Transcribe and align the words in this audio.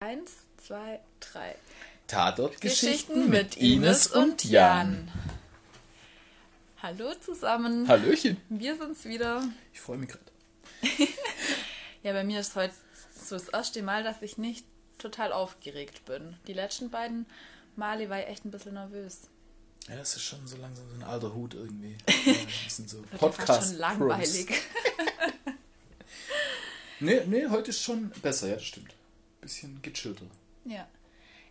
Eins, 0.00 0.32
zwei, 0.58 1.00
drei. 1.20 1.54
Tatortgeschichten 2.06 3.30
mit 3.30 3.56
Ines 3.56 4.08
und 4.08 4.44
Jan. 4.44 5.10
Hallo 6.82 7.14
zusammen. 7.14 7.88
Hallöchen. 7.88 8.36
Wir 8.50 8.76
sind's 8.76 9.06
wieder. 9.06 9.42
Ich 9.72 9.80
freue 9.80 9.96
mich 9.96 10.10
gerade. 10.10 10.24
Ja, 12.02 12.12
bei 12.12 12.24
mir 12.24 12.38
ist 12.40 12.54
heute 12.54 12.74
so 13.20 13.36
das 13.36 13.48
erste 13.48 13.82
Mal, 13.82 14.04
dass 14.04 14.20
ich 14.20 14.36
nicht 14.36 14.66
total 14.98 15.32
aufgeregt 15.32 16.04
bin. 16.04 16.36
Die 16.46 16.52
letzten 16.52 16.90
beiden 16.90 17.24
Male 17.74 18.10
war 18.10 18.20
ich 18.20 18.26
echt 18.26 18.44
ein 18.44 18.50
bisschen 18.50 18.74
nervös. 18.74 19.22
Ja, 19.88 19.96
das 19.96 20.14
ist 20.14 20.22
schon 20.22 20.46
so 20.46 20.58
langsam 20.58 20.84
so 20.90 20.94
ein 20.94 21.02
alter 21.04 21.34
Hut 21.34 21.54
irgendwie. 21.54 21.96
Das 22.64 22.76
sind 22.76 22.90
so 22.90 22.98
Wird 22.98 23.12
ja 23.12 23.18
fast 23.18 23.38
Podcast 23.38 23.68
schon 23.70 23.78
langweilig. 23.78 24.48
Nee, 27.00 27.22
nee, 27.26 27.46
heute 27.48 27.70
ist 27.70 27.82
schon 27.82 28.10
besser, 28.22 28.48
ja, 28.48 28.54
das 28.54 28.64
stimmt. 28.64 28.94
Bisschen 29.46 29.80
gechillter. 29.80 30.26
Ja. 30.64 30.88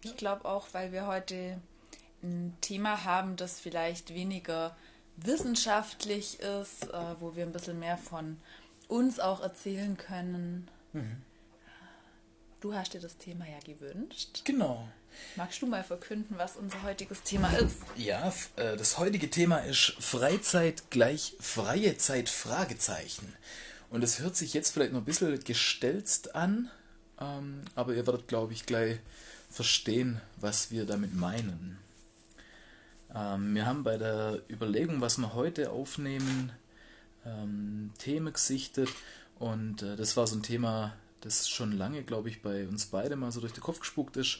Ich 0.03 0.17
glaube 0.17 0.43
auch, 0.45 0.67
weil 0.73 0.91
wir 0.91 1.07
heute 1.07 1.61
ein 2.21 2.57
Thema 2.59 3.05
haben, 3.05 3.37
das 3.37 3.61
vielleicht 3.61 4.13
weniger 4.13 4.75
wissenschaftlich 5.15 6.41
ist, 6.41 6.89
äh, 6.89 7.19
wo 7.19 7.37
wir 7.37 7.45
ein 7.45 7.53
bisschen 7.53 7.79
mehr 7.79 7.97
von 7.97 8.37
uns 8.89 9.19
auch 9.19 9.41
erzählen 9.41 9.95
können. 9.95 10.67
Du 12.59 12.73
hast 12.73 12.93
dir 12.93 12.99
das 12.99 13.17
Thema 13.17 13.45
ja 13.45 13.59
gewünscht. 13.59 14.41
Genau. 14.43 14.89
Magst 15.37 15.61
du 15.61 15.67
mal 15.67 15.85
verkünden, 15.85 16.37
was 16.37 16.57
unser 16.57 16.83
heutiges 16.83 17.23
Thema 17.23 17.49
ist? 17.57 17.77
Ja, 17.95 18.33
äh, 18.57 18.75
das 18.75 18.97
heutige 18.97 19.29
Thema 19.29 19.59
ist 19.59 19.95
Freizeit 19.99 20.89
gleich 20.89 21.37
freie 21.39 21.97
Zeit 21.97 22.27
Fragezeichen. 22.27 23.33
Und 23.89 24.03
es 24.03 24.19
hört 24.19 24.35
sich 24.35 24.53
jetzt 24.53 24.71
vielleicht 24.71 24.91
noch 24.91 25.01
ein 25.01 25.05
bisschen 25.05 25.41
gestelzt 25.41 26.35
an, 26.35 26.69
ähm, 27.19 27.61
aber 27.75 27.93
ihr 27.93 28.05
werdet, 28.05 28.27
glaube 28.27 28.53
ich, 28.53 28.65
gleich 28.65 28.99
verstehen, 29.49 30.21
was 30.37 30.71
wir 30.71 30.85
damit 30.85 31.15
meinen. 31.15 31.77
Ähm, 33.13 33.55
wir 33.55 33.65
haben 33.65 33.83
bei 33.83 33.97
der 33.97 34.39
Überlegung, 34.49 35.01
was 35.01 35.17
wir 35.17 35.33
heute 35.33 35.71
aufnehmen, 35.71 36.51
ähm, 37.25 37.91
Themen 37.97 38.33
gesichtet 38.33 38.89
und 39.39 39.81
äh, 39.81 39.95
das 39.95 40.17
war 40.17 40.27
so 40.27 40.35
ein 40.35 40.43
Thema, 40.43 40.93
das 41.21 41.49
schon 41.49 41.71
lange, 41.71 42.03
glaube 42.03 42.29
ich, 42.29 42.41
bei 42.41 42.67
uns 42.67 42.87
beide 42.87 43.15
mal 43.15 43.31
so 43.31 43.39
durch 43.39 43.53
den 43.53 43.63
Kopf 43.63 43.79
gespuckt 43.79 44.17
ist. 44.17 44.39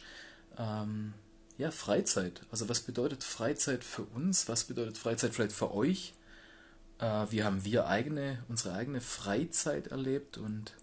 Ähm, 0.58 1.14
ja, 1.58 1.72
Freizeit. 1.72 2.42
Also 2.52 2.67
was 2.67 2.82
bedeutet 2.82 3.23
Freizeit 3.23 3.84
für 3.84 4.04
uns? 4.04 4.50
Was 4.50 4.66
bedeutet 4.66 4.98
Freizeit 4.98 5.34
vielleicht 5.34 5.54
für 5.54 5.73
euch? 5.73 6.14
Äh, 7.00 7.26
wie 7.30 7.44
haben 7.44 7.64
wir 7.64 7.88
eigene, 7.88 8.44
unsere 8.50 8.76
eigene 8.76 9.02
Freizeit 9.02 9.88
erlebt 9.88 10.38
und 10.38 10.73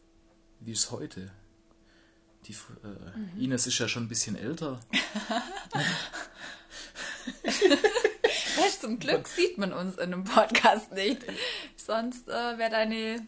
wie 0.61 0.73
ist 0.73 0.91
heute? 0.91 1.31
Die, 2.47 2.53
äh, 2.53 3.45
Ines 3.45 3.67
ist 3.67 3.79
ja 3.79 3.89
schon 3.89 4.05
ein 4.05 4.09
bisschen 4.09 4.37
älter. 4.37 4.81
Zum 8.81 8.99
Glück 8.99 9.29
sieht 9.29 9.59
man 9.59 9.73
uns 9.73 9.95
in 9.95 10.12
einem 10.12 10.25
Podcast 10.25 10.91
nicht. 10.91 11.23
Sonst 11.77 12.29
äh, 12.29 12.59
wäre 12.59 12.69
deine 12.71 13.25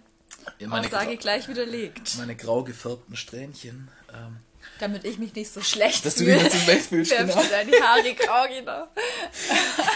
Ja, 0.59 0.67
meine, 0.67 0.85
Aussage 0.85 1.17
gleich 1.17 1.47
widerlegt. 1.47 2.17
meine 2.19 2.35
grau 2.35 2.65
gefärbten 2.65 3.15
Strähnchen. 3.15 3.89
Ähm, 4.13 4.39
Damit 4.81 5.05
ich 5.05 5.19
mich 5.19 5.33
nicht 5.33 5.53
so 5.53 5.63
schlecht 5.63 6.05
dass 6.05 6.17
du 6.17 6.25
dich 6.25 6.35
fühle, 6.35 6.43
nicht 6.43 6.53
so 6.57 6.59
schlecht 6.59 6.87
fühlst, 6.87 7.17
genau. 7.17 7.41
du 7.41 7.49
deine 7.49 7.71
Haare 7.81 8.15
grau, 8.15 8.49
genau. 8.49 8.89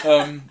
ähm, 0.23 0.49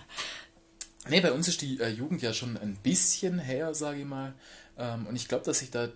nee, 1.08 1.22
bei 1.22 1.32
uns 1.32 1.48
ist 1.48 1.62
die 1.62 1.80
äh, 1.80 1.88
Jugend 1.88 2.20
ja 2.20 2.34
schon 2.34 2.58
ein 2.58 2.76
bisschen 2.76 3.38
her, 3.38 3.72
sage 3.72 4.00
ich 4.00 4.06
mal. 4.06 4.34
Ähm, 4.76 5.06
und 5.06 5.16
ich 5.16 5.26
glaube, 5.26 5.46
dass 5.46 5.60
sich 5.60 5.70
da 5.70 5.88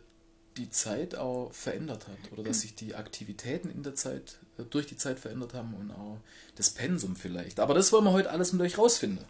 die 0.56 0.70
Zeit 0.70 1.14
auch 1.14 1.52
verändert 1.52 2.06
hat 2.08 2.32
oder 2.32 2.42
dass 2.42 2.60
sich 2.60 2.74
die 2.74 2.94
Aktivitäten 2.94 3.70
in 3.70 3.82
der 3.82 3.94
Zeit 3.94 4.38
äh, 4.58 4.64
durch 4.64 4.86
die 4.86 4.96
Zeit 4.96 5.18
verändert 5.18 5.54
haben 5.54 5.74
und 5.74 5.90
auch 5.90 6.18
das 6.56 6.70
Pensum 6.70 7.16
vielleicht. 7.16 7.60
Aber 7.60 7.74
das 7.74 7.92
wollen 7.92 8.04
wir 8.04 8.12
heute 8.12 8.30
alles 8.30 8.52
mit 8.52 8.62
euch 8.62 8.78
rausfinden. 8.78 9.24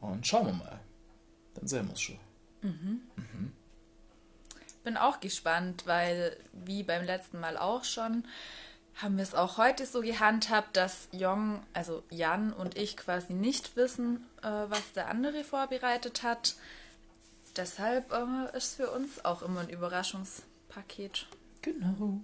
Und 0.00 0.26
schauen 0.26 0.46
wir 0.46 0.52
mal. 0.52 0.80
Dann 1.54 1.68
sehen 1.68 1.86
wir 1.86 1.94
es 1.94 2.00
schon. 2.00 2.18
Bin 4.84 4.96
auch 4.96 5.20
gespannt, 5.20 5.84
weil 5.86 6.36
wie 6.52 6.82
beim 6.82 7.04
letzten 7.04 7.38
Mal 7.38 7.56
auch 7.56 7.84
schon, 7.84 8.24
haben 8.96 9.16
wir 9.16 9.22
es 9.22 9.34
auch 9.34 9.58
heute 9.58 9.86
so 9.86 10.00
gehandhabt, 10.00 10.76
dass 10.76 11.08
Jong, 11.12 11.62
also 11.72 12.02
Jan 12.10 12.52
und 12.52 12.76
ich 12.76 12.96
quasi 12.96 13.32
nicht 13.32 13.76
wissen, 13.76 14.24
äh, 14.42 14.48
was 14.48 14.92
der 14.94 15.08
andere 15.08 15.44
vorbereitet 15.44 16.22
hat. 16.22 16.56
Deshalb 17.56 18.12
äh, 18.12 18.56
ist 18.56 18.76
für 18.76 18.90
uns 18.90 19.24
auch 19.24 19.42
immer 19.42 19.60
ein 19.60 19.68
Überraschungspaket. 19.68 21.26
Genau. 21.60 22.20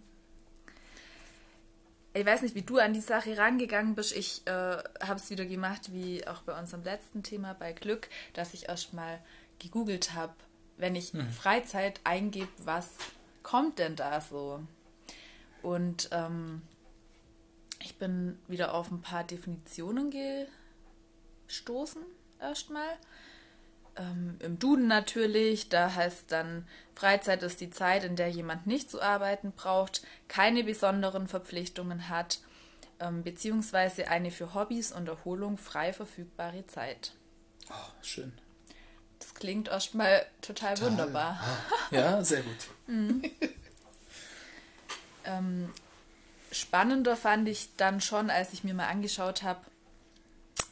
Ich 2.15 2.27
weiß 2.27 2.43
nicht, 2.43 2.55
wie 2.55 2.63
du 2.63 2.79
an 2.79 2.95
die 2.95 3.01
Sache 3.01 3.37
rangegangen 3.37 3.95
bist. 3.95 4.17
Ich 4.17 4.47
äh, 4.47 4.51
habe 4.51 5.17
es 5.17 5.31
wieder 5.31 5.45
gemacht, 5.45 5.93
wie 5.93 6.27
auch 6.27 6.43
bei 6.43 6.59
unserem 6.59 6.83
letzten 6.83 7.23
Thema 7.23 7.55
bei 7.55 7.73
Glück, 7.73 8.09
dass 8.33 8.55
ich 8.55 8.69
erst 8.69 8.95
mal 8.95 9.21
gegoogelt 9.59 10.15
habe, 10.15 10.35
wenn 10.79 10.95
ich 10.95 11.13
Freizeit 11.37 12.01
eingebe, 12.05 12.49
was 12.59 12.91
kommt 13.43 13.79
denn 13.79 13.97
da 13.97 14.21
so? 14.21 14.61
Und 15.63 16.09
ähm, 16.13 16.63
ich 17.81 17.97
bin 17.97 18.39
wieder 18.47 18.75
auf 18.75 18.91
ein 18.91 19.03
paar 19.03 19.25
Definitionen 19.25 20.13
gestoßen, 21.47 22.03
erstmal. 22.41 22.97
Ähm, 23.99 24.37
Im 24.41 24.59
Duden 24.59 24.87
natürlich, 24.87 25.69
da 25.69 25.95
heißt 25.95 26.31
dann, 26.31 26.67
Freizeit 26.95 27.43
ist 27.43 27.61
die 27.61 27.71
Zeit, 27.71 28.05
in 28.05 28.17
der 28.17 28.29
jemand 28.29 28.67
nicht 28.67 28.91
zu 28.91 29.03
arbeiten 29.03 29.53
braucht, 29.53 30.03
keine 30.29 30.65
besonderen 30.65 31.29
Verpflichtungen 31.29 32.09
hat, 32.09 32.39
ähm, 33.01 33.23
beziehungsweise 33.23 34.09
eine 34.09 34.31
für 34.31 34.55
Hobbys 34.55 34.93
und 34.93 35.09
Erholung 35.09 35.59
frei 35.59 35.93
verfügbare 35.93 36.67
Zeit. 36.67 37.13
Oh, 37.71 37.91
schön. 38.03 38.33
Das 39.19 39.35
klingt 39.35 39.69
erstmal 39.69 40.25
total 40.41 40.81
wunderbar. 40.81 41.41
Ah, 41.43 41.57
Ja, 41.91 42.25
sehr 42.25 42.43
gut. 42.43 42.69
Ähm, 45.25 45.73
spannender 46.53 47.17
fand 47.17 47.49
ich 47.49 47.71
dann 47.77 48.01
schon, 48.01 48.31
als 48.31 48.53
ich 48.53 48.65
mir 48.65 48.75
mal 48.75 48.89
angeschaut 48.89 49.43
habe, 49.43 49.61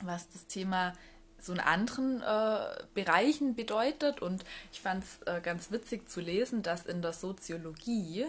was 0.00 0.30
das 0.30 0.46
Thema 0.46 0.94
so 1.40 1.52
in 1.52 1.60
anderen 1.60 2.22
äh, 2.22 2.84
Bereichen 2.94 3.54
bedeutet. 3.54 4.22
Und 4.22 4.44
ich 4.72 4.80
fand 4.80 5.04
es 5.04 5.22
äh, 5.26 5.40
ganz 5.40 5.70
witzig 5.70 6.08
zu 6.08 6.20
lesen, 6.20 6.62
dass 6.62 6.86
in 6.86 7.02
der 7.02 7.12
Soziologie, 7.12 8.26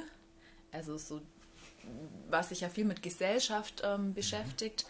also 0.72 0.98
so, 0.98 1.22
was 2.30 2.50
sich 2.50 2.62
ja 2.62 2.70
viel 2.70 2.86
mit 2.86 3.02
Gesellschaft 3.02 3.82
ähm, 3.84 4.14
beschäftigt, 4.14 4.86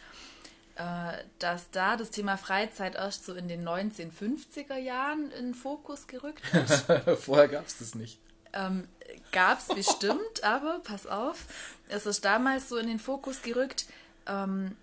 äh, 0.76 1.24
dass 1.40 1.72
da 1.72 1.98
das 1.98 2.12
Thema 2.12 2.38
Freizeit 2.38 2.96
erst 2.96 3.26
so 3.26 3.34
in 3.34 3.48
den 3.48 3.68
1950er 3.68 4.78
Jahren 4.78 5.32
in 5.32 5.46
den 5.48 5.54
Fokus 5.56 6.08
gerückt 6.08 6.44
ist. 6.54 6.86
Vorher 7.20 7.48
gab 7.48 7.68
es 7.68 7.80
das 7.80 7.96
nicht. 7.96 8.20
Ähm, 8.54 8.88
Gab 9.32 9.60
es 9.60 9.68
bestimmt, 9.68 10.44
aber 10.44 10.80
pass 10.80 11.08
auf, 11.08 11.46
es 11.90 12.06
ist 12.06 12.26
damals 12.26 12.70
so 12.70 12.78
in 12.78 12.88
den 12.88 13.00
Fokus 13.00 13.42
gerückt, 13.42 13.86
ähm, 14.26 14.76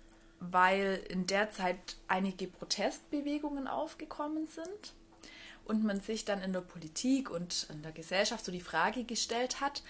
weil 0.51 1.03
in 1.09 1.27
der 1.27 1.51
Zeit 1.51 1.97
einige 2.07 2.47
Protestbewegungen 2.47 3.67
aufgekommen 3.67 4.47
sind 4.47 4.93
und 5.65 5.83
man 5.83 6.01
sich 6.01 6.25
dann 6.25 6.41
in 6.41 6.53
der 6.53 6.61
Politik 6.61 7.29
und 7.29 7.67
in 7.69 7.81
der 7.81 7.91
Gesellschaft 7.91 8.45
so 8.45 8.51
die 8.51 8.61
Frage 8.61 9.03
gestellt 9.03 9.61
hat, 9.61 9.83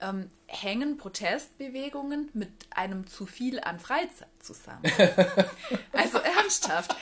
ähm, 0.00 0.30
hängen 0.46 0.96
Protestbewegungen 0.96 2.28
mit 2.34 2.50
einem 2.70 3.06
zu 3.06 3.26
viel 3.26 3.60
an 3.60 3.78
Freizeit 3.80 4.28
zusammen? 4.40 4.82
also 5.92 6.18
ernsthaft. 6.18 6.96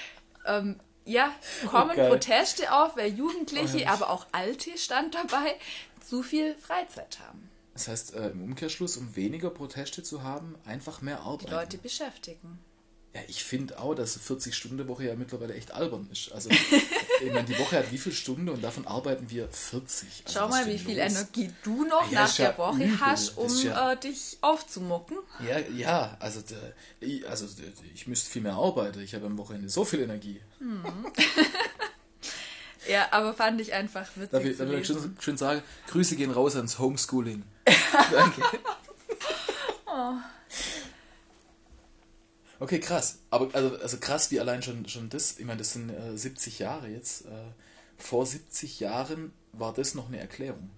Ähm, 0.47 0.79
ja, 1.05 1.35
kommen 1.67 1.97
geil. 1.97 2.09
Proteste 2.09 2.73
auf, 2.73 2.97
weil 2.97 3.13
Jugendliche, 3.13 3.85
Oh, 3.87 3.89
aber 3.89 4.11
auch 4.11 4.27
Alte 4.33 4.77
stand 4.79 5.15
dabei, 5.15 5.57
zu 6.07 6.23
viel 6.23 6.55
Freizeit 6.55 7.19
haben. 7.27 7.49
Das 7.73 7.89
heißt, 7.89 8.15
äh, 8.15 8.29
im 8.29 8.43
Umkehrschluss, 8.43 8.97
um 8.97 9.17
weniger 9.17 9.51
Proteste 9.51 10.03
zu 10.03 10.23
haben, 10.23 10.55
einfach 10.67 11.01
mehr 11.01 11.21
Arbeit. 11.21 11.49
Die 11.49 11.53
Leute 11.53 11.79
beschäftigen. 11.79 12.59
Ja, 13.13 13.21
ich 13.27 13.43
finde 13.43 13.77
auch, 13.81 13.95
dass 13.97 14.15
eine 14.17 14.39
40-Stunden-Woche 14.41 15.05
ja 15.07 15.17
mittlerweile 15.17 15.55
echt 15.55 15.73
albern 15.73 16.09
ist. 16.13 16.31
Also, 16.31 16.49
ich 17.21 17.33
meine, 17.33 17.43
die 17.43 17.59
Woche 17.59 17.79
hat 17.79 17.91
wie 17.91 17.99
viele 17.99 18.15
Stunden 18.15 18.49
und 18.49 18.63
davon 18.63 18.87
arbeiten 18.87 19.29
wir 19.31 19.49
40. 19.49 20.07
Also, 20.27 20.39
Schau 20.39 20.49
mal, 20.49 20.65
wie 20.67 20.79
viel 20.79 20.97
los? 20.97 21.11
Energie 21.13 21.51
du 21.65 21.85
noch 21.87 22.09
Ja, 22.13 22.23
nach 22.23 22.39
ja 22.39 22.49
der 22.51 22.59
Woche 22.59 22.85
übel. 22.85 23.01
hast, 23.01 23.37
um 23.37 23.57
ja- 23.65 23.93
äh, 23.93 23.97
dich 23.97 24.39
aufzumucken. 24.43 25.17
Ja, 25.45 25.59
ja, 25.59 26.17
also, 26.21 26.41
der- 26.43 26.73
ich- 27.01 27.29
also 27.29 27.47
der- 27.49 27.73
ich 27.93 28.07
müsste 28.07 28.31
viel 28.31 28.43
mehr 28.43 28.55
arbeiten. 28.55 29.01
Ich 29.01 29.13
habe 29.17 29.27
am 29.27 29.37
Wochenende 29.39 29.69
so 29.69 29.85
viel 29.85 30.01
Energie. 30.03 30.41
Ja, 32.89 33.09
aber 33.11 33.35
fand 33.35 33.61
ich 33.61 33.73
einfach 33.75 34.07
witzig 34.17 34.31
Darf 34.31 34.45
ich, 34.45 34.57
darf 34.57 34.71
ich 34.73 34.87
schön, 34.87 35.17
schön 35.21 35.37
sagen, 35.37 35.63
Grüße 35.89 36.17
gehen 36.17 36.31
raus 36.31 36.57
ans 36.57 36.79
Homeschooling. 36.79 37.43
Danke. 38.11 38.43
Okay, 42.61 42.79
krass. 42.79 43.19
Aber 43.31 43.53
also, 43.55 43.77
also 43.79 43.99
krass, 43.99 44.31
wie 44.31 44.39
allein 44.39 44.63
schon, 44.63 44.87
schon 44.89 45.09
das, 45.09 45.39
ich 45.39 45.45
meine, 45.45 45.59
das 45.59 45.73
sind 45.73 45.91
äh, 45.91 46.17
70 46.17 46.61
Jahre 46.61 46.89
jetzt. 46.89 47.27
Äh, 47.27 47.31
vor 47.97 48.25
70 48.27 48.81
Jahren 48.81 49.33
war 49.53 49.73
das 49.73 49.95
noch 49.95 50.09
eine 50.09 50.19
Erklärung. 50.19 50.71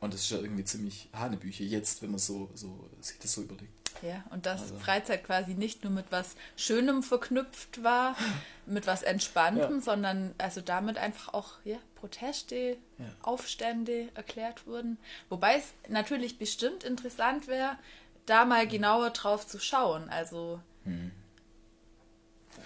Und 0.00 0.12
das 0.12 0.22
ist 0.22 0.30
ja 0.30 0.38
irgendwie 0.38 0.64
ziemlich 0.64 1.08
Hanebüche 1.12 1.64
jetzt, 1.64 2.02
wenn 2.02 2.10
man 2.10 2.18
so, 2.18 2.50
so 2.54 2.90
sich 3.00 3.18
das 3.18 3.32
so 3.32 3.42
überlegt. 3.42 3.72
Ja, 4.02 4.24
und 4.30 4.46
dass 4.46 4.62
also. 4.62 4.78
Freizeit 4.78 5.24
quasi 5.24 5.54
nicht 5.54 5.84
nur 5.84 5.92
mit 5.92 6.06
was 6.10 6.34
Schönem 6.56 7.02
verknüpft 7.02 7.84
war, 7.84 8.16
mit 8.66 8.86
was 8.86 9.02
Entspanntem, 9.02 9.76
ja. 9.76 9.80
sondern 9.80 10.34
also 10.38 10.60
damit 10.60 10.98
einfach 10.98 11.32
auch 11.32 11.50
ja, 11.64 11.76
Proteste, 11.94 12.76
ja. 12.98 13.04
Aufstände 13.22 14.08
erklärt 14.14 14.66
wurden. 14.66 14.98
Wobei 15.28 15.56
es 15.56 15.72
natürlich 15.88 16.36
bestimmt 16.36 16.82
interessant 16.82 17.46
wäre, 17.46 17.78
da 18.26 18.44
mal 18.44 18.66
genauer 18.66 19.10
drauf 19.10 19.46
zu 19.46 19.60
schauen. 19.60 20.08
Also 20.08 20.60
hm. 20.84 21.12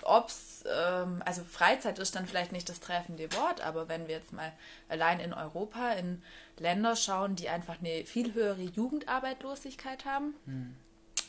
ob 0.02 0.28
es, 0.28 0.64
ähm, 0.66 1.22
also 1.24 1.42
Freizeit 1.44 1.98
ist 1.98 2.14
dann 2.14 2.26
vielleicht 2.26 2.52
nicht 2.52 2.68
das 2.68 2.80
treffende 2.80 3.32
Wort, 3.34 3.60
aber 3.60 3.88
wenn 3.88 4.08
wir 4.08 4.16
jetzt 4.16 4.32
mal 4.32 4.52
allein 4.88 5.20
in 5.20 5.32
Europa 5.32 5.92
in 5.92 6.22
Länder 6.58 6.96
schauen, 6.96 7.36
die 7.36 7.48
einfach 7.48 7.78
eine 7.80 8.04
viel 8.04 8.34
höhere 8.34 8.62
Jugendarbeitslosigkeit 8.62 10.04
haben, 10.04 10.34
hm. 10.46 10.76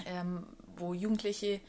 ähm, 0.05 0.47
wo 0.75 0.93
Jugendliche 0.93 1.59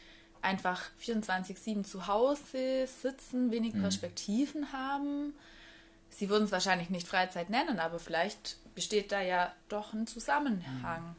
einfach 0.42 0.82
24-7 1.02 1.84
zu 1.84 2.06
Hause 2.06 2.86
sitzen, 2.86 3.50
wenig 3.50 3.74
hm. 3.74 3.82
Perspektiven 3.82 4.72
haben. 4.72 5.34
Sie 6.10 6.28
würden 6.28 6.44
es 6.44 6.52
wahrscheinlich 6.52 6.90
nicht 6.90 7.06
Freizeit 7.06 7.50
nennen, 7.50 7.78
aber 7.78 7.98
vielleicht 7.98 8.56
besteht 8.74 9.12
da 9.12 9.20
ja 9.20 9.52
doch 9.68 9.92
ein 9.92 10.06
Zusammenhang. 10.06 11.02
Hm. 11.02 11.16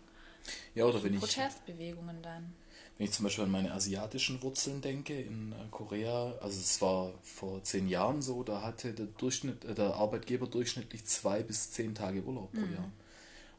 Ja, 0.75 0.85
oder 0.85 1.03
wenn 1.03 1.13
ich. 1.13 1.19
Protestbewegungen 1.19 2.21
dann. 2.21 2.53
Wenn 2.99 3.05
ich 3.05 3.13
zum 3.13 3.23
Beispiel 3.23 3.45
an 3.45 3.51
meine 3.51 3.71
asiatischen 3.71 4.43
Wurzeln 4.43 4.81
denke, 4.81 5.17
in 5.17 5.53
äh, 5.53 5.55
Korea, 5.71 6.33
also 6.41 6.59
es 6.59 6.81
war 6.81 7.13
vor 7.23 7.63
zehn 7.63 7.87
Jahren 7.87 8.21
so, 8.21 8.43
da 8.43 8.61
hatte 8.61 8.91
der, 8.91 9.05
Durchschnitt, 9.05 9.63
äh, 9.63 9.73
der 9.73 9.95
Arbeitgeber 9.95 10.47
durchschnittlich 10.47 11.05
zwei 11.05 11.41
bis 11.41 11.71
zehn 11.71 11.95
Tage 11.95 12.21
Urlaub 12.21 12.51
pro 12.51 12.59
mhm. 12.59 12.73
Jahr. 12.73 12.91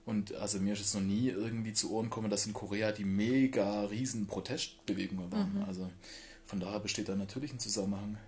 Und 0.04 0.34
also 0.34 0.60
mir 0.60 0.74
ist 0.74 0.80
es 0.80 0.92
noch 0.92 1.00
nie 1.00 1.28
irgendwie 1.28 1.72
zu 1.72 1.90
Ohren 1.90 2.10
gekommen, 2.10 2.28
dass 2.28 2.46
in 2.46 2.52
Korea 2.52 2.92
die 2.92 3.06
mega 3.06 3.84
riesen 3.84 4.26
Protestbewegungen 4.26 5.32
waren. 5.32 5.54
Mhm. 5.54 5.64
Also 5.64 5.90
von 6.44 6.60
daher 6.60 6.80
besteht 6.80 7.08
da 7.08 7.14
natürlich 7.14 7.50
ein 7.54 7.58
Zusammenhang. 7.58 8.18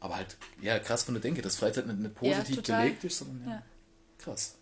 Aber 0.00 0.16
halt, 0.16 0.38
ja, 0.62 0.78
krass 0.78 1.02
von 1.02 1.12
der 1.12 1.20
Denke, 1.20 1.42
dass 1.42 1.56
Freizeit 1.56 1.86
nicht, 1.86 1.98
nicht 1.98 2.14
positiv 2.14 2.66
ja, 2.66 2.80
belegt 2.80 3.04
ist, 3.04 3.18
sondern 3.18 3.46
ja, 3.46 3.54
ja. 3.56 3.62
krass. 4.16 4.54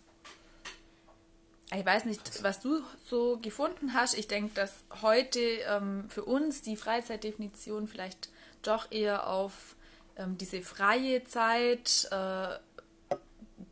Ich 1.73 1.85
weiß 1.85 2.05
nicht, 2.05 2.43
was 2.43 2.59
du 2.59 2.81
so 3.05 3.37
gefunden 3.41 3.93
hast. 3.93 4.17
Ich 4.17 4.27
denke, 4.27 4.53
dass 4.53 4.83
heute 5.01 5.39
ähm, 5.39 6.09
für 6.09 6.25
uns 6.25 6.61
die 6.61 6.75
Freizeitdefinition 6.75 7.87
vielleicht 7.87 8.29
doch 8.61 8.91
eher 8.91 9.27
auf 9.27 9.75
ähm, 10.17 10.37
diese 10.37 10.61
freie 10.61 11.23
Zeit, 11.23 12.09
äh, 12.11 13.15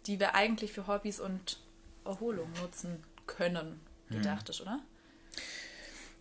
die 0.05 0.19
wir 0.19 0.33
eigentlich 0.33 0.71
für 0.71 0.87
Hobbys 0.87 1.19
und 1.19 1.59
Erholung 2.05 2.51
nutzen 2.61 3.03
können, 3.27 3.81
gedacht 4.09 4.47
mhm. 4.47 4.51
ist, 4.51 4.61
oder? 4.61 4.79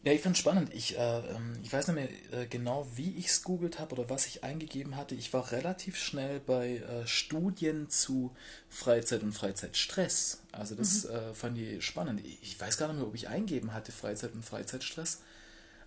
Ja, 0.05 0.13
ich 0.13 0.21
fand 0.21 0.37
es 0.37 0.41
spannend. 0.41 0.73
Ich, 0.73 0.97
äh, 0.97 1.19
ähm, 1.19 1.59
ich 1.63 1.73
weiß 1.73 1.89
nicht 1.89 1.97
mehr 1.97 2.43
äh, 2.43 2.47
genau, 2.47 2.87
wie 2.95 3.17
ich 3.17 3.27
es 3.27 3.43
googelt 3.43 3.79
habe 3.81 3.97
oder 3.97 4.09
was 4.09 4.27
ich 4.27 4.45
eingegeben 4.45 4.97
hatte. 4.97 5.15
Ich 5.15 5.33
war 5.33 5.51
relativ 5.51 5.97
schnell 5.97 6.41
bei 6.41 6.77
äh, 6.77 7.07
Studien 7.07 7.91
zu 7.91 8.31
Freizeit 8.69 9.23
und 9.23 9.33
Freizeitstress. 9.33 10.43
Also 10.53 10.77
das 10.77 11.05
mhm. 11.05 11.11
Äh, 11.11 11.35
fand 11.35 11.59
ich 11.59 11.85
spannend. 11.85 12.23
Ich 12.43 12.59
weiß 12.61 12.79
gar 12.79 12.89
nicht 12.89 12.99
mehr, 12.99 13.07
ob 13.07 13.15
ich 13.15 13.29
eingeben 13.29 13.75
hatte 13.75 13.91
Freizeit 13.91 14.35
und 14.35 14.45
Freizeitstress. 14.45 15.21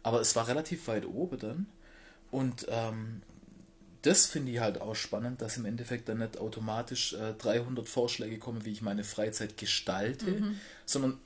Aber 0.04 0.20
es 0.20 0.36
war 0.36 0.48
relativ 0.48 0.88
weit 0.88 1.06
oben 1.06 1.40
dann. 1.40 1.66
Und 2.32 2.66
ähm, 2.70 3.22
das 4.02 4.26
finde 4.26 4.52
ich 4.52 4.60
halt 4.60 4.82
auch 4.82 4.96
spannend, 4.96 5.42
dass 5.42 5.58
im 5.58 5.66
Endeffekt 5.66 6.10
dann 6.10 6.18
nicht 6.18 6.38
automatisch 6.38 7.16
300 7.38 7.86
äh, 7.86 7.88
Vorschläge 7.88 8.40
kommen, 8.40 8.66
wie 8.66 8.72
ich 8.72 8.82
meine 8.82 9.04
Freizeit 9.04 9.58
gestalte, 9.58 10.26
mhm. 10.26 10.60
sondern 10.86 11.20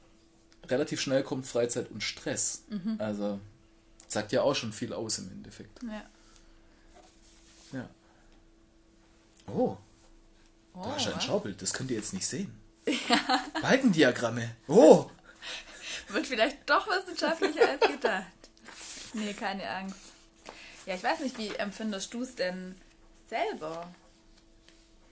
relativ 0.70 1.02
schnell 1.02 1.24
kommt 1.24 1.48
Freizeit 1.48 1.90
und 1.92 2.02
Stress. 2.02 2.64
Mhm. 2.70 2.96
Also 3.00 3.40
sagt 4.08 4.32
ja 4.32 4.42
auch 4.42 4.56
schon 4.56 4.74
viel 4.74 4.94
aus 4.94 5.20
im 5.20 5.32
Endeffekt. 5.32 5.82
Ja. 5.84 6.04
Ja. 7.72 7.90
Oh. 9.48 9.78
oh 10.74 10.84
da 10.84 10.96
ist 10.96 11.08
ein 11.08 11.22
Schaubild, 11.22 11.62
das 11.62 11.74
könnt 11.74 11.92
ihr 11.92 11.98
jetzt 11.98 12.14
nicht 12.14 12.28
sehen. 12.28 12.54
Ja. 13.10 13.44
Balkendiagramme. 13.64 14.56
Oh. 14.68 15.10
Wird 16.10 16.28
vielleicht 16.28 16.70
doch 16.70 16.88
wissenschaftlicher 16.88 17.68
als 17.68 17.82
gedacht. 17.82 18.26
Nee, 19.14 19.34
keine 19.34 19.68
Angst. 19.68 19.98
Ja, 20.86 20.94
ich 20.94 21.04
weiß 21.04 21.22
nicht, 21.22 21.38
wie 21.40 21.50
empfindest 21.56 22.14
du 22.14 22.22
es 22.22 22.36
denn 22.36 22.76
selber? 23.28 23.88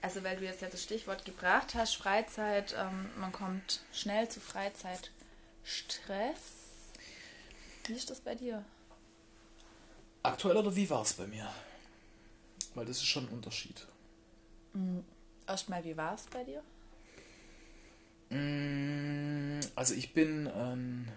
Also, 0.02 0.22
weil 0.22 0.36
du 0.36 0.44
jetzt 0.44 0.62
ja 0.62 0.68
das 0.68 0.82
Stichwort 0.82 1.24
gebracht 1.24 1.74
hast, 1.74 1.96
Freizeit, 1.96 2.76
ähm, 2.78 3.10
man 3.16 3.32
kommt 3.32 3.80
schnell 3.92 4.28
zu 4.28 4.38
Freizeit 4.38 5.10
Stress. 5.64 6.40
Wie 7.86 7.94
ist 7.94 8.10
das 8.10 8.20
bei 8.20 8.34
dir? 8.34 8.64
Aktuell 10.22 10.56
oder 10.56 10.74
wie 10.74 10.88
war 10.88 11.02
es 11.02 11.14
bei 11.14 11.26
mir? 11.26 11.48
Weil 12.74 12.86
das 12.86 12.98
ist 12.98 13.06
schon 13.06 13.26
ein 13.26 13.32
Unterschied. 13.32 13.86
Mhm. 14.72 15.04
Erstmal, 15.46 15.84
wie 15.84 15.96
war 15.96 16.14
es 16.14 16.22
bei 16.32 16.44
dir? 16.44 16.62
Mm, 18.30 19.60
also 19.74 19.94
ich 19.94 20.14
bin 20.14 20.50
ähm, 20.54 21.08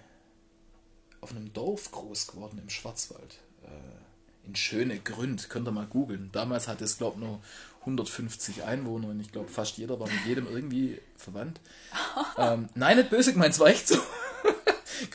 auf 1.22 1.32
einem 1.32 1.54
Dorf 1.54 1.92
groß 1.92 2.28
geworden 2.28 2.60
im 2.62 2.70
Schwarzwald. 2.70 3.40
Äh, 3.64 4.48
in 4.48 4.56
Schöne 4.56 5.00
Gründ, 5.00 5.50
könnt 5.50 5.68
ihr 5.68 5.72
mal 5.72 5.86
googeln. 5.86 6.30
Damals 6.32 6.68
hatte 6.68 6.84
es, 6.84 6.98
glaube 6.98 7.20
ich, 7.20 7.26
nur 7.26 7.42
150 7.82 8.64
Einwohner 8.64 9.10
und 9.10 9.20
ich 9.20 9.32
glaube, 9.32 9.50
fast 9.50 9.78
jeder 9.78 10.00
war 10.00 10.08
mit 10.08 10.26
jedem 10.26 10.48
irgendwie 10.48 11.02
verwandt. 11.16 11.60
ähm, 12.38 12.70
nein, 12.76 12.98
nicht 12.98 13.10
böse 13.10 13.34
gemeint, 13.34 13.54
es 13.54 13.60
war 13.60 13.68
echt 13.68 13.88
so. 13.88 13.98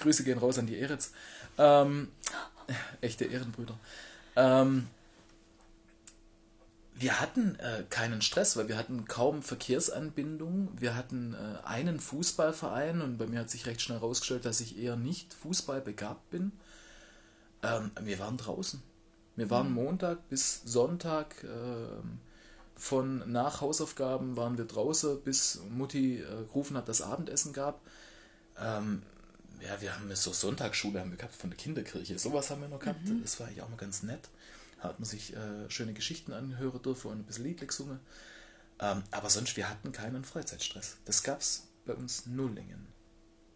Grüße 0.02 0.25
gehen 0.25 0.38
raus 0.38 0.58
an 0.58 0.66
die 0.66 0.78
Eretz. 0.78 1.12
Ähm, 1.58 2.08
echte 3.00 3.25
Ehrenbrüder. 3.25 3.78
Ähm, 4.37 4.87
wir 6.94 7.20
hatten 7.20 7.56
äh, 7.56 7.84
keinen 7.90 8.22
Stress, 8.22 8.56
weil 8.56 8.69
wir 8.69 8.76
hatten 8.76 9.06
kaum 9.06 9.43
Verkehrsanbindung. 9.43 10.69
Wir 10.78 10.94
hatten 10.94 11.34
äh, 11.34 11.66
einen 11.66 11.99
Fußballverein 11.99 13.00
und 13.00 13.19
bei 13.19 13.26
mir 13.26 13.40
hat 13.40 13.50
sich 13.50 13.66
recht 13.66 13.81
schnell 13.81 13.99
herausgestellt, 13.99 14.44
dass 14.44 14.60
ich 14.60 14.78
eher 14.78 14.96
nicht 14.96 15.34
Fußball 15.34 15.81
begabt 15.81 16.31
bin. 16.31 16.52
Ähm, 17.62 17.90
wir 18.00 18.19
waren 18.19 18.37
draußen. 18.37 18.82
Wir 19.37 19.50
waren 19.50 19.70
mhm. 19.70 19.75
Montag 19.75 20.28
bis 20.28 20.62
Sonntag 20.64 21.43
äh, 21.44 22.02
von 22.76 23.31
nach 23.31 23.60
Hausaufgaben 23.60 24.37
waren 24.37 24.58
wir 24.58 24.64
draußen, 24.64 25.22
bis 25.22 25.60
Mutti 25.70 26.20
äh, 26.20 26.44
gerufen 26.46 26.76
hat, 26.76 26.88
dass 26.88 27.02
Abendessen 27.02 27.52
gab. 27.52 27.81
Ähm, 28.60 29.02
ja, 29.67 29.81
wir 29.81 29.94
haben 29.94 30.14
so 30.14 30.32
Sonntagsschule 30.32 31.00
haben 31.00 31.11
wir 31.11 31.19
gehabt 31.19 31.35
von 31.35 31.50
der 31.50 31.57
Kinderkirche. 31.57 32.19
Sowas 32.19 32.50
haben 32.50 32.61
wir 32.61 32.69
noch 32.69 32.81
gehabt. 32.81 33.04
Mhm. 33.04 33.23
Das 33.23 33.38
war 33.38 33.47
eigentlich 33.47 33.62
auch 33.62 33.69
mal 33.69 33.76
ganz 33.76 34.02
nett. 34.02 34.28
Hat 34.81 34.99
man 34.99 35.09
sich 35.09 35.35
äh, 35.35 35.71
schöne 35.71 35.92
Geschichten 35.92 36.33
anhören 36.33 36.83
dürfen 36.83 37.11
und 37.11 37.21
ein 37.21 37.25
bisschen 37.25 37.45
Lied 37.45 37.66
gesungen. 37.66 38.00
Ähm, 38.81 39.04
aber 39.11 39.31
sonst, 39.31 39.57
wir 39.57 39.69
hatten 39.69 39.92
keinen 39.92 40.25
Freizeitstress. 40.25 40.97
Das 41.04 41.23
gab 41.23 41.40
es 41.40 41.69
bei 41.87 41.95
uns 41.95 42.26
nullingen. 42.26 42.87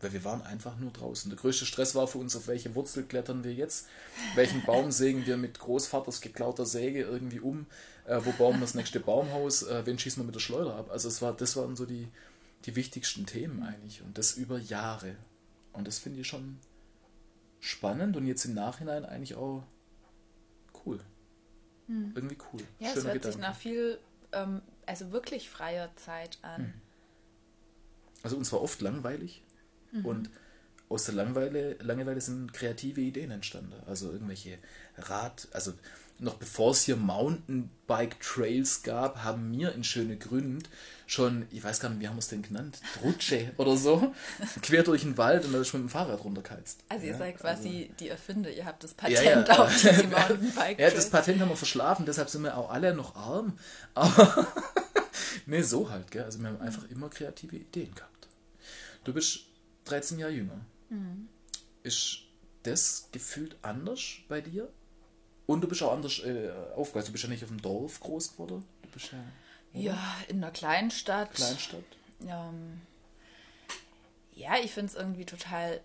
Weil 0.01 0.13
wir 0.13 0.25
waren 0.25 0.43
einfach 0.43 0.77
nur 0.79 0.93
draußen. 0.93 1.31
Der 1.31 1.39
größte 1.39 1.67
Stress 1.67 1.95
war 1.95 2.07
für 2.07 2.19
uns, 2.19 2.37
auf 2.37 2.47
welche 2.47 2.75
Wurzel 2.75 3.03
klettern 3.05 3.43
wir 3.43 3.55
jetzt, 3.55 3.87
welchen 4.35 4.65
Baum 4.65 4.93
sägen 4.93 5.27
wir 5.27 5.37
mit 5.37 5.59
Großvaters 5.59 6.21
geklauter 6.21 6.67
Säge 6.67 7.01
irgendwie 7.01 7.41
um, 7.41 7.67
äh, 8.07 8.21
wo 8.23 8.31
bauen 8.33 8.57
wir 8.57 8.61
das 8.61 8.75
nächste 8.75 9.01
Baumhaus, 9.01 9.63
äh, 9.63 9.85
wen 9.87 9.99
schießen 9.99 10.23
wir 10.23 10.27
mit 10.27 10.35
der 10.35 10.41
Schleuder 10.41 10.77
ab. 10.77 10.91
Also 10.91 11.09
es 11.09 11.23
war, 11.23 11.33
das 11.33 11.57
waren 11.57 11.77
so 11.77 11.87
die, 11.87 12.09
die 12.67 12.77
wichtigsten 12.77 13.27
Themen 13.27 13.63
eigentlich. 13.63 14.03
Und 14.03 14.19
das 14.19 14.35
über 14.35 14.59
Jahre. 14.59 15.17
Und 15.76 15.87
das 15.87 15.99
finde 15.99 16.21
ich 16.21 16.26
schon 16.26 16.59
spannend 17.61 18.16
und 18.16 18.26
jetzt 18.26 18.45
im 18.45 18.54
Nachhinein 18.54 19.04
eigentlich 19.04 19.35
auch 19.35 19.62
cool. 20.85 21.00
Hm. 21.87 22.12
Irgendwie 22.14 22.38
cool. 22.52 22.61
Ja, 22.78 22.88
Schöne 22.88 22.99
es 22.99 23.04
hört 23.04 23.14
Gedanken. 23.14 23.33
sich 23.33 23.38
nach 23.38 23.56
viel, 23.56 23.99
ähm, 24.33 24.62
also 24.87 25.12
wirklich 25.12 25.50
freier 25.50 25.95
Zeit 25.97 26.38
an. 26.42 26.64
Hm. 26.64 26.73
Also 28.23 28.37
uns 28.37 28.52
war 28.52 28.61
oft 28.61 28.80
langweilig 28.80 29.42
mhm. 29.92 30.04
und 30.04 30.30
aus 30.88 31.04
der 31.04 31.14
Langeweile, 31.14 31.75
Langeweile 31.75 32.21
sind 32.21 32.52
kreative 32.52 33.00
Ideen 33.00 33.30
entstanden. 33.30 33.75
Also 33.87 34.11
irgendwelche 34.11 34.59
Rad, 34.97 35.49
also 35.52 35.73
noch 36.19 36.35
bevor 36.35 36.71
es 36.71 36.85
hier 36.85 36.97
Mountainbike 36.97 38.21
Trails 38.21 38.83
gab, 38.83 39.23
haben 39.23 39.53
wir 39.53 39.75
in 39.75 39.85
Schöne 39.85 40.17
Gründ 40.17 40.69
schon, 41.07 41.47
ich 41.51 41.63
weiß 41.63 41.81
gar 41.81 41.89
nicht, 41.89 42.01
wie 42.01 42.09
haben 42.09 42.17
wir 42.17 42.21
es 42.21 42.29
denn 42.29 42.43
genannt, 42.43 42.81
Rutsche 43.03 43.53
oder 43.59 43.77
so, 43.77 44.15
quer 44.63 44.83
durch 44.83 45.03
den 45.03 45.17
Wald 45.19 45.45
und 45.45 45.53
da 45.53 45.61
ist 45.61 45.73
mit 45.73 45.83
dem 45.83 45.89
Fahrrad 45.89 46.25
runtergeheizt. 46.25 46.81
Also 46.89 47.07
ihr 47.07 47.13
ja, 47.13 47.19
seid 47.19 47.39
quasi 47.39 47.69
also, 47.69 47.95
die 48.01 48.09
Erfinder, 48.09 48.51
ihr 48.51 48.65
habt 48.65 48.83
das 48.83 48.95
Patent 48.95 49.25
ja, 49.25 49.55
ja, 49.55 49.59
auf 49.59 49.73
diese 49.81 50.05
Mountainbike 50.05 50.77
Trails. 50.77 50.79
Ja, 50.79 50.91
das 50.91 51.11
Patent 51.11 51.41
haben 51.41 51.51
wir 51.51 51.57
verschlafen, 51.57 52.07
deshalb 52.07 52.29
sind 52.29 52.43
wir 52.43 52.57
auch 52.57 52.71
alle 52.71 52.95
noch 52.95 53.15
arm. 53.15 53.59
Aber 53.95 54.47
nee, 55.47 55.63
so 55.63 55.91
halt, 55.91 56.11
gell? 56.11 56.25
Also 56.25 56.41
wir 56.41 56.49
haben 56.49 56.61
einfach 56.61 56.89
immer 56.91 57.09
kreative 57.09 57.57
Ideen 57.57 57.95
gehabt. 57.95 58.29
Du 59.05 59.13
bist 59.13 59.41
13 59.85 60.19
Jahre 60.19 60.33
jünger. 60.33 60.61
Mhm. 60.91 61.29
Ist 61.83 62.23
das 62.65 63.09
gefühlt 63.13 63.57
anders 63.63 64.03
bei 64.29 64.41
dir? 64.41 64.69
Und 65.47 65.61
du 65.61 65.69
bist 65.69 65.83
auch 65.83 65.93
anders 65.93 66.19
äh, 66.21 66.50
aufgewachsen. 66.75 67.09
Du 67.09 67.12
bist 67.12 67.25
ja 67.25 67.31
nicht 67.31 67.45
auf 67.45 67.50
dem 67.50 67.62
Dorf 67.62 68.00
groß 68.00 68.33
geworden. 68.33 68.65
Du 68.83 68.88
bist 68.88 69.12
ja, 69.12 69.19
ja 69.81 69.99
in 70.29 70.43
einer 70.43 70.50
Kleinstadt. 70.50 71.35
Kleinstadt. 71.35 71.85
Ähm, 72.26 72.81
Ja, 74.35 74.57
ich 74.62 74.73
finde 74.73 74.93
es 74.93 74.99
irgendwie 74.99 75.25
total 75.25 75.81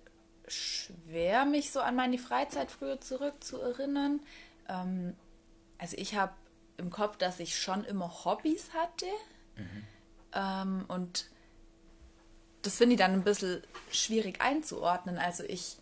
schwer, 0.48 1.46
mich 1.46 1.72
so 1.72 1.80
an 1.80 1.96
meine 1.96 2.18
Freizeit 2.18 2.72
früher 2.72 3.00
zurückzuerinnern. 3.00 4.20
Ähm, 4.68 5.15
also 5.77 5.96
ich 5.98 6.15
habe 6.15 6.34
im 6.77 6.89
Kopf, 6.89 7.18
dass 7.18 7.39
ich 7.39 7.58
schon 7.58 7.84
immer 7.86 8.25
Hobbys 8.25 8.74
hatte. 8.74 9.06
Mhm. 9.56 9.84
Ähm, 10.34 10.86
und 10.88 11.30
das 12.62 12.77
finde 12.77 12.96
ich 12.96 13.00
dann 13.00 13.13
ein 13.13 13.24
bisschen 13.24 13.63
schwierig 13.91 14.41
einzuordnen. 14.41 15.18
Also 15.18 15.44
ich, 15.44 15.77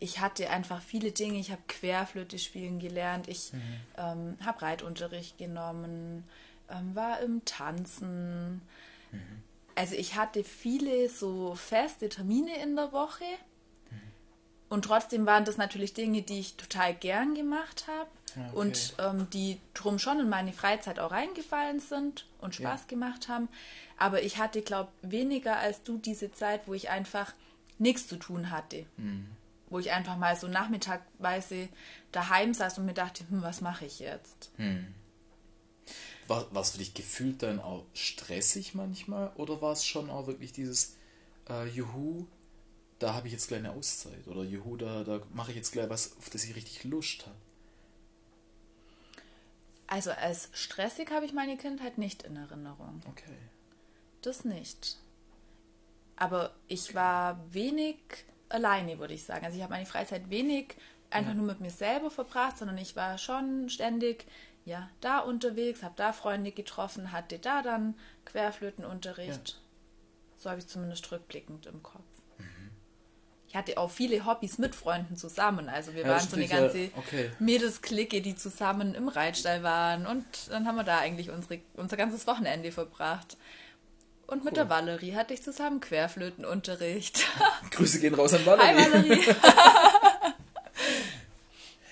ich 0.00 0.20
hatte 0.20 0.50
einfach 0.50 0.82
viele 0.82 1.12
Dinge. 1.12 1.38
Ich 1.38 1.50
habe 1.50 1.62
Querflöte 1.68 2.38
spielen 2.38 2.78
gelernt. 2.78 3.28
Ich 3.28 3.52
mhm. 3.52 3.60
ähm, 3.96 4.36
habe 4.44 4.62
Reitunterricht 4.62 5.38
genommen, 5.38 6.24
ähm, 6.70 6.94
war 6.94 7.20
im 7.20 7.44
Tanzen. 7.44 8.60
Mhm. 9.12 9.42
Also 9.74 9.94
ich 9.94 10.16
hatte 10.16 10.44
viele 10.44 11.08
so 11.08 11.54
feste 11.54 12.08
Termine 12.08 12.62
in 12.62 12.76
der 12.76 12.92
Woche. 12.92 13.24
Mhm. 13.90 13.96
Und 14.68 14.84
trotzdem 14.84 15.26
waren 15.26 15.44
das 15.44 15.56
natürlich 15.56 15.94
Dinge, 15.94 16.22
die 16.22 16.40
ich 16.40 16.56
total 16.56 16.94
gern 16.94 17.34
gemacht 17.34 17.86
habe. 17.86 18.10
Okay. 18.36 18.56
Und 18.56 18.94
ähm, 18.98 19.28
die 19.32 19.60
drum 19.74 20.00
schon 20.00 20.18
in 20.18 20.28
meine 20.28 20.52
Freizeit 20.52 20.98
auch 20.98 21.12
reingefallen 21.12 21.78
sind 21.78 22.26
und 22.40 22.56
Spaß 22.56 22.80
ja. 22.82 22.86
gemacht 22.88 23.28
haben. 23.28 23.48
Aber 23.96 24.22
ich 24.22 24.38
hatte, 24.38 24.60
glaube 24.62 24.90
weniger 25.02 25.56
als 25.56 25.84
du 25.84 25.98
diese 25.98 26.32
Zeit, 26.32 26.62
wo 26.66 26.74
ich 26.74 26.90
einfach 26.90 27.32
nichts 27.78 28.08
zu 28.08 28.16
tun 28.16 28.50
hatte. 28.50 28.86
Wo 29.74 29.80
ich 29.80 29.90
einfach 29.90 30.16
mal 30.16 30.36
so 30.36 30.46
nachmittagweise 30.46 31.68
daheim 32.12 32.54
saß 32.54 32.78
und 32.78 32.86
mir 32.86 32.94
dachte, 32.94 33.28
hm, 33.28 33.42
was 33.42 33.60
mache 33.60 33.84
ich 33.84 33.98
jetzt? 33.98 34.52
War, 36.28 36.54
war 36.54 36.62
es 36.62 36.70
für 36.70 36.78
dich 36.78 36.94
gefühlt 36.94 37.42
dann 37.42 37.58
auch 37.58 37.84
stressig 37.92 38.76
manchmal? 38.76 39.32
Oder 39.34 39.60
war 39.60 39.72
es 39.72 39.84
schon 39.84 40.10
auch 40.10 40.28
wirklich 40.28 40.52
dieses 40.52 40.94
äh, 41.50 41.66
Juhu, 41.66 42.24
da 43.00 43.14
habe 43.14 43.26
ich 43.26 43.32
jetzt 43.32 43.48
gleich 43.48 43.58
eine 43.58 43.72
Auszeit? 43.72 44.28
Oder 44.28 44.44
Juhu, 44.44 44.76
da, 44.76 45.02
da 45.02 45.20
mache 45.32 45.50
ich 45.50 45.56
jetzt 45.56 45.72
gleich 45.72 45.90
was, 45.90 46.16
auf 46.18 46.30
das 46.30 46.44
ich 46.44 46.54
richtig 46.54 46.84
Lust 46.84 47.26
habe? 47.26 47.34
Also 49.88 50.12
als 50.12 50.50
stressig 50.52 51.10
habe 51.10 51.26
ich 51.26 51.32
meine 51.32 51.56
Kindheit 51.56 51.98
nicht 51.98 52.22
in 52.22 52.36
Erinnerung. 52.36 53.02
Okay. 53.10 53.38
Das 54.22 54.44
nicht. 54.44 54.98
Aber 56.14 56.54
ich 56.68 56.94
war 56.94 57.52
wenig 57.52 57.96
alleine, 58.54 58.98
würde 58.98 59.14
ich 59.14 59.24
sagen. 59.24 59.44
Also 59.44 59.56
ich 59.56 59.62
habe 59.62 59.72
meine 59.72 59.86
Freizeit 59.86 60.30
wenig 60.30 60.74
einfach 61.10 61.32
ja. 61.32 61.36
nur 61.36 61.46
mit 61.46 61.60
mir 61.60 61.70
selber 61.70 62.10
verbracht, 62.10 62.58
sondern 62.58 62.78
ich 62.78 62.96
war 62.96 63.18
schon 63.18 63.68
ständig 63.68 64.26
ja 64.64 64.88
da 65.00 65.18
unterwegs, 65.18 65.82
habe 65.82 65.94
da 65.96 66.12
Freunde 66.12 66.52
getroffen, 66.52 67.12
hatte 67.12 67.38
da 67.38 67.62
dann 67.62 67.94
Querflötenunterricht. 68.24 69.48
Ja. 69.48 69.54
So 70.38 70.50
habe 70.50 70.60
ich 70.60 70.66
zumindest 70.66 71.10
rückblickend 71.12 71.66
im 71.66 71.82
Kopf 71.82 72.04
ich 73.54 73.58
hatte 73.58 73.78
auch 73.78 73.90
viele 73.92 74.26
Hobbys 74.26 74.58
mit 74.58 74.74
Freunden 74.74 75.16
zusammen. 75.16 75.68
Also 75.68 75.94
wir 75.94 76.02
ja, 76.02 76.08
waren 76.08 76.28
so 76.28 76.34
eine 76.34 76.48
ganze 76.48 76.90
okay. 76.96 77.30
Mädelsklicke, 77.38 78.20
die 78.20 78.34
zusammen 78.34 78.96
im 78.96 79.06
Reitstall 79.06 79.62
waren. 79.62 80.08
Und 80.08 80.24
dann 80.50 80.66
haben 80.66 80.74
wir 80.74 80.82
da 80.82 80.98
eigentlich 80.98 81.30
unsere, 81.30 81.60
unser 81.74 81.96
ganzes 81.96 82.26
Wochenende 82.26 82.72
verbracht. 82.72 83.36
Und 84.26 84.38
cool. 84.38 84.44
mit 84.44 84.56
der 84.56 84.70
Valerie 84.70 85.14
hatte 85.14 85.34
ich 85.34 85.42
zusammen 85.42 85.80
Querflötenunterricht. 85.80 87.26
Grüße 87.70 88.00
gehen 88.00 88.14
raus 88.14 88.32
an 88.34 88.46
Valerie. 88.46 88.66
Hi 88.66 88.92
Valerie. 88.92 89.24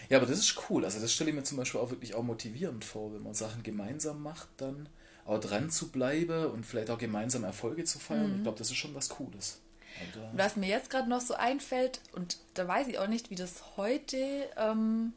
ja, 0.09 0.19
aber 0.19 0.27
das 0.27 0.39
ist 0.39 0.57
cool. 0.69 0.85
Also 0.85 1.01
das 1.01 1.13
stelle 1.13 1.31
ich 1.31 1.37
mir 1.37 1.43
zum 1.43 1.59
Beispiel 1.59 1.81
auch 1.81 1.91
wirklich 1.91 2.15
auch 2.15 2.23
motivierend 2.23 2.85
vor, 2.85 3.13
wenn 3.13 3.23
man 3.23 3.35
Sachen 3.35 3.63
gemeinsam 3.63 4.23
macht, 4.23 4.49
dann 4.57 4.89
auch 5.25 5.39
dran 5.39 5.71
zu 5.71 5.91
bleiben 5.91 6.47
und 6.47 6.67
vielleicht 6.67 6.91
auch 6.91 6.99
gemeinsam 6.99 7.45
Erfolge 7.45 7.85
zu 7.85 7.99
feiern. 7.99 8.31
Mhm. 8.31 8.37
Ich 8.37 8.43
glaube, 8.43 8.59
das 8.59 8.71
ist 8.71 8.77
schon 8.77 8.95
was 8.95 9.09
Cooles. 9.11 9.61
Und 10.01 10.39
was 10.39 10.57
mir 10.57 10.69
jetzt 10.69 10.91
gerade 10.91 11.09
noch 11.09 11.21
so 11.21 11.35
einfällt, 11.35 12.01
und 12.13 12.39
da 12.55 12.67
weiß 12.67 12.89
ich 12.89 12.99
auch 12.99 13.09
nicht, 13.09 13.31
wie 13.31 13.35
das 13.35 13.77
heute 13.77 14.49
ähm, 14.57 15.13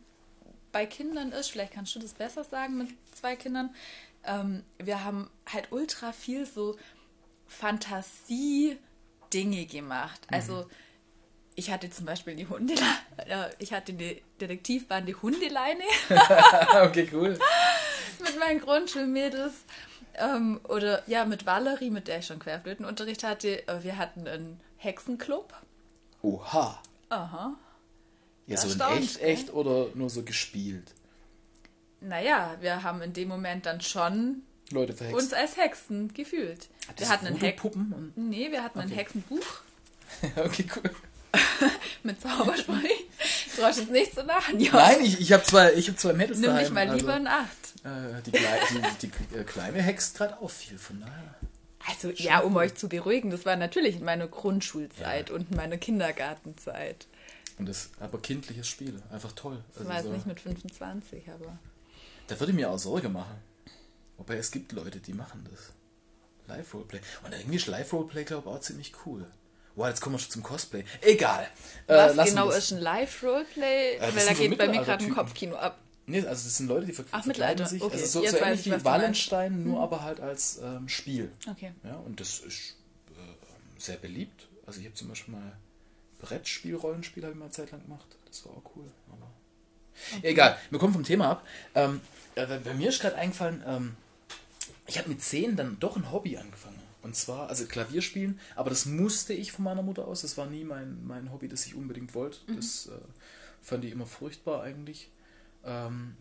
bei 0.72 0.86
Kindern 0.86 1.32
ist, 1.32 1.50
vielleicht 1.50 1.74
kannst 1.74 1.96
du 1.96 2.00
das 2.00 2.14
besser 2.14 2.44
sagen 2.44 2.78
mit 2.78 2.90
zwei 3.14 3.36
Kindern. 3.36 3.74
Ähm, 4.26 4.64
wir 4.78 5.04
haben 5.04 5.30
halt 5.52 5.72
ultra 5.72 6.12
viel 6.12 6.46
so 6.46 6.78
Fantasie-Dinge 7.48 9.66
gemacht. 9.66 10.22
Mhm. 10.30 10.36
Also 10.36 10.68
ich 11.56 11.72
hatte 11.72 11.90
zum 11.90 12.06
Beispiel 12.06 12.36
die 12.36 12.48
Hunde, 12.48 12.76
äh, 13.18 13.50
ich 13.60 13.74
hatte 13.74 13.94
die 13.94 14.22
Detektivbande 14.40 15.22
Hundeleine. 15.22 15.84
okay, 16.84 17.10
cool. 17.14 17.40
mit 18.20 18.40
meinen 18.40 18.60
Grundschulmädels. 18.60 19.54
Ähm, 20.18 20.60
oder 20.64 21.04
ja, 21.08 21.26
mit 21.26 21.46
Valerie, 21.46 21.90
mit 21.90 22.08
der 22.08 22.20
ich 22.20 22.28
schon 22.28 22.40
Querflötenunterricht 22.40 23.24
hatte. 23.24 23.68
Äh, 23.68 23.84
wir 23.84 23.98
hatten 23.98 24.28
einen 24.28 24.60
Hexenclub. 24.78 25.54
Oha. 26.22 26.82
Aha. 27.10 27.56
Ja, 28.48 28.58
so 28.58 28.70
in 28.70 28.98
echt, 28.98 29.22
echt 29.22 29.54
oder 29.54 29.88
nur 29.96 30.10
so 30.10 30.24
gespielt? 30.24 30.94
Naja, 32.02 32.56
wir 32.60 32.84
haben 32.84 33.02
in 33.02 33.14
dem 33.14 33.28
Moment 33.28 33.66
dann 33.66 33.82
schon 33.82 34.44
Leute 34.72 34.94
verhext. 34.94 35.22
uns 35.22 35.34
als 35.34 35.58
Hexen 35.58 36.14
gefühlt. 36.14 36.70
Hat 36.88 37.00
wir 37.00 37.10
hatten 37.10 37.28
ein 37.28 37.34
und 37.34 38.14
Nee, 38.16 38.52
wir 38.52 38.64
hatten 38.64 38.80
okay. 38.80 38.88
ein 38.88 38.94
Hexenbuch. 38.94 39.46
okay, 40.38 40.66
cool. 40.76 40.92
mit 42.04 42.22
Zaubersprüchen. 42.22 42.90
Du 43.56 43.62
brauchst 43.62 43.80
jetzt 43.80 43.92
nicht 43.92 44.14
so 44.14 44.22
lachen, 44.22 44.60
ja. 44.60 44.72
Nein, 44.74 45.04
ich, 45.04 45.20
ich 45.20 45.34
habe 45.34 45.44
zwei, 45.44 45.70
hab 45.70 46.00
zwei 46.00 46.14
Mädels 46.14 46.40
Nimm 46.40 46.50
daheim. 46.50 46.64
dich 46.64 46.74
mal 46.74 46.96
lieber 46.96 47.14
also, 47.14 47.22
in 47.22 47.28
Acht. 47.28 47.50
Äh, 47.84 48.22
die, 48.26 48.32
die, 48.32 48.40
die, 49.02 49.08
die, 49.08 49.36
äh, 49.38 49.44
Kleine 49.44 49.82
hext 49.82 50.18
gerade 50.18 50.42
auch 50.42 50.50
viel, 50.50 50.78
von 50.78 51.00
daher. 51.00 51.36
Also 51.88 52.16
Schon 52.16 52.26
ja, 52.26 52.40
um 52.40 52.56
euch 52.56 52.76
zu 52.76 52.90
beruhigen, 52.90 53.30
das 53.30 53.46
war 53.46 53.56
natürlich 53.56 53.98
in 53.98 54.06
meiner 54.06 54.28
Grundschulzeit 54.28 55.30
ja. 55.30 55.36
und 55.36 55.52
in 55.52 55.58
meiner 55.58 55.78
Kindergartenzeit. 55.78 57.08
Und 57.58 57.70
das 57.70 57.90
aber 58.00 58.20
kindliches 58.20 58.68
Spiel, 58.68 59.02
einfach 59.12 59.32
toll. 59.34 59.64
Das 59.70 59.80
also 59.80 59.90
war 59.90 59.96
jetzt 59.98 60.06
so, 60.06 60.12
nicht 60.12 60.26
mit 60.26 60.40
25, 60.40 61.24
aber. 61.30 61.58
Da 62.28 62.40
würde 62.40 62.52
ich 62.52 62.56
mir 62.56 62.70
auch 62.70 62.80
Sorge 62.80 63.08
machen. 63.08 63.36
Wobei 64.18 64.38
es 64.38 64.52
gibt 64.52 64.72
Leute, 64.72 65.00
die 65.00 65.14
machen 65.14 65.48
das. 65.52 65.74
Live-Roleplay. 66.48 67.00
Und 67.24 67.34
irgendwie 67.34 67.58
ist 67.58 67.68
Live-Roleplay, 67.68 68.24
glaube 68.24 68.50
ich, 68.50 68.56
auch 68.56 68.62
ziemlich 68.62 68.94
cool. 69.06 69.26
Wow, 69.76 69.88
jetzt 69.88 70.00
kommen 70.00 70.16
wir 70.16 70.20
schon 70.20 70.32
zum 70.32 70.44
Cosplay. 70.44 70.86
Egal. 71.02 71.48
Äh, 71.88 72.16
Was 72.16 72.30
genau 72.30 72.50
ist 72.50 72.72
ein 72.72 72.80
Live-Roleplay? 72.80 73.98
Äh, 73.98 74.16
Weil 74.16 74.26
da 74.26 74.34
geht 74.34 74.58
bei 74.58 74.68
mir 74.68 74.84
gerade 74.84 75.04
ein 75.04 75.14
Kopfkino 75.14 75.56
ab. 75.56 75.80
Nee, 76.08 76.20
also 76.20 76.44
das 76.44 76.58
sind 76.58 76.68
Leute, 76.68 76.86
die 76.86 76.94
ver 76.94 77.04
Ach, 77.12 77.24
verkleiden 77.24 77.66
sich. 77.66 77.82
Okay. 77.82 77.94
Also 77.94 78.22
so, 78.22 78.28
so 78.28 78.38
ähnlich 78.38 78.66
wie 78.66 78.86
Wallenstein, 78.86 79.64
nur 79.64 79.78
hm. 79.78 79.84
aber 79.84 80.04
halt 80.04 80.20
als 80.20 80.60
ähm, 80.62 80.88
Spiel. 80.88 81.32
Okay. 81.50 81.74
Ja, 81.84 81.96
und 81.96 82.20
das 82.20 82.40
ist 82.40 82.76
äh, 83.10 83.80
sehr 83.80 83.98
beliebt. 83.98 84.48
Also 84.68 84.80
ich 84.80 84.86
habe 84.86 84.96
zum 84.96 85.10
Beispiel 85.10 85.34
mal 85.34 85.58
Brettspiel, 86.20 86.76
Rollenspiel 86.76 87.24
habe 87.24 87.34
ich 87.34 87.40
mal 87.40 87.46
eine 87.46 87.54
Zeit 87.54 87.72
lang 87.72 87.82
gemacht. 87.82 88.06
Das 88.28 88.46
war 88.46 88.54
auch 88.54 88.72
cool. 88.76 88.86
Aber 89.12 89.32
okay. 90.18 90.28
Egal, 90.28 90.58
wir 90.70 90.80
kommen 90.80 90.94
vom 90.94 91.04
Thema 91.04 91.32
ab. 91.32 91.48
Ähm, 91.74 92.02
äh, 92.36 92.46
bei 92.46 92.74
mir 92.76 92.90
ist 92.90 93.02
gerade 93.02 93.16
eingefallen, 93.16 93.64
ähm, 93.68 93.98
ich 94.88 94.98
habe 94.98 95.10
mit 95.10 95.22
zehn 95.22 95.56
dann 95.56 95.80
doch 95.80 95.96
ein 95.96 96.12
Hobby 96.12 96.38
angefangen. 96.38 96.80
Und 97.02 97.16
zwar, 97.16 97.50
also 97.50 97.66
Klavierspielen, 97.66 98.40
aber 98.56 98.72
das 98.72 98.86
musste 98.86 99.34
ich 99.34 99.52
von 99.52 99.64
meiner 99.64 99.84
Mutter 99.84 100.08
aus. 100.08 100.22
Das 100.22 100.38
war 100.38 100.48
nie 100.48 100.64
mein, 100.64 101.06
mein 101.06 101.32
Hobby, 101.32 101.48
das 101.48 101.66
ich 101.68 101.76
unbedingt 101.76 102.16
wollte. 102.16 102.40
Mhm. 102.48 102.56
Das 102.56 102.88
äh, 102.88 102.92
fand 103.62 103.86
ich 103.86 103.92
immer 103.92 104.08
furchtbar 104.08 104.64
eigentlich. 104.64 105.10
Ähm, 105.64 106.16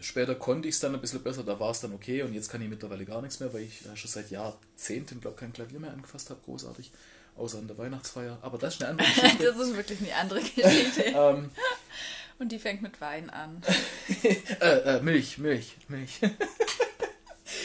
später 0.00 0.34
konnte 0.34 0.68
ich 0.68 0.74
es 0.74 0.80
dann 0.80 0.94
ein 0.94 1.00
bisschen 1.00 1.22
besser, 1.22 1.42
da 1.42 1.58
war 1.58 1.70
es 1.70 1.80
dann 1.80 1.92
okay 1.92 2.22
und 2.22 2.34
jetzt 2.34 2.50
kann 2.50 2.62
ich 2.62 2.68
mittlerweile 2.68 3.04
gar 3.04 3.22
nichts 3.22 3.40
mehr, 3.40 3.52
weil 3.52 3.62
ich 3.62 3.84
äh, 3.86 3.96
schon 3.96 4.10
seit 4.10 4.30
Jahrzehnten, 4.30 5.20
glaube 5.20 5.36
kein 5.36 5.52
Klavier 5.52 5.80
mehr 5.80 5.92
angefasst 5.92 6.30
habe, 6.30 6.40
großartig, 6.44 6.92
außer 7.36 7.58
an 7.58 7.68
der 7.68 7.78
Weihnachtsfeier. 7.78 8.38
Aber 8.42 8.58
das 8.58 8.74
ist 8.74 8.82
eine 8.82 8.90
andere 8.90 9.08
Geschichte. 9.14 9.44
das 9.44 9.56
ist 9.56 9.76
wirklich 9.76 10.00
eine 10.00 10.14
andere 10.14 10.40
Geschichte. 10.40 11.02
ähm, 11.04 11.50
und 12.38 12.52
die 12.52 12.58
fängt 12.58 12.82
mit 12.82 13.00
Wein 13.00 13.30
an. 13.30 13.62
äh, 14.60 14.66
äh, 14.66 15.00
Milch, 15.00 15.38
Milch, 15.38 15.76
Milch. 15.88 16.20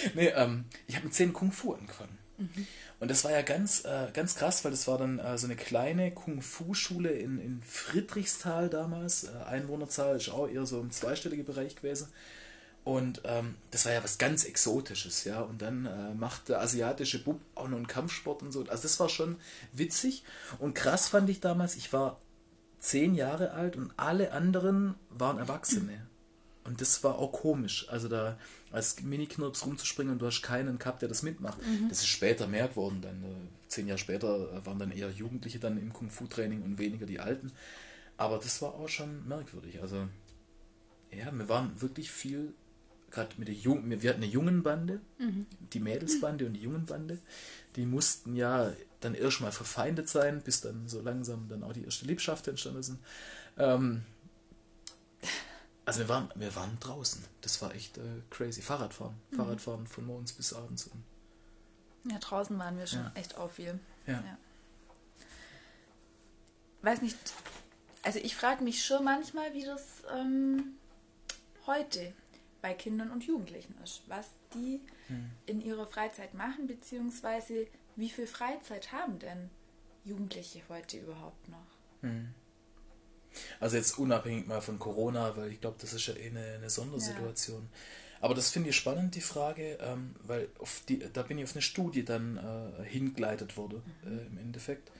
nee, 0.16 0.28
ähm, 0.28 0.66
ich 0.88 0.96
habe 0.96 1.06
mit 1.06 1.14
10 1.14 1.34
Kung 1.34 1.52
Fu 1.52 1.74
angefangen. 1.74 2.18
Mhm. 2.38 2.68
Und 3.00 3.12
das 3.12 3.24
war 3.26 3.32
ja 3.32 3.42
ganz, 3.42 3.84
äh, 3.84 4.08
ganz 4.14 4.36
krass, 4.36 4.64
weil 4.64 4.72
das 4.72 4.88
war 4.88 4.98
dann 4.98 5.20
äh, 5.20 5.38
so 5.38 5.46
eine 5.46 5.58
kleine 5.58 6.12
Kung-Fu-Schule 6.12 7.10
in, 7.10 7.38
in 7.38 7.62
Friedrichsthal 7.62 8.70
damals. 8.70 9.26
Äh, 9.26 9.44
Einwohnerzahl 9.46 10.16
ist 10.16 10.30
auch 10.30 10.48
eher 10.48 10.66
so 10.66 10.80
im 10.80 10.92
zweistelligen 10.92 11.46
Bereich 11.46 11.76
gewesen. 11.76 12.08
Und 12.86 13.22
ähm, 13.26 13.56
das 13.72 13.86
war 13.86 13.94
ja 13.94 14.04
was 14.04 14.18
ganz 14.18 14.44
Exotisches, 14.44 15.24
ja. 15.24 15.42
Und 15.42 15.62
dann 15.62 15.86
äh, 15.86 16.14
macht 16.16 16.50
der 16.50 16.62
asiatische 16.62 17.24
Bub 17.24 17.42
auch 17.56 17.68
noch 17.68 17.78
einen 17.78 17.88
Kampfsport 17.88 18.42
und 18.42 18.52
so. 18.52 18.62
Also 18.62 18.84
das 18.84 19.00
war 19.00 19.10
schon 19.10 19.38
witzig. 19.72 20.24
Und 20.60 20.74
krass 20.74 21.10
fand 21.10 21.30
ich 21.30 21.40
damals, 21.40 21.76
ich 21.76 21.94
war 21.94 22.20
zehn 22.80 23.16
Jahre 23.16 23.52
alt 23.52 23.78
und 23.78 23.92
alle 23.96 24.32
anderen 24.32 24.96
waren 25.10 25.38
Erwachsene. 25.38 26.08
Und 26.66 26.80
das 26.80 27.04
war 27.04 27.18
auch 27.18 27.32
komisch. 27.32 27.88
Also 27.90 28.08
da 28.08 28.38
als 28.72 29.02
Mini-Knirps 29.02 29.66
rumzuspringen 29.66 30.14
und 30.14 30.22
du 30.22 30.26
hast 30.26 30.42
keinen 30.42 30.80
gehabt, 30.80 31.02
der 31.02 31.10
das 31.10 31.22
mitmacht. 31.22 31.60
Mhm. 31.62 31.90
Das 31.90 32.00
ist 32.00 32.08
später 32.08 32.48
mehr 32.48 32.68
geworden. 32.68 33.00
Dann, 33.02 33.24
äh, 33.24 33.36
zehn 33.68 33.88
Jahre 33.88 34.00
später 34.00 34.52
äh, 34.54 34.66
waren 34.66 34.80
dann 34.80 34.92
eher 34.92 35.10
Jugendliche 35.12 35.60
dann 35.60 35.78
im 35.78 35.92
Kung-Fu-Training 35.92 36.62
und 36.62 36.78
weniger 36.78 37.06
die 37.06 37.20
Alten. 37.20 37.52
Aber 38.18 38.38
das 38.38 38.62
war 38.62 38.76
auch 38.76 38.90
schon 38.90 39.28
merkwürdig. 39.28 39.82
Also, 39.82 40.08
ja, 41.12 41.32
wir 41.32 41.50
waren 41.50 41.82
wirklich 41.82 42.12
viel, 42.12 42.54
gerade 43.12 43.32
mit 43.38 43.48
der 43.48 43.56
Jungen, 43.56 44.02
wir 44.02 44.10
hatten 44.10 44.24
eine 44.24 44.32
Jungenbande, 44.32 45.02
mhm. 45.18 45.46
die 45.74 45.80
Mädelsbande 45.80 46.46
und 46.46 46.54
die 46.54 46.62
Jungenbande, 46.62 47.20
die 47.76 47.86
mussten 47.86 48.36
ja 48.36 48.72
dann 49.02 49.16
erstmal 49.16 49.52
verfeindet 49.52 50.08
sein, 50.10 50.42
bis 50.42 50.62
dann 50.62 50.88
so 50.88 51.02
langsam 51.02 51.48
dann 51.50 51.64
auch 51.64 51.74
die 51.74 51.84
erste 51.84 52.06
Liebschaft 52.06 52.48
entstanden 52.48 52.84
sind. 52.84 53.00
Ähm, 53.58 54.04
also 55.86 56.00
wir 56.00 56.10
waren, 56.10 56.30
wir 56.36 56.56
waren 56.56 56.78
draußen. 56.80 57.24
Das 57.42 57.62
war 57.62 57.74
echt 57.76 57.98
äh, 57.98 58.22
crazy. 58.30 58.62
Fahrradfahren. 58.62 59.16
Mhm. 59.32 59.36
Fahrradfahren 59.36 59.88
von 59.88 60.06
morgens 60.06 60.34
bis 60.34 60.54
abends. 60.54 60.90
Ja, 62.06 62.20
draußen 62.20 62.58
waren 62.58 62.78
wir 62.78 62.88
schon 62.88 63.04
ja. 63.04 63.12
echt 63.16 63.38
auch 63.38 63.52
viel. 63.52 63.80
Ja. 64.08 64.14
ja. 64.14 64.38
Weiß 66.82 67.02
nicht, 67.02 67.18
also 68.02 68.20
ich 68.20 68.36
frage 68.36 68.64
mich 68.64 68.86
schon 68.86 69.04
manchmal, 69.04 69.54
wie 69.54 69.64
das 69.64 70.04
ähm, 70.14 70.78
heute 71.66 72.14
bei 72.62 72.74
Kindern 72.74 73.12
und 73.12 73.24
Jugendlichen 73.26 73.76
ist. 73.84 74.04
Was 74.08 74.30
die 74.54 74.82
hm. 75.08 75.32
in 75.46 75.62
ihrer 75.62 75.86
Freizeit 75.86 76.34
machen, 76.34 76.68
beziehungsweise 76.68 77.68
wie 77.96 78.10
viel 78.10 78.28
Freizeit 78.28 78.92
haben 78.92 79.20
denn 79.20 79.50
Jugendliche 80.04 80.62
heute 80.70 80.98
überhaupt 80.98 81.48
noch? 81.50 81.68
Hm. 82.02 82.34
Also 83.60 83.78
jetzt 83.78 83.98
unabhängig 83.98 84.48
mal 84.48 84.62
von 84.62 84.80
Corona, 84.80 85.36
weil 85.36 85.52
ich 85.52 85.62
glaube, 85.62 85.78
das 85.80 85.94
ist 85.94 86.08
ja 86.08 86.16
eh 86.16 86.30
eine, 86.30 86.56
eine 86.56 86.70
Sondersituation. 86.70 87.62
Ja. 87.62 87.80
Aber 88.22 88.36
das 88.36 88.50
finde 88.52 88.70
ich 88.70 88.76
spannend, 88.78 89.16
die 89.16 89.22
Frage, 89.22 89.78
ähm, 89.82 90.16
weil 90.24 90.48
die, 90.88 91.00
da 91.12 91.24
bin 91.24 91.38
ich 91.38 91.44
auf 91.44 91.56
eine 91.56 91.62
Studie 91.62 92.06
dann 92.06 92.38
äh, 92.38 92.84
hingeleitet 92.86 93.58
wurde, 93.58 93.82
mhm. 94.06 94.18
äh, 94.18 94.26
im 94.28 94.38
Endeffekt. 94.38 94.92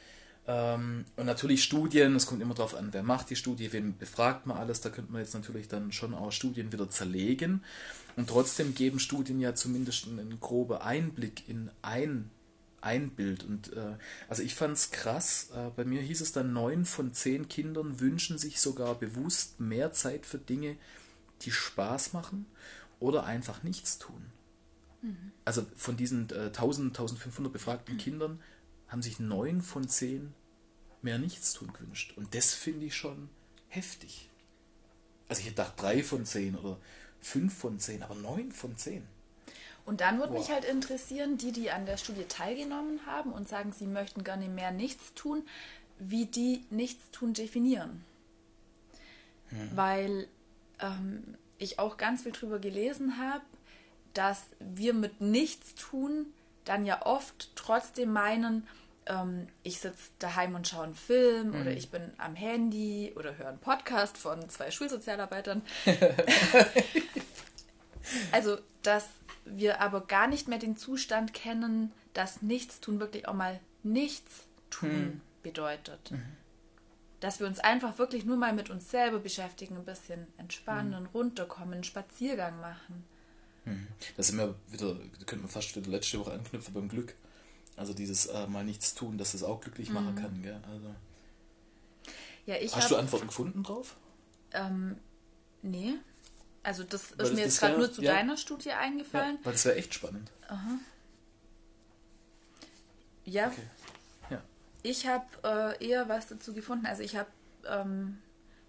Ähm, 0.46 1.06
und 1.16 1.26
natürlich 1.26 1.64
Studien, 1.64 2.16
es 2.16 2.26
kommt 2.26 2.42
immer 2.42 2.54
darauf 2.54 2.76
an, 2.76 2.90
wer 2.92 3.04
macht 3.04 3.30
die 3.30 3.38
Studie, 3.38 3.72
wen 3.72 3.98
befragt 3.98 4.46
man 4.46 4.58
alles, 4.58 4.82
da 4.82 4.90
könnte 4.90 5.12
man 5.14 5.22
jetzt 5.22 5.34
natürlich 5.34 5.70
dann 5.70 5.94
schon 5.94 6.14
auch 6.14 6.32
Studien 6.32 6.74
wieder 6.74 6.90
zerlegen. 6.90 7.64
Und 8.18 8.28
trotzdem 8.28 8.76
geben 8.76 9.00
Studien 9.00 9.40
ja 9.40 9.56
zumindest 9.56 10.08
einen 10.08 10.40
groben 10.40 10.78
Einblick 10.78 11.48
in 11.48 11.72
ein, 11.82 12.30
ein 12.84 13.12
Bild. 13.12 13.44
Und 13.44 13.74
äh, 13.74 13.98
also 14.28 14.44
ich 14.44 14.56
fand 14.56 14.74
es 14.74 14.92
krass, 14.92 15.50
äh, 15.56 15.70
bei 15.76 15.86
mir 15.86 16.02
hieß 16.02 16.22
es 16.22 16.32
dann, 16.32 16.54
neun 16.54 16.86
von 16.86 17.14
zehn 17.14 17.48
Kindern 17.48 18.00
wünschen 18.00 18.38
sich 18.38 18.60
sogar 18.60 18.96
bewusst 18.96 19.60
mehr 19.60 19.94
Zeit 19.94 20.26
für 20.26 20.38
Dinge, 20.38 20.78
die 21.42 21.52
Spaß 21.52 22.14
machen 22.14 22.46
oder 23.00 23.26
einfach 23.26 23.64
nichts 23.64 23.98
tun. 23.98 24.26
Mhm. 25.02 25.32
Also 25.46 25.66
von 25.76 25.98
diesen 25.98 26.30
äh, 26.30 26.48
1000, 26.48 26.90
1500 26.90 27.52
befragten 27.52 27.96
mhm. 27.96 28.00
Kindern 28.00 28.40
haben 28.88 29.02
sich 29.02 29.20
neun 29.20 29.62
von 29.62 29.88
zehn 29.88 30.34
mehr 31.02 31.20
nichts 31.20 31.54
tun 31.54 31.72
gewünscht. 31.74 32.14
Und 32.16 32.36
das 32.36 32.54
finde 32.54 32.86
ich 32.86 32.96
schon 32.96 33.30
heftig. 33.68 34.30
Also 35.28 35.40
ich 35.40 35.48
hätte 35.48 35.56
gedacht 35.56 35.82
drei 35.82 36.04
von 36.04 36.26
zehn 36.26 36.56
oder 36.56 36.78
fünf 37.22 37.58
von 37.58 37.80
zehn, 37.80 38.04
aber 38.04 38.16
neun 38.16 38.52
von 38.52 38.78
zehn. 38.78 39.04
Und 39.86 40.02
dann 40.02 40.20
würde 40.20 40.34
mich 40.34 40.50
halt 40.50 40.64
interessieren, 40.64 41.38
die, 41.38 41.52
die 41.52 41.72
an 41.72 41.86
der 41.86 41.98
Studie 41.98 42.24
teilgenommen 42.24 43.06
haben 43.06 43.34
und 43.34 43.50
sagen, 43.50 43.74
sie 43.74 43.86
möchten 43.86 44.24
gerne 44.24 44.48
mehr 44.48 44.72
nichts 44.72 45.14
tun, 45.14 45.44
wie 46.00 46.26
die 46.26 46.66
nichts 46.70 47.12
tun 47.12 47.34
definieren. 47.34 48.04
Hm. 49.50 49.72
Weil 49.76 50.28
ähm, 50.80 51.36
ich 51.58 51.80
auch 51.80 51.98
ganz 51.98 52.24
viel 52.24 52.32
drüber 52.32 52.60
gelesen 52.60 53.18
habe, 53.18 53.44
dass 54.14 54.46
wir 54.60 54.94
mit 54.94 55.22
nichts 55.22 55.76
tun 55.76 56.28
dann 56.66 56.86
ja 56.86 57.06
oft 57.06 57.52
trotzdem 57.56 58.14
meinen, 58.14 58.68
ähm, 59.06 59.48
ich 59.64 59.80
sitze 59.80 60.12
daheim 60.20 60.56
und 60.56 60.68
schaue 60.68 60.86
einen 60.86 60.96
Film 60.96 61.50
mhm. 61.50 61.62
oder 61.62 61.72
ich 61.72 61.90
bin 61.90 62.02
am 62.18 62.36
Handy 62.36 63.14
oder 63.16 63.38
höre 63.38 63.50
einen 63.50 63.60
Podcast 63.60 64.18
von 64.18 64.48
zwei 64.50 64.72
Schulsozialarbeitern. 64.72 65.62
also, 68.32 68.58
dass 68.84 69.10
wir 69.46 69.82
aber 69.82 70.02
gar 70.02 70.28
nicht 70.28 70.48
mehr 70.48 70.60
den 70.60 70.78
Zustand 70.78 71.34
kennen, 71.34 71.92
dass 72.14 72.42
Nichtstun 72.42 73.00
wirklich 73.00 73.28
auch 73.28 73.34
mal 73.34 73.60
nichts 73.82 74.44
tun 74.70 75.06
mhm. 75.06 75.22
bedeutet. 75.42 76.12
Mhm. 76.12 76.24
Dass 77.20 77.40
wir 77.40 77.48
uns 77.48 77.60
einfach 77.60 77.98
wirklich 77.98 78.26
nur 78.26 78.38
mal 78.38 78.54
mit 78.54 78.70
uns 78.70 78.92
selber 78.92 79.20
beschäftigen, 79.20 79.78
ein 79.78 79.86
bisschen 79.86 80.28
entspannen, 80.38 81.04
mhm. 81.04 81.10
runterkommen, 81.14 81.76
einen 81.76 81.84
Spaziergang 81.84 82.60
machen. 82.60 83.06
Mhm. 83.66 83.88
Das 84.18 84.28
sind 84.28 84.38
wir 84.38 84.56
wieder, 84.70 84.94
da 84.94 85.26
könnte 85.26 85.44
man 85.44 85.50
fast 85.50 85.76
wieder 85.76 85.90
letzte 85.90 86.20
Woche 86.20 86.34
anknüpfen 86.34 86.74
beim 86.74 86.90
Glück. 86.90 87.16
Also 87.76 87.94
dieses 87.94 88.28
äh, 88.28 88.48
mal 88.48 88.64
nichts 88.64 88.94
tun, 88.94 89.18
dass 89.18 89.34
es 89.34 89.44
auch 89.44 89.62
glücklich 89.62 89.90
mhm. 89.90 89.96
machen 89.96 90.16
kann. 90.16 90.42
Gell? 90.42 90.62
Also, 90.70 90.96
ja, 92.46 92.56
ich 92.56 92.76
Hast 92.76 92.84
hab, 92.84 92.90
du 92.90 92.96
Antworten 92.98 93.28
gefunden 93.28 93.64
drauf? 93.64 93.96
Ähm, 94.52 94.98
nee. 95.62 95.94
Also 96.64 96.84
das 96.84 97.12
ist 97.12 97.34
mir 97.34 97.42
jetzt 97.42 97.60
gerade 97.60 97.78
nur 97.78 97.92
zu 97.92 98.02
ja, 98.02 98.14
deiner 98.14 98.38
Studie 98.38 98.72
eingefallen. 98.72 99.38
Ja, 99.40 99.46
weil 99.46 99.54
das 99.54 99.66
wäre 99.66 99.76
echt 99.76 99.94
spannend. 99.94 100.32
Aha. 100.48 100.80
Ja. 103.26 103.48
Okay. 103.48 103.62
ja. 104.30 104.42
Ich 104.82 105.06
habe 105.08 105.78
äh, 105.80 105.86
eher 105.86 106.08
was 106.08 106.28
dazu 106.28 106.54
gefunden. 106.54 106.86
Also 106.86 107.04
ich 107.04 107.18
habe 107.18 107.30
ähm, 107.68 108.20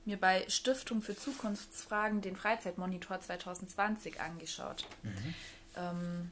mir 0.04 0.18
bei 0.18 0.44
Stiftung 0.48 1.02
für 1.02 1.16
Zukunftsfragen 1.16 2.20
den 2.20 2.36
Freizeitmonitor 2.36 3.20
2020 3.20 4.20
angeschaut. 4.20 4.86
Mhm. 5.02 5.34
Ähm, 5.76 6.30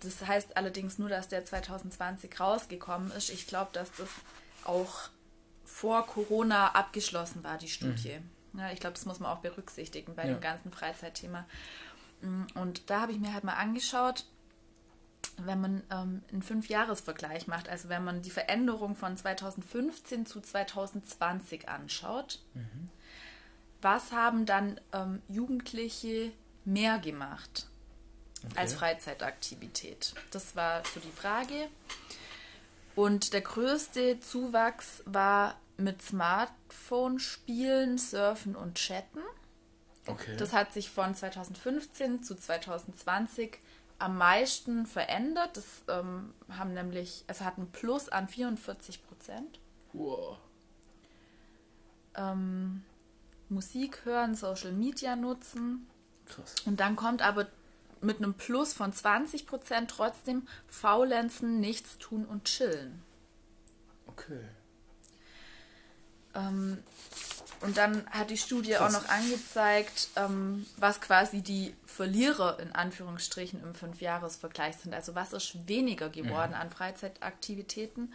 das 0.00 0.26
heißt 0.26 0.56
allerdings 0.56 0.98
nur, 0.98 1.08
dass 1.08 1.28
der 1.28 1.44
2020 1.44 2.38
rausgekommen 2.38 3.10
ist. 3.12 3.30
Ich 3.30 3.46
glaube, 3.46 3.70
dass 3.72 3.90
das 3.96 4.08
auch 4.64 5.10
vor 5.64 6.06
Corona 6.06 6.68
abgeschlossen 6.72 7.42
war, 7.44 7.58
die 7.58 7.68
Studie. 7.68 8.18
Mhm. 8.18 8.30
Ja, 8.54 8.70
ich 8.70 8.80
glaube, 8.80 8.94
das 8.94 9.06
muss 9.06 9.20
man 9.20 9.30
auch 9.30 9.40
berücksichtigen 9.40 10.14
bei 10.14 10.26
ja. 10.26 10.34
dem 10.34 10.40
ganzen 10.40 10.70
Freizeitthema. 10.70 11.46
Mm, 12.20 12.44
und 12.54 12.90
da 12.90 13.02
habe 13.02 13.12
ich 13.12 13.18
mir 13.18 13.32
halt 13.32 13.44
mal 13.44 13.54
angeschaut, 13.54 14.26
wenn 15.38 15.60
man 15.60 15.82
ähm, 15.90 16.22
einen 16.30 16.42
Fünfjahresvergleich 16.42 17.46
macht, 17.46 17.68
also 17.68 17.88
wenn 17.88 18.04
man 18.04 18.22
die 18.22 18.30
Veränderung 18.30 18.96
von 18.96 19.16
2015 19.16 20.26
zu 20.26 20.40
2020 20.40 21.68
anschaut, 21.68 22.40
mhm. 22.54 22.90
was 23.80 24.12
haben 24.12 24.44
dann 24.44 24.80
ähm, 24.92 25.22
Jugendliche 25.28 26.32
mehr 26.64 26.98
gemacht? 26.98 27.66
okay. 28.44 28.58
als 28.58 28.74
Freizeitaktivität. 28.74 30.14
Das 30.30 30.56
war 30.56 30.82
so 30.92 31.00
die 31.00 31.10
Frage. 31.10 31.68
Und 32.94 33.32
der 33.32 33.40
größte 33.40 34.20
Zuwachs 34.20 35.02
war 35.06 35.54
mit 35.76 36.02
Smartphone-Spielen, 36.02 37.98
Surfen 37.98 38.56
und 38.56 38.76
Chatten. 38.76 39.20
Okay. 40.06 40.36
Das 40.36 40.52
hat 40.52 40.72
sich 40.72 40.90
von 40.90 41.14
2015 41.14 42.22
zu 42.22 42.34
2020 42.34 43.58
am 43.98 44.18
meisten 44.18 44.86
verändert. 44.86 45.56
Das 45.56 45.64
ähm, 45.88 46.34
haben 46.50 46.74
nämlich, 46.74 47.24
es 47.28 47.40
hat 47.40 47.58
ein 47.58 47.70
Plus 47.70 48.08
an 48.08 48.26
44 48.28 49.06
Prozent. 49.06 49.60
Wow. 49.92 50.38
Ähm, 52.14 52.82
Musik 53.48 54.04
hören, 54.04 54.34
Social 54.34 54.72
Media 54.72 55.14
nutzen. 55.14 55.86
Krass. 56.26 56.56
Und 56.64 56.80
dann 56.80 56.96
kommt 56.96 57.22
aber 57.22 57.46
mit 58.00 58.18
einem 58.18 58.34
Plus 58.34 58.72
von 58.72 58.92
20% 58.92 59.86
trotzdem 59.86 60.48
faulenzen, 60.66 61.60
nichts 61.60 61.98
tun 61.98 62.24
und 62.24 62.44
chillen. 62.44 63.02
Okay. 64.08 64.40
Ähm, 66.34 66.78
und 67.60 67.76
dann 67.76 68.04
hat 68.10 68.30
die 68.30 68.36
Studie 68.36 68.72
Krass. 68.72 68.94
auch 68.94 69.02
noch 69.02 69.08
angezeigt, 69.08 70.08
ähm, 70.16 70.66
was 70.76 71.00
quasi 71.00 71.42
die 71.42 71.74
Verlierer 71.86 72.58
in 72.58 72.72
Anführungsstrichen 72.72 73.62
im 73.62 73.72
Fünfjahresvergleich 73.72 74.76
sind. 74.76 74.94
Also 74.94 75.14
was 75.14 75.32
ist 75.32 75.68
weniger 75.68 76.08
geworden 76.08 76.52
mhm. 76.52 76.60
an 76.60 76.70
Freizeitaktivitäten. 76.70 78.12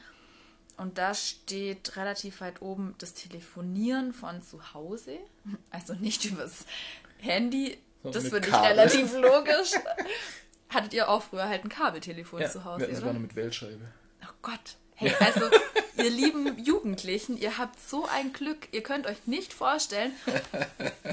Und 0.76 0.98
da 0.98 1.14
steht 1.14 1.96
relativ 1.96 2.42
weit 2.42 2.62
oben 2.62 2.94
das 3.00 3.14
Telefonieren 3.14 4.14
von 4.14 4.42
zu 4.42 4.74
Hause. 4.74 5.18
Also 5.72 5.94
nicht 5.94 6.26
übers 6.26 6.66
Handy, 7.20 7.78
das 8.04 8.28
finde 8.28 8.48
ich 8.48 8.54
relativ 8.54 9.14
logisch. 9.18 9.72
Hattet 10.70 10.94
ihr 10.94 11.10
auch 11.10 11.24
früher 11.24 11.48
halt 11.48 11.64
ein 11.64 11.70
Kabeltelefon 11.70 12.42
ja, 12.42 12.50
zu 12.50 12.66
Hause? 12.66 12.86
Ja, 12.86 12.92
das 12.92 13.02
war 13.02 13.14
nur 13.14 13.22
mit 13.22 13.36
Wählscheibe. 13.36 13.88
Oh 14.24 14.34
Gott. 14.42 14.76
Hey, 14.96 15.14
also, 15.20 15.42
ihr 15.98 16.10
lieben 16.10 16.58
Jugendlichen, 16.64 17.38
ihr 17.38 17.58
habt 17.58 17.78
so 17.80 18.06
ein 18.06 18.34
Glück. 18.34 18.68
Ihr 18.72 18.84
könnt 18.84 19.08
euch 19.08 19.26
nicht 19.26 19.54
vorstellen, 19.54 20.12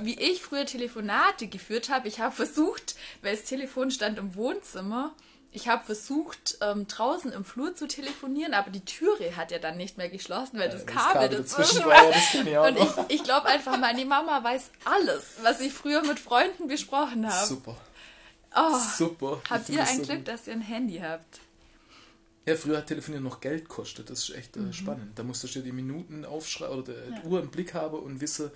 wie 0.03 0.19
ich 0.19 0.43
früher 0.43 0.67
Telefonate 0.67 1.47
geführt 1.47 1.89
habe. 1.89 2.09
Ich 2.09 2.21
habe 2.21 2.35
versucht, 2.35 2.97
weil 3.23 3.37
das 3.37 3.45
Telefon 3.45 3.91
stand 3.91 4.19
im 4.19 4.35
Wohnzimmer, 4.35 5.15
ich 5.57 5.69
habe 5.69 5.85
versucht, 5.85 6.59
ähm, 6.63 6.89
draußen 6.89 7.33
im 7.33 7.45
Flur 7.45 7.77
zu 7.77 7.87
telefonieren, 7.87 8.55
aber 8.55 8.71
die 8.71 8.85
Türe 8.85 9.37
hat 9.37 9.53
ja 9.53 9.61
dann 9.61 9.77
nicht 9.77 9.97
mehr 9.97 10.09
geschlossen, 10.09 10.59
weil 10.59 10.69
das, 10.69 10.85
das 10.85 10.95
Kabel, 10.95 11.29
dazwischen 11.29 11.85
war. 11.85 12.45
Ja, 12.45 12.67
und 12.67 12.77
ich, 12.77 13.17
ich 13.17 13.23
glaube 13.23 13.47
einfach, 13.47 13.79
meine 13.79 14.05
Mama 14.05 14.43
weiß 14.43 14.73
alles, 14.85 15.35
was 15.43 15.61
ich 15.61 15.73
früher 15.73 16.03
mit 16.03 16.19
Freunden 16.19 16.67
besprochen 16.67 17.33
habe. 17.33 17.47
Super. 17.47 17.77
Oh, 18.57 18.79
Super. 18.99 19.41
Habt 19.49 19.69
ihr 19.69 19.81
ein 19.87 19.99
so 19.99 20.03
Glück, 20.03 20.25
dass 20.25 20.49
ihr 20.49 20.55
ein 20.55 20.61
Handy 20.61 20.99
habt? 20.99 21.41
Ja, 22.47 22.57
früher 22.57 22.79
hat 22.79 22.89
Telefonieren 22.89 23.25
noch 23.25 23.41
Geld 23.41 23.69
gekostet. 23.69 24.11
Das 24.11 24.29
ist 24.29 24.37
echt 24.37 24.57
äh, 24.57 24.61
mhm. 24.61 24.73
spannend. 24.73 25.19
Da 25.19 25.23
musstest 25.23 25.55
du 25.55 25.61
dir 25.61 25.67
die 25.67 25.73
Minuten 25.73 26.25
aufschreiben 26.25 26.79
oder 26.79 26.93
die 26.93 27.15
ja. 27.15 27.25
Uhr 27.25 27.41
im 27.41 27.51
Blick 27.51 27.75
haben 27.75 27.99
und 27.99 28.21
wissen, 28.21 28.51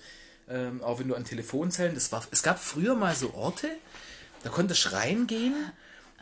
ähm, 0.47 0.81
auch 0.81 0.99
wenn 0.99 1.07
du 1.07 1.15
an 1.15 1.25
Telefonzellen, 1.25 1.95
das 1.95 2.11
war, 2.11 2.25
es 2.31 2.43
gab 2.43 2.59
früher 2.59 2.95
mal 2.95 3.15
so 3.15 3.33
Orte, 3.33 3.67
da 4.43 4.49
konntest 4.49 4.85
du 4.85 4.93
reingehen 4.93 5.53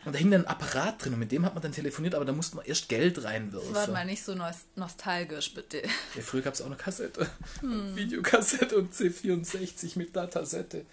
Und 0.04 0.14
da 0.14 0.18
hing 0.18 0.30
dann 0.30 0.42
ein 0.42 0.46
Apparat 0.46 1.02
drin 1.02 1.14
und 1.14 1.18
mit 1.18 1.32
dem 1.32 1.44
hat 1.44 1.54
man 1.54 1.62
dann 1.62 1.72
telefoniert, 1.72 2.14
aber 2.14 2.24
da 2.24 2.32
musste 2.32 2.56
man 2.56 2.64
erst 2.64 2.88
Geld 2.88 3.22
reinwirfen. 3.24 3.72
Das 3.74 3.88
war 3.88 3.94
mal 3.94 4.04
nicht 4.04 4.22
so 4.22 4.34
nostalgisch, 4.76 5.54
bitte. 5.54 5.82
Ja, 6.14 6.22
früher 6.22 6.42
gab 6.42 6.54
es 6.54 6.62
auch 6.62 6.66
eine 6.66 6.76
Kassette. 6.76 7.28
Hm. 7.60 7.96
Videokassette 7.96 8.76
und 8.76 8.94
C64 8.94 9.98
mit 9.98 10.14
Datasette. 10.14 10.84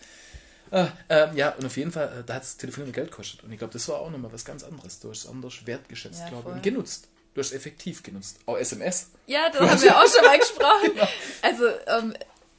Ah, 0.71 0.88
ähm, 1.10 1.36
ja, 1.36 1.49
und 1.51 1.65
auf 1.65 1.78
jeden 1.78 1.91
Fall, 1.91 2.08
äh, 2.19 2.23
da 2.25 2.36
hat 2.36 2.41
das 2.43 2.58
Telefonieren 2.58 2.93
Geld 2.93 3.12
gekostet. 3.12 3.43
Und 3.43 3.51
ich 3.51 3.60
glaube, 3.60 3.73
das 3.73 3.88
war 3.88 3.99
auch 3.99 4.10
nochmal 4.10 4.34
was 4.34 4.43
ganz 4.45 4.63
anderes. 4.63 4.99
Du 4.99 5.10
hast 5.10 5.19
es 5.19 5.28
anders 5.28 5.65
wertgeschätzt, 5.65 6.19
ja, 6.21 6.30
glaube 6.30 6.49
ich. 6.49 6.56
Und 6.56 6.63
genutzt. 6.63 7.08
Du 7.34 7.39
hast 7.41 7.47
es 7.47 7.54
effektiv 7.54 8.01
genutzt. 8.04 8.39
Auch 8.45 8.58
SMS. 8.58 9.10
Ja, 9.28 9.49
das 9.49 9.62
haben 9.62 9.82
wir 9.82 9.97
auch 9.97 10.08
schon 10.08 10.25
mal 10.25 10.39
gesprochen. 10.39 10.91
genau. 10.93 11.08
Also, 11.41 11.65
ähm, 11.88 12.13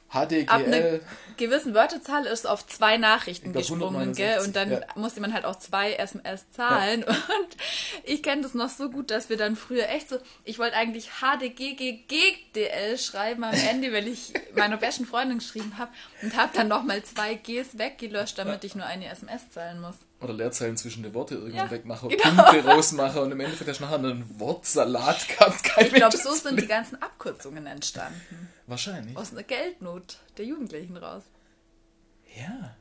HDGL. 0.09 0.45
Ab 0.47 0.65
einer 0.65 0.99
gewissen 1.35 1.73
Wörterzahl 1.73 2.25
ist 2.25 2.47
auf 2.47 2.65
zwei 2.65 2.97
Nachrichten 2.97 3.53
gesprungen, 3.53 4.13
gell? 4.13 4.39
Und 4.39 4.55
dann 4.55 4.71
ja. 4.71 4.81
musste 4.95 5.21
man 5.21 5.33
halt 5.33 5.45
auch 5.45 5.57
zwei 5.57 5.93
SMS 5.93 6.49
zahlen. 6.51 7.01
Ja. 7.01 7.07
Und 7.39 7.57
ich 8.03 8.23
kenne 8.23 8.41
das 8.41 8.53
noch 8.53 8.69
so 8.69 8.89
gut, 8.89 9.11
dass 9.11 9.29
wir 9.29 9.37
dann 9.37 9.55
früher 9.55 9.89
echt 9.89 10.09
so, 10.09 10.17
ich 10.45 10.59
wollte 10.59 10.77
eigentlich 10.77 11.09
HDGGGDL 11.21 12.97
schreiben 12.97 13.43
am 13.43 13.53
Ende, 13.53 13.91
weil 13.91 14.07
ich 14.07 14.33
meiner 14.55 14.77
besten 14.77 15.05
Freundin 15.05 15.39
geschrieben 15.39 15.77
habe 15.77 15.91
und 16.21 16.35
habe 16.35 16.51
dann 16.55 16.67
nochmal 16.67 17.03
zwei 17.03 17.35
Gs 17.35 17.77
weggelöscht, 17.77 18.37
damit 18.37 18.63
ich 18.63 18.75
nur 18.75 18.85
eine 18.85 19.07
SMS 19.07 19.51
zahlen 19.51 19.81
muss. 19.81 19.95
Oder 20.19 20.33
Leerzeilen 20.33 20.77
zwischen 20.77 21.03
den 21.03 21.13
Worten 21.13 21.35
irgendwann 21.35 21.65
ja, 21.67 21.71
wegmache, 21.71 22.07
genau. 22.07 22.23
Punkte 22.23 22.65
rausmache 22.65 23.21
und 23.21 23.31
im 23.31 23.39
Endeffekt 23.39 23.69
hast 23.69 23.79
du 23.79 23.83
nachher 23.83 23.99
einen 23.99 24.39
Wortsalat 24.39 25.27
gehabt. 25.27 25.63
ich 25.81 25.93
glaube, 25.93 26.17
so 26.17 26.33
sind 26.33 26.59
die 26.59 26.67
ganzen 26.67 26.99
Abkürzungen 27.01 27.67
entstanden. 27.67 28.49
Wahrscheinlich. 28.65 29.15
Aus 29.15 29.31
einer 29.31 29.43
Geldnot 29.43 30.17
der 30.37 30.45
Jugendlichen 30.45 30.97
raus. 30.97 31.23
Ja. 32.35 32.75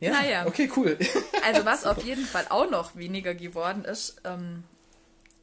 Ja, 0.00 0.10
naja. 0.10 0.46
okay, 0.46 0.70
cool. 0.76 0.98
Also 1.44 1.64
was 1.64 1.84
auf 1.86 2.04
jeden 2.04 2.26
Fall 2.26 2.46
auch 2.50 2.68
noch 2.68 2.96
weniger 2.96 3.34
geworden 3.34 3.84
ist, 3.84 4.20
ähm, 4.24 4.64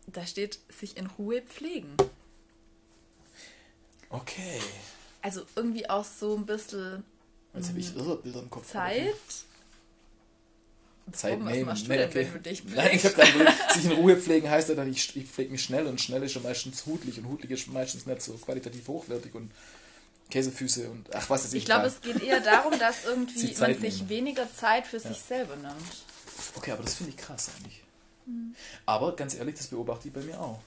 da 0.08 0.26
steht 0.26 0.60
sich 0.70 0.98
in 0.98 1.08
Ruhe 1.08 1.42
pflegen. 1.42 1.96
Okay. 4.10 4.60
Also 5.22 5.44
irgendwie 5.56 5.90
auch 5.90 6.06
so 6.06 6.36
ein 6.36 6.46
bisschen 6.46 7.04
Jetzt 7.54 7.70
habe 7.70 7.80
ich 7.80 7.96
irre 7.96 8.18
Bilder 8.18 8.42
im 8.42 8.50
Kopf. 8.50 8.68
Zeit. 8.68 9.16
Zeit 11.12 11.40
Warum, 11.40 11.52
nehmen. 11.52 11.68
Was 11.68 11.88
nee, 11.88 12.04
okay. 12.04 12.28
Nein, 12.76 12.90
ich 12.94 13.06
habe 13.06 13.16
gerade 13.16 13.54
sich 13.74 13.86
in 13.86 13.92
Ruhe 13.92 14.16
pflegen 14.18 14.50
heißt 14.50 14.70
ja 14.70 14.76
dann, 14.76 14.90
ich, 14.90 15.16
ich 15.16 15.30
pflege 15.30 15.52
mich 15.52 15.64
schnell 15.64 15.86
und 15.88 16.00
schnell 16.00 16.24
ist 16.24 16.36
ja 16.36 16.42
meistens 16.42 16.86
hudlig 16.86 17.18
und 17.18 17.28
hudlig 17.28 17.52
ist 17.52 17.68
meistens 17.68 18.06
nicht 18.06 18.22
so 18.22 18.34
qualitativ 18.34 18.88
hochwertig 18.88 19.36
und 19.36 19.52
Käsefüße 20.30 20.90
und 20.90 21.14
ach 21.14 21.30
was 21.30 21.46
ist 21.46 21.54
ich. 21.54 21.60
Ich 21.60 21.66
glaube, 21.66 21.88
es 21.88 22.02
geht 22.02 22.24
eher 22.24 22.40
darum, 22.40 22.78
dass 22.80 23.04
irgendwie 23.06 23.54
man 23.60 23.80
sich 23.80 23.98
nehmen. 23.98 24.10
weniger 24.10 24.52
Zeit 24.54 24.88
für 24.88 24.98
ja. 24.98 25.10
sich 25.10 25.20
selber 25.20 25.56
nimmt. 25.56 26.06
Okay, 26.56 26.72
aber 26.72 26.84
das 26.84 26.96
finde 26.96 27.12
ich 27.12 27.18
krass 27.18 27.52
eigentlich. 27.58 27.84
Hm. 28.26 28.56
Aber 28.86 29.16
ganz 29.16 29.36
ehrlich, 29.36 29.56
das 29.56 29.68
beobachte 29.68 30.08
ich 30.08 30.14
bei 30.14 30.22
mir 30.22 30.40
auch. 30.40 30.60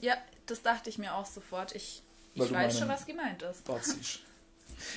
Ja, 0.00 0.16
das 0.46 0.62
dachte 0.62 0.90
ich 0.90 0.98
mir 0.98 1.14
auch 1.14 1.26
sofort. 1.26 1.74
Ich, 1.74 2.02
ich 2.34 2.50
weiß 2.50 2.78
schon, 2.78 2.88
was 2.88 3.06
gemeint 3.06 3.42
ist. 3.42 3.68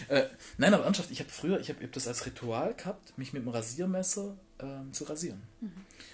äh, 0.08 0.28
nein, 0.58 0.74
aber 0.74 0.86
ernsthaft, 0.86 1.12
ich 1.12 1.20
habe 1.20 1.30
früher, 1.30 1.60
ich 1.60 1.70
habe 1.70 1.84
hab 1.84 1.92
das 1.92 2.08
als 2.08 2.26
Ritual 2.26 2.74
gehabt, 2.74 3.18
mich 3.18 3.34
mit 3.34 3.44
dem 3.44 3.50
Rasiermesser 3.50 4.38
ähm, 4.60 4.94
zu 4.94 5.04
rasieren. 5.06 5.44
Mhm. 5.62 5.72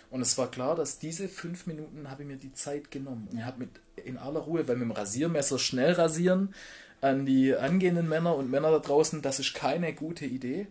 Und 0.10 0.22
es 0.22 0.38
war 0.38 0.52
klar, 0.52 0.76
dass 0.76 1.00
diese 1.00 1.30
fünf 1.30 1.68
Minuten 1.68 2.10
habe 2.10 2.24
ich 2.24 2.28
mir 2.28 2.38
die 2.38 2.54
Zeit 2.54 2.92
genommen. 2.92 3.28
Und 3.32 3.38
ich 3.38 3.46
habe 3.46 3.60
mit 3.60 3.70
in 3.96 4.18
aller 4.18 4.42
Ruhe, 4.42 4.68
weil 4.68 4.76
mit 4.76 4.84
dem 4.84 4.92
Rasiermesser 4.92 5.58
schnell 5.58 5.94
rasieren 5.94 6.54
an 7.00 7.26
die 7.26 7.56
angehenden 7.56 8.08
Männer 8.08 8.36
und 8.36 8.52
Männer 8.52 8.72
da 8.72 8.80
draußen, 8.80 9.22
das 9.22 9.40
ist 9.40 9.54
keine 9.54 9.94
gute 9.94 10.26
Idee. 10.26 10.68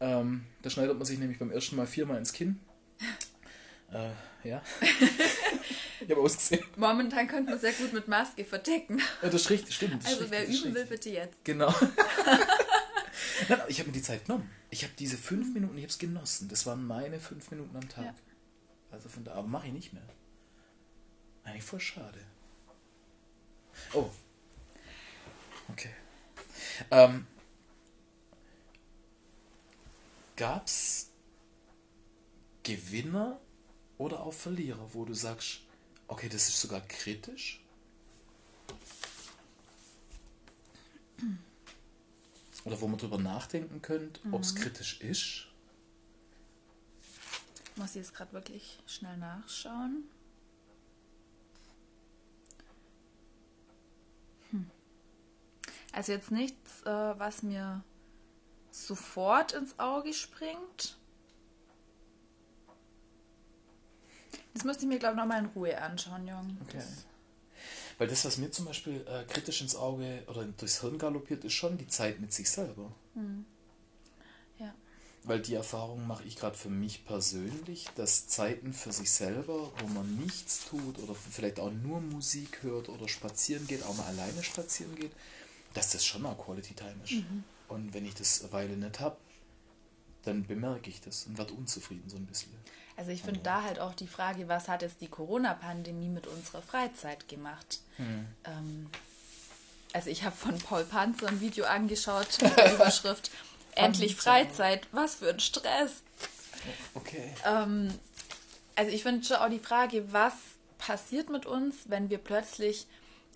Ähm, 0.00 0.42
da 0.62 0.70
schneidet 0.70 0.96
man 0.96 1.06
sich 1.06 1.18
nämlich 1.18 1.38
beim 1.38 1.50
ersten 1.50 1.76
Mal 1.76 1.86
viermal 1.86 2.18
ins 2.18 2.32
Kinn. 2.32 2.60
Äh, 3.94 4.48
ja. 4.48 4.62
ich 6.00 6.10
habe 6.10 6.22
ausgesehen. 6.22 6.64
Momentan 6.76 7.28
könnte 7.28 7.50
man 7.50 7.60
sehr 7.60 7.72
gut 7.72 7.92
mit 7.92 8.08
Maske 8.08 8.42
verdecken. 8.42 9.02
Ja, 9.22 9.28
das 9.28 9.44
stimmt, 9.44 9.70
stimmt. 9.70 10.02
Das 10.02 10.14
also 10.14 10.30
wer 10.30 10.48
üben 10.48 10.74
will, 10.74 10.86
bitte 10.86 11.10
jetzt. 11.10 11.44
Genau. 11.44 11.68
Nein, 13.48 13.60
ich 13.68 13.78
habe 13.78 13.88
mir 13.88 13.94
die 13.94 14.02
Zeit 14.02 14.26
genommen. 14.26 14.50
Ich 14.70 14.84
habe 14.84 14.92
diese 14.98 15.16
fünf 15.16 15.52
Minuten, 15.54 15.76
ich 15.76 15.84
habe 15.84 15.90
es 15.90 15.98
genossen. 15.98 16.48
Das 16.48 16.66
waren 16.66 16.86
meine 16.86 17.20
fünf 17.20 17.50
Minuten 17.50 17.76
am 17.76 17.88
Tag. 17.88 18.04
Ja. 18.04 18.14
Also 18.90 19.08
von 19.08 19.24
da, 19.24 19.34
aber 19.34 19.48
mache 19.48 19.68
ich 19.68 19.72
nicht 19.72 19.92
mehr. 19.92 20.02
Eigentlich 21.44 21.64
voll 21.64 21.80
schade. 21.80 22.20
Oh. 23.94 24.10
Okay. 25.68 25.90
Ähm, 26.90 27.26
Gab 30.36 30.66
es 30.66 31.10
Gewinner 32.62 33.38
oder 33.98 34.20
auch 34.20 34.32
Verlierer, 34.32 34.92
wo 34.92 35.04
du 35.04 35.14
sagst, 35.14 35.60
okay, 36.08 36.28
das 36.28 36.48
ist 36.48 36.60
sogar 36.60 36.80
kritisch? 36.80 37.61
Oder 42.64 42.80
wo 42.80 42.86
man 42.86 42.98
drüber 42.98 43.18
nachdenken 43.18 43.82
könnte, 43.82 44.26
mhm. 44.26 44.34
ob 44.34 44.42
es 44.42 44.54
kritisch 44.54 45.00
ist? 45.00 45.46
Muss 47.76 47.90
ich 47.90 47.96
jetzt 47.96 48.14
gerade 48.14 48.32
wirklich 48.32 48.78
schnell 48.86 49.16
nachschauen. 49.16 50.04
Hm. 54.50 54.70
Also 55.92 56.12
jetzt 56.12 56.30
nichts, 56.30 56.82
äh, 56.82 57.18
was 57.18 57.42
mir 57.42 57.82
sofort 58.70 59.52
ins 59.52 59.78
Auge 59.78 60.12
springt. 60.12 60.96
Das 64.54 64.64
müsste 64.64 64.82
ich 64.82 64.88
mir, 64.88 64.98
glaube 64.98 65.14
ich, 65.14 65.20
nochmal 65.20 65.40
in 65.40 65.46
Ruhe 65.46 65.80
anschauen, 65.80 66.26
Jung. 66.26 66.58
Okay. 66.62 66.76
Das 66.76 67.06
weil 67.98 68.08
das, 68.08 68.24
was 68.24 68.38
mir 68.38 68.50
zum 68.50 68.66
Beispiel 68.66 69.04
äh, 69.06 69.24
kritisch 69.24 69.60
ins 69.60 69.76
Auge 69.76 70.22
oder 70.28 70.44
durchs 70.44 70.80
Hirn 70.80 70.98
galoppiert, 70.98 71.44
ist 71.44 71.52
schon 71.52 71.78
die 71.78 71.88
Zeit 71.88 72.20
mit 72.20 72.32
sich 72.32 72.50
selber. 72.50 72.92
Hm. 73.14 73.44
Ja. 74.58 74.74
Weil 75.24 75.40
die 75.40 75.54
Erfahrung 75.54 76.06
mache 76.06 76.24
ich 76.24 76.36
gerade 76.36 76.56
für 76.56 76.70
mich 76.70 77.04
persönlich, 77.04 77.88
dass 77.96 78.28
Zeiten 78.28 78.72
für 78.72 78.92
sich 78.92 79.10
selber, 79.10 79.72
wo 79.78 79.86
man 79.88 80.16
nichts 80.16 80.66
tut 80.68 80.98
oder 80.98 81.14
vielleicht 81.14 81.60
auch 81.60 81.70
nur 81.70 82.00
Musik 82.00 82.62
hört 82.62 82.88
oder 82.88 83.08
spazieren 83.08 83.66
geht, 83.66 83.82
auch 83.84 83.96
mal 83.96 84.06
alleine 84.06 84.42
spazieren 84.42 84.94
geht, 84.96 85.12
dass 85.74 85.90
das 85.90 86.04
schon 86.04 86.22
mal 86.22 86.34
Quality 86.34 86.74
Time 86.74 86.96
ist. 87.04 87.12
Mhm. 87.12 87.44
Und 87.68 87.94
wenn 87.94 88.04
ich 88.04 88.14
das 88.14 88.42
eine 88.42 88.52
Weile 88.52 88.76
nicht 88.76 89.00
habe, 89.00 89.16
dann 90.24 90.46
bemerke 90.46 90.90
ich 90.90 91.00
das 91.00 91.26
und 91.26 91.38
werde 91.38 91.54
unzufrieden 91.54 92.08
so 92.08 92.16
ein 92.16 92.26
bisschen. 92.26 92.52
Also 92.96 93.10
ich 93.10 93.22
finde 93.22 93.40
da 93.40 93.62
halt 93.62 93.78
auch 93.80 93.94
die 93.94 94.06
Frage, 94.06 94.48
was 94.48 94.68
hat 94.68 94.82
jetzt 94.82 95.00
die 95.00 95.08
Corona-Pandemie 95.08 96.08
mit 96.08 96.26
unserer 96.26 96.62
Freizeit 96.62 97.28
gemacht? 97.28 97.80
Hm. 97.96 98.26
Ähm, 98.44 98.90
also 99.92 100.10
ich 100.10 100.24
habe 100.24 100.36
von 100.36 100.58
Paul 100.58 100.84
Panzer 100.84 101.28
ein 101.28 101.40
Video 101.40 101.64
angeschaut 101.64 102.38
mit 102.40 102.56
der 102.56 102.74
Überschrift 102.74 103.30
Endlich 103.74 104.16
Freizeit, 104.16 104.86
was 104.92 105.16
für 105.16 105.30
ein 105.30 105.40
Stress. 105.40 106.02
Okay. 106.94 107.32
Ähm, 107.46 107.92
also 108.76 108.90
ich 108.92 109.02
finde 109.02 109.24
schon 109.24 109.36
auch 109.36 109.48
die 109.48 109.58
Frage, 109.58 110.12
was 110.12 110.34
passiert 110.78 111.30
mit 111.30 111.46
uns, 111.46 111.76
wenn 111.86 112.10
wir 112.10 112.18
plötzlich 112.18 112.86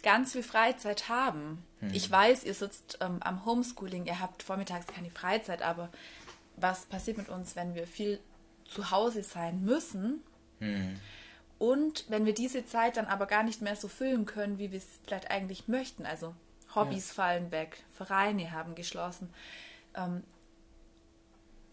ganz 0.03 0.33
viel 0.33 0.43
Freizeit 0.43 1.09
haben? 1.09 1.65
Hm. 1.81 1.95
Ich 1.95 2.11
weiß, 2.11 2.45
ihr 2.45 2.55
sitzt 2.55 2.99
ähm, 3.01 3.19
am 3.21 3.45
Homeschooling, 3.45 4.07
ihr 4.07 4.21
habt 4.21 4.43
vormittags 4.43 4.87
keine 4.87 5.11
Freizeit, 5.11 5.63
aber 5.63 5.89
was 6.57 6.87
passiert 6.87 7.19
mit 7.19 7.29
uns, 7.29 7.57
wenn 7.57 7.75
wir 7.75 7.87
viel 7.87 8.21
zu 8.69 8.91
Hause 8.91 9.23
sein 9.23 9.65
müssen. 9.65 10.23
Hm. 10.59 10.99
Und 11.59 12.05
wenn 12.09 12.27
wir 12.27 12.35
diese 12.35 12.67
Zeit 12.67 12.97
dann 12.97 13.07
aber 13.07 13.27
gar 13.27 13.43
nicht 13.43 13.63
mehr 13.63 13.77
so 13.77 13.89
füllen 13.89 14.27
können, 14.27 14.59
wie 14.59 14.73
wir 14.73 14.79
es 14.79 14.87
vielleicht 15.05 15.31
eigentlich 15.31 15.69
möchten, 15.69 16.05
also 16.05 16.35
Hobbys 16.75 17.09
ja. 17.09 17.15
fallen 17.15 17.51
weg, 17.51 17.83
Vereine 17.95 18.53
haben 18.53 18.75
geschlossen, 18.75 19.31
ähm, 19.95 20.23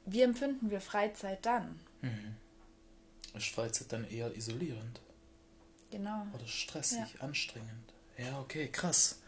wie 0.05 0.21
empfinden 0.21 0.69
wir 0.69 0.81
Freizeit 0.81 1.45
dann? 1.45 1.79
Mhm. 2.01 2.35
Ist 3.33 3.47
Freizeit 3.47 3.91
dann 3.91 4.09
eher 4.09 4.35
isolierend? 4.35 5.01
Genau. 5.91 6.25
Oder 6.33 6.47
stressig, 6.47 7.15
ja. 7.15 7.21
anstrengend? 7.21 7.93
Ja, 8.17 8.39
okay, 8.39 8.67
krass. 8.67 9.19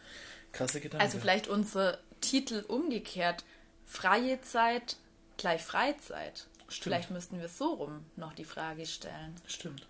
Krasse 0.51 0.79
Gedanke. 0.79 1.03
Also 1.03 1.19
vielleicht 1.19 1.47
unser 1.47 1.97
Titel 2.21 2.63
umgekehrt. 2.67 3.43
Freie 3.85 4.41
Zeit 4.41 4.97
gleich 5.37 5.61
Freizeit. 5.61 6.47
Stimmt. 6.67 6.83
Vielleicht 6.83 7.11
müssten 7.11 7.39
wir 7.39 7.49
so 7.49 7.73
rum 7.73 8.05
noch 8.15 8.33
die 8.33 8.45
Frage 8.45 8.85
stellen. 8.85 9.35
Stimmt. 9.47 9.87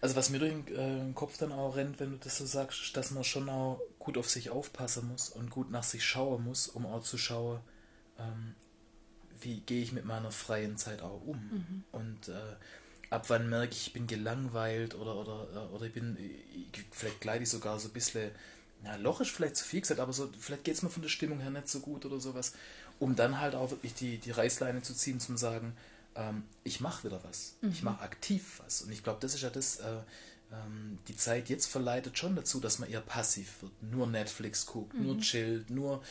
Also 0.00 0.16
was 0.16 0.28
mir 0.28 0.38
durch 0.38 0.52
den 0.52 1.10
äh, 1.10 1.12
Kopf 1.14 1.38
dann 1.38 1.50
auch 1.50 1.76
rennt, 1.76 1.98
wenn 1.98 2.10
du 2.10 2.18
das 2.18 2.36
so 2.36 2.44
sagst, 2.44 2.82
ist, 2.82 2.96
dass 2.96 3.10
man 3.10 3.24
schon 3.24 3.48
auch 3.48 3.80
gut 3.98 4.18
auf 4.18 4.28
sich 4.28 4.50
aufpassen 4.50 5.08
muss 5.08 5.30
und 5.30 5.48
gut 5.48 5.70
nach 5.70 5.82
sich 5.82 6.04
schauen 6.04 6.44
muss, 6.44 6.68
um 6.68 6.84
auch 6.84 7.02
zu 7.02 7.16
schauen, 7.16 7.60
ähm, 8.18 8.54
wie 9.40 9.60
gehe 9.60 9.82
ich 9.82 9.92
mit 9.92 10.04
meiner 10.04 10.30
freien 10.30 10.76
Zeit 10.76 11.00
auch 11.00 11.22
um. 11.24 11.38
Mhm. 11.38 11.84
Und 11.92 12.28
äh, 12.28 12.56
ab 13.08 13.30
wann 13.30 13.48
merke 13.48 13.72
ich, 13.72 13.86
ich 13.86 13.92
bin 13.94 14.06
gelangweilt 14.06 14.94
oder, 14.94 15.16
oder, 15.16 15.46
äh, 15.54 15.74
oder 15.74 15.86
ich 15.86 15.92
bin, 15.94 16.18
ich, 16.18 16.84
vielleicht 16.90 17.20
gleite 17.20 17.44
ich 17.44 17.50
sogar 17.50 17.78
so 17.78 17.88
ein 17.88 17.94
bisschen, 17.94 18.30
ja, 18.84 18.96
Loch 18.96 19.20
ist 19.20 19.30
vielleicht 19.30 19.56
zu 19.56 19.64
viel 19.64 19.80
gesagt, 19.80 20.00
aber 20.00 20.12
so, 20.12 20.30
vielleicht 20.38 20.64
geht 20.64 20.74
es 20.74 20.82
mir 20.82 20.90
von 20.90 21.02
der 21.02 21.08
Stimmung 21.08 21.40
her 21.40 21.50
nicht 21.50 21.68
so 21.68 21.80
gut 21.80 22.04
oder 22.04 22.20
sowas. 22.20 22.52
um 23.00 23.16
dann 23.16 23.40
halt 23.40 23.54
auch 23.54 23.70
wirklich 23.70 23.94
die, 23.94 24.18
die 24.18 24.30
Reißleine 24.30 24.82
zu 24.82 24.94
ziehen, 24.94 25.18
zum 25.18 25.36
sagen, 25.36 25.74
ähm, 26.14 26.44
ich 26.62 26.80
mache 26.80 27.04
wieder 27.04 27.22
was, 27.24 27.56
mhm. 27.60 27.70
ich 27.70 27.82
mache 27.82 28.02
aktiv 28.02 28.60
was. 28.64 28.82
Und 28.82 28.92
ich 28.92 29.02
glaube, 29.02 29.18
das 29.20 29.34
ist 29.34 29.42
ja 29.42 29.50
das, 29.50 29.76
äh, 29.76 29.96
ähm, 30.52 30.98
die 31.08 31.16
Zeit 31.16 31.48
jetzt 31.48 31.66
verleitet 31.66 32.18
schon 32.18 32.36
dazu, 32.36 32.60
dass 32.60 32.78
man 32.78 32.88
eher 32.88 33.00
passiv 33.00 33.62
wird, 33.62 33.72
nur 33.82 34.06
Netflix 34.06 34.66
guckt, 34.66 34.94
mhm. 34.94 35.06
nur 35.06 35.18
chillt, 35.18 35.70
nur 35.70 36.02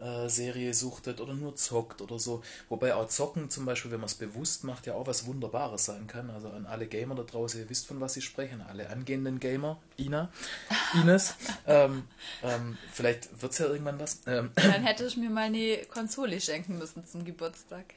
äh, 0.00 0.28
Serie 0.28 0.72
suchtet 0.74 1.20
oder 1.20 1.34
nur 1.34 1.56
zockt 1.56 2.00
oder 2.00 2.18
so. 2.18 2.42
Wobei 2.68 2.94
auch 2.94 3.08
Zocken 3.08 3.50
zum 3.50 3.64
Beispiel, 3.66 3.90
wenn 3.90 4.00
man 4.00 4.06
es 4.08 4.14
bewusst 4.14 4.64
macht, 4.64 4.86
ja 4.86 4.94
auch 4.94 5.06
was 5.06 5.26
Wunderbares 5.26 5.84
sein 5.84 6.06
kann. 6.06 6.30
Also 6.30 6.48
an 6.48 6.66
alle 6.66 6.86
Gamer 6.86 7.14
da 7.14 7.22
draußen, 7.22 7.60
ihr 7.60 7.68
wisst 7.70 7.86
von 7.86 8.00
was 8.00 8.16
ich 8.16 8.24
spreche, 8.24 8.54
an 8.54 8.62
alle 8.62 8.88
angehenden 8.90 9.40
Gamer, 9.40 9.80
Ina, 9.98 10.30
Ines. 10.94 11.34
ähm, 11.66 12.04
ähm, 12.42 12.78
vielleicht 12.92 13.40
wird 13.42 13.52
es 13.52 13.58
ja 13.58 13.66
irgendwann 13.66 13.98
was. 14.00 14.20
Ähm, 14.26 14.50
Dann 14.54 14.82
hätte 14.84 15.04
ich 15.04 15.16
mir 15.16 15.30
mal 15.30 15.44
eine 15.44 15.78
Konsole 15.86 16.40
schenken 16.40 16.78
müssen 16.78 17.06
zum 17.06 17.24
Geburtstag. 17.24 17.94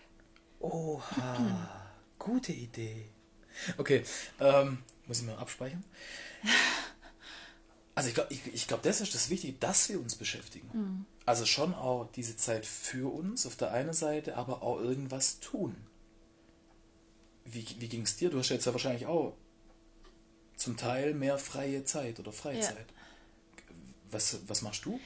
Oha, 0.59 1.69
gute 2.19 2.51
Idee. 2.51 3.05
Okay, 3.77 4.03
ähm, 4.39 4.79
muss 5.07 5.19
ich 5.19 5.25
mal 5.25 5.37
abspeichern? 5.37 5.83
Also 7.95 8.09
ich 8.09 8.15
glaube, 8.15 8.33
ich, 8.33 8.41
ich 8.51 8.67
glaub, 8.67 8.81
das 8.81 9.01
ist 9.01 9.13
das 9.13 9.29
Wichtige, 9.29 9.53
dass 9.59 9.87
wir 9.89 9.99
uns 9.99 10.15
beschäftigen. 10.15 10.67
Mhm. 10.73 11.05
Also 11.25 11.45
schon 11.45 11.73
auch 11.73 12.09
diese 12.15 12.35
Zeit 12.35 12.65
für 12.65 13.13
uns 13.13 13.45
auf 13.45 13.55
der 13.55 13.71
einen 13.71 13.93
Seite, 13.93 14.35
aber 14.35 14.61
auch 14.61 14.79
irgendwas 14.79 15.39
tun. 15.39 15.75
Wie, 17.45 17.65
wie 17.79 17.87
ging 17.87 18.01
es 18.01 18.17
dir? 18.17 18.29
Du 18.29 18.39
hast 18.39 18.49
jetzt 18.49 18.65
ja 18.65 18.73
wahrscheinlich 18.73 19.05
auch 19.05 19.33
zum 20.55 20.77
Teil 20.77 21.13
mehr 21.13 21.37
freie 21.37 21.85
Zeit 21.85 22.19
oder 22.19 22.31
Freizeit. 22.31 22.77
Ja. 22.77 23.73
Was, 24.11 24.39
was 24.47 24.61
machst 24.61 24.85
du? 24.85 24.99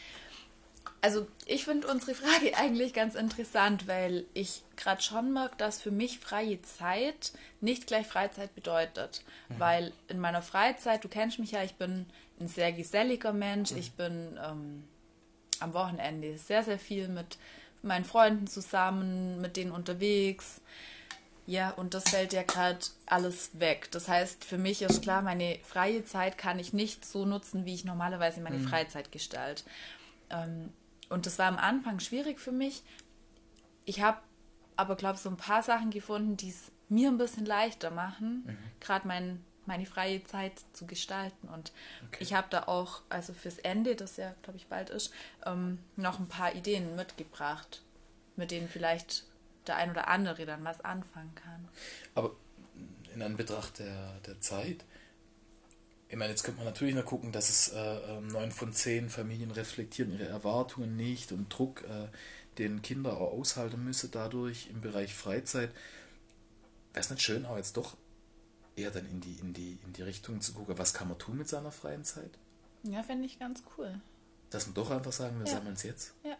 Also 1.01 1.27
ich 1.45 1.65
finde 1.65 1.87
unsere 1.87 2.15
Frage 2.15 2.53
eigentlich 2.57 2.93
ganz 2.93 3.15
interessant, 3.15 3.87
weil 3.87 4.25
ich 4.33 4.63
gerade 4.75 5.01
schon 5.01 5.33
merke, 5.33 5.55
dass 5.57 5.81
für 5.81 5.91
mich 5.91 6.19
freie 6.19 6.61
Zeit 6.63 7.31
nicht 7.61 7.87
gleich 7.87 8.07
Freizeit 8.07 8.55
bedeutet. 8.55 9.23
Mhm. 9.49 9.59
Weil 9.59 9.93
in 10.07 10.19
meiner 10.19 10.41
Freizeit, 10.41 11.03
du 11.03 11.09
kennst 11.09 11.37
mich 11.37 11.51
ja, 11.51 11.63
ich 11.63 11.75
bin 11.75 12.07
ein 12.39 12.47
sehr 12.47 12.71
geselliger 12.71 13.33
Mensch, 13.33 13.71
mhm. 13.71 13.77
ich 13.77 13.91
bin 13.93 14.39
ähm, 14.43 14.83
am 15.59 15.73
Wochenende 15.73 16.37
sehr, 16.37 16.63
sehr 16.63 16.79
viel 16.79 17.07
mit 17.07 17.37
meinen 17.81 18.05
Freunden 18.05 18.47
zusammen, 18.47 19.39
mit 19.41 19.57
denen 19.57 19.71
unterwegs. 19.71 20.61
Ja, 21.45 21.69
und 21.71 21.93
das 21.93 22.03
fällt 22.09 22.33
ja 22.33 22.43
gerade 22.43 22.79
alles 23.05 23.51
weg. 23.53 23.89
Das 23.91 24.09
heißt, 24.09 24.43
für 24.43 24.57
mich 24.57 24.81
ist 24.81 25.01
klar, 25.01 25.21
meine 25.21 25.59
freie 25.63 26.03
Zeit 26.03 26.37
kann 26.37 26.59
ich 26.59 26.73
nicht 26.73 27.05
so 27.05 27.25
nutzen, 27.25 27.65
wie 27.65 27.73
ich 27.73 27.85
normalerweise 27.85 28.41
meine 28.41 28.57
mhm. 28.57 28.67
Freizeit 28.67 29.11
gestalte. 29.13 29.63
Ähm, 30.29 30.73
und 31.07 31.25
das 31.25 31.39
war 31.39 31.47
am 31.47 31.57
Anfang 31.57 32.01
schwierig 32.01 32.39
für 32.39 32.51
mich. 32.51 32.83
Ich 33.85 34.01
habe 34.01 34.17
aber, 34.75 34.97
glaube 34.97 35.15
ich, 35.15 35.21
so 35.21 35.29
ein 35.29 35.37
paar 35.37 35.63
Sachen 35.63 35.89
gefunden, 35.89 36.35
die 36.35 36.49
es 36.49 36.71
mir 36.89 37.09
ein 37.09 37.17
bisschen 37.17 37.45
leichter 37.45 37.91
machen, 37.91 38.43
mhm. 38.45 38.57
gerade 38.79 39.07
mein, 39.07 39.43
meine 39.67 39.85
freie 39.85 40.23
Zeit 40.23 40.53
zu 40.73 40.87
gestalten. 40.87 41.47
Und 41.49 41.71
okay. 42.07 42.17
ich 42.23 42.33
habe 42.33 42.47
da 42.49 42.63
auch, 42.63 43.01
also 43.09 43.33
fürs 43.33 43.59
Ende, 43.59 43.95
das 43.95 44.17
ja, 44.17 44.33
glaube 44.41 44.57
ich, 44.57 44.67
bald 44.67 44.89
ist, 44.89 45.13
ähm, 45.45 45.79
noch 45.95 46.19
ein 46.19 46.27
paar 46.27 46.55
Ideen 46.55 46.95
mitgebracht, 46.95 47.83
mit 48.35 48.51
denen 48.51 48.67
vielleicht 48.67 49.25
der 49.67 49.75
ein 49.75 49.91
oder 49.91 50.07
andere 50.07 50.45
dann 50.45 50.63
was 50.63 50.81
anfangen 50.81 51.35
kann. 51.35 51.67
Aber 52.15 52.31
in 53.13 53.21
Anbetracht 53.21 53.79
der, 53.79 54.19
der 54.25 54.39
Zeit, 54.39 54.85
ich 56.09 56.15
meine, 56.15 56.31
jetzt 56.31 56.43
könnte 56.43 56.59
man 56.59 56.67
natürlich 56.67 56.95
noch 56.95 57.05
gucken, 57.05 57.33
dass 57.33 57.49
es 57.49 57.69
äh, 57.69 57.77
ähm, 57.77 58.27
neun 58.27 58.51
von 58.51 58.71
zehn 58.71 59.09
Familien 59.09 59.51
reflektieren 59.51 60.13
ihre 60.13 60.27
Erwartungen 60.27 60.95
nicht 60.95 61.33
und 61.33 61.49
Druck, 61.49 61.83
äh, 61.83 62.07
den 62.57 62.81
Kinder 62.81 63.17
auch 63.17 63.33
aushalten 63.33 63.83
müssen 63.83 64.09
dadurch 64.11 64.69
im 64.71 64.81
Bereich 64.81 65.13
Freizeit. 65.13 65.69
Wäre 66.93 67.03
es 67.03 67.09
nicht 67.09 67.21
schön, 67.21 67.45
auch 67.45 67.57
jetzt 67.57 67.75
doch 67.75 67.97
eher 68.77 68.91
dann 68.91 69.05
in 69.09 69.19
die, 69.19 69.37
in, 69.41 69.53
die, 69.53 69.77
in 69.85 69.93
die 69.93 70.03
Richtung 70.03 70.39
zu 70.39 70.53
gucken, 70.53 70.77
was 70.77 70.93
kann 70.93 71.09
man 71.09 71.17
tun 71.17 71.37
mit 71.37 71.49
seiner 71.49 71.71
freien 71.71 72.05
Zeit? 72.05 72.31
Ja, 72.83 73.03
fände 73.03 73.25
ich 73.25 73.39
ganz 73.39 73.63
cool. 73.77 73.99
Dass 74.49 74.67
man 74.67 74.75
doch 74.75 74.91
einfach 74.91 75.11
sagen, 75.11 75.39
wir 75.39 75.47
ja. 75.47 75.53
sammeln 75.53 75.73
es 75.73 75.83
jetzt. 75.83 76.13
Ja. 76.23 76.37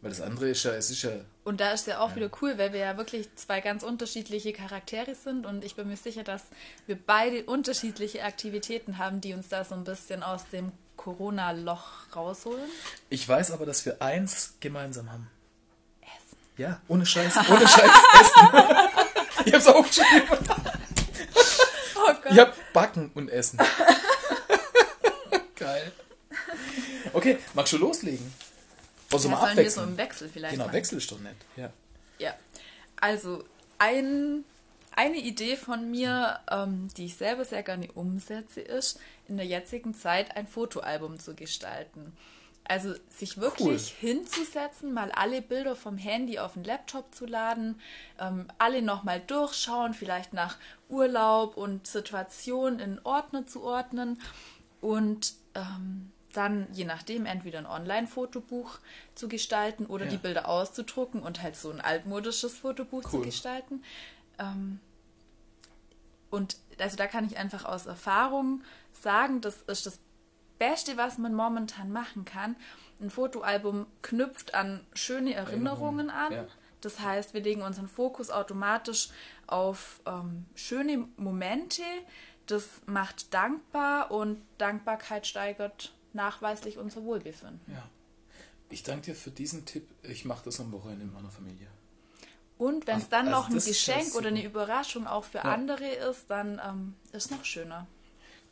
Weil 0.00 0.10
das 0.10 0.20
andere 0.20 0.50
ist 0.50 0.62
ja, 0.64 0.72
es 0.72 0.90
ist 0.90 1.02
ja. 1.02 1.12
Und 1.44 1.60
da 1.60 1.72
ist 1.72 1.86
ja 1.86 2.00
auch 2.00 2.10
ja. 2.10 2.16
wieder 2.16 2.30
cool, 2.42 2.58
weil 2.58 2.72
wir 2.72 2.80
ja 2.80 2.96
wirklich 2.96 3.28
zwei 3.36 3.60
ganz 3.60 3.82
unterschiedliche 3.82 4.52
Charaktere 4.52 5.14
sind 5.14 5.46
und 5.46 5.64
ich 5.64 5.76
bin 5.76 5.88
mir 5.88 5.96
sicher, 5.96 6.24
dass 6.24 6.42
wir 6.86 6.96
beide 6.96 7.44
unterschiedliche 7.44 8.22
Aktivitäten 8.24 8.98
haben, 8.98 9.20
die 9.20 9.34
uns 9.34 9.48
da 9.48 9.64
so 9.64 9.74
ein 9.74 9.84
bisschen 9.84 10.22
aus 10.22 10.48
dem 10.52 10.72
Corona-Loch 10.96 12.14
rausholen. 12.14 12.68
Ich 13.08 13.28
weiß 13.28 13.50
aber, 13.52 13.66
dass 13.66 13.86
wir 13.86 14.02
eins 14.02 14.54
gemeinsam 14.60 15.10
haben. 15.10 15.30
Essen. 16.02 16.38
Ja, 16.56 16.80
ohne 16.88 17.06
Scheiß, 17.06 17.36
ohne 17.48 17.66
Scheiß 17.66 17.90
Essen. 18.20 18.48
ich 19.46 19.54
hab's 19.54 19.66
auch 19.66 19.86
hab 22.38 22.72
Backen 22.72 23.10
und 23.14 23.28
Essen. 23.28 23.58
Geil. 25.56 25.92
Okay, 27.12 27.38
magst 27.54 27.72
du 27.72 27.78
loslegen? 27.78 28.32
Also 29.12 29.28
ja, 29.28 29.34
mal 29.34 29.50
abwechseln. 29.50 29.64
Wir 29.64 29.70
so 29.70 29.82
im 29.82 29.96
Wechsel 29.96 30.28
vielleicht. 30.28 30.52
Genau, 30.52 30.64
machen. 30.64 30.74
Wechsel 30.74 30.98
ist 30.98 31.10
doch 31.10 31.20
nett. 31.20 31.36
Ja. 31.56 31.70
Ja. 32.18 32.34
Also 32.96 33.44
ein, 33.78 34.44
eine 34.92 35.18
Idee 35.18 35.56
von 35.56 35.90
mir, 35.90 36.40
ähm, 36.50 36.88
die 36.96 37.06
ich 37.06 37.16
selber 37.16 37.44
sehr 37.44 37.62
gerne 37.62 37.90
umsetze, 37.92 38.60
ist, 38.60 38.98
in 39.28 39.36
der 39.36 39.46
jetzigen 39.46 39.94
Zeit 39.94 40.36
ein 40.36 40.46
Fotoalbum 40.46 41.18
zu 41.18 41.34
gestalten. 41.34 42.16
Also 42.66 42.94
sich 43.10 43.36
wirklich 43.38 43.94
cool. 44.00 44.08
hinzusetzen, 44.08 44.94
mal 44.94 45.12
alle 45.12 45.42
Bilder 45.42 45.76
vom 45.76 45.98
Handy 45.98 46.38
auf 46.38 46.54
den 46.54 46.64
Laptop 46.64 47.14
zu 47.14 47.26
laden, 47.26 47.78
ähm, 48.18 48.48
alle 48.56 48.80
nochmal 48.80 49.20
durchschauen, 49.20 49.92
vielleicht 49.92 50.32
nach 50.32 50.56
Urlaub 50.88 51.58
und 51.58 51.86
Situation 51.86 52.78
in 52.78 52.98
Ordner 53.04 53.46
zu 53.46 53.62
ordnen 53.62 54.18
und 54.80 55.34
ähm, 55.54 56.10
dann 56.32 56.66
je 56.72 56.84
nachdem 56.84 57.26
entweder 57.26 57.58
ein 57.58 57.66
Online-Fotobuch 57.66 58.78
zu 59.14 59.28
gestalten 59.28 59.86
oder 59.86 60.06
ja. 60.06 60.12
die 60.12 60.16
Bilder 60.16 60.48
auszudrucken 60.48 61.22
und 61.22 61.42
halt 61.42 61.56
so 61.56 61.70
ein 61.70 61.80
altmodisches 61.80 62.58
Fotobuch 62.58 63.04
cool. 63.04 63.10
zu 63.10 63.20
gestalten. 63.20 63.82
Ähm, 64.38 64.80
und 66.30 66.56
also 66.78 66.96
da 66.96 67.06
kann 67.06 67.26
ich 67.26 67.36
einfach 67.36 67.64
aus 67.64 67.86
Erfahrung 67.86 68.62
sagen, 68.92 69.40
das 69.40 69.62
ist 69.62 69.86
das 69.86 69.98
Beste, 70.58 70.96
was 70.96 71.18
man 71.18 71.34
momentan 71.34 71.90
machen 71.90 72.24
kann. 72.24 72.56
Ein 73.00 73.10
Fotoalbum 73.10 73.86
knüpft 74.02 74.54
an 74.54 74.86
schöne 74.94 75.34
Erinnerungen 75.34 76.10
an. 76.10 76.32
Ja. 76.32 76.46
Das 76.80 77.00
heißt, 77.00 77.34
wir 77.34 77.40
legen 77.40 77.62
unseren 77.62 77.88
Fokus 77.88 78.30
automatisch 78.30 79.08
auf 79.46 80.00
ähm, 80.06 80.44
schöne 80.54 81.08
Momente. 81.16 81.82
Das 82.46 82.64
macht 82.86 83.32
dankbar 83.32 84.10
und 84.10 84.42
Dankbarkeit 84.58 85.26
steigert 85.26 85.94
nachweislich 86.12 86.78
unser 86.78 87.02
Wohlbefinden. 87.04 87.60
Ja. 87.68 87.88
Ich 88.70 88.82
danke 88.82 89.06
dir 89.06 89.14
für 89.14 89.30
diesen 89.30 89.64
Tipp. 89.64 89.88
Ich 90.02 90.24
mache 90.24 90.44
das 90.44 90.60
am 90.60 90.72
Wochenende 90.72 91.04
in 91.04 91.12
meiner 91.12 91.30
Familie. 91.30 91.68
Und 92.58 92.86
wenn 92.86 92.98
es 92.98 93.08
dann 93.08 93.28
also 93.28 93.40
noch 93.40 93.48
ein 93.48 93.54
Geschenk 93.54 94.14
oder 94.14 94.28
eine 94.28 94.44
Überraschung 94.44 95.06
auch 95.06 95.24
für 95.24 95.38
ja. 95.38 95.44
andere 95.44 95.88
ist, 95.88 96.30
dann 96.30 96.60
ähm, 96.64 96.94
ist 97.12 97.26
es 97.26 97.30
noch 97.30 97.44
schöner. 97.44 97.86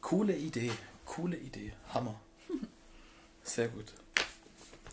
Coole 0.01 0.37
Idee, 0.37 0.73
coole 1.13 1.37
Idee. 1.37 1.75
Hammer. 1.93 2.19
Sehr 3.43 3.69
gut. 3.69 3.93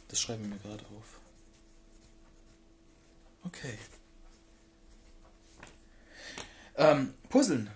Das 0.10 0.20
schreiben 0.20 0.44
wir 0.44 0.50
mir 0.50 0.60
gerade 0.60 0.84
auf. 0.98 1.20
Okay. 3.46 3.78
Ähm, 6.76 7.14
Puzzeln. 7.30 7.70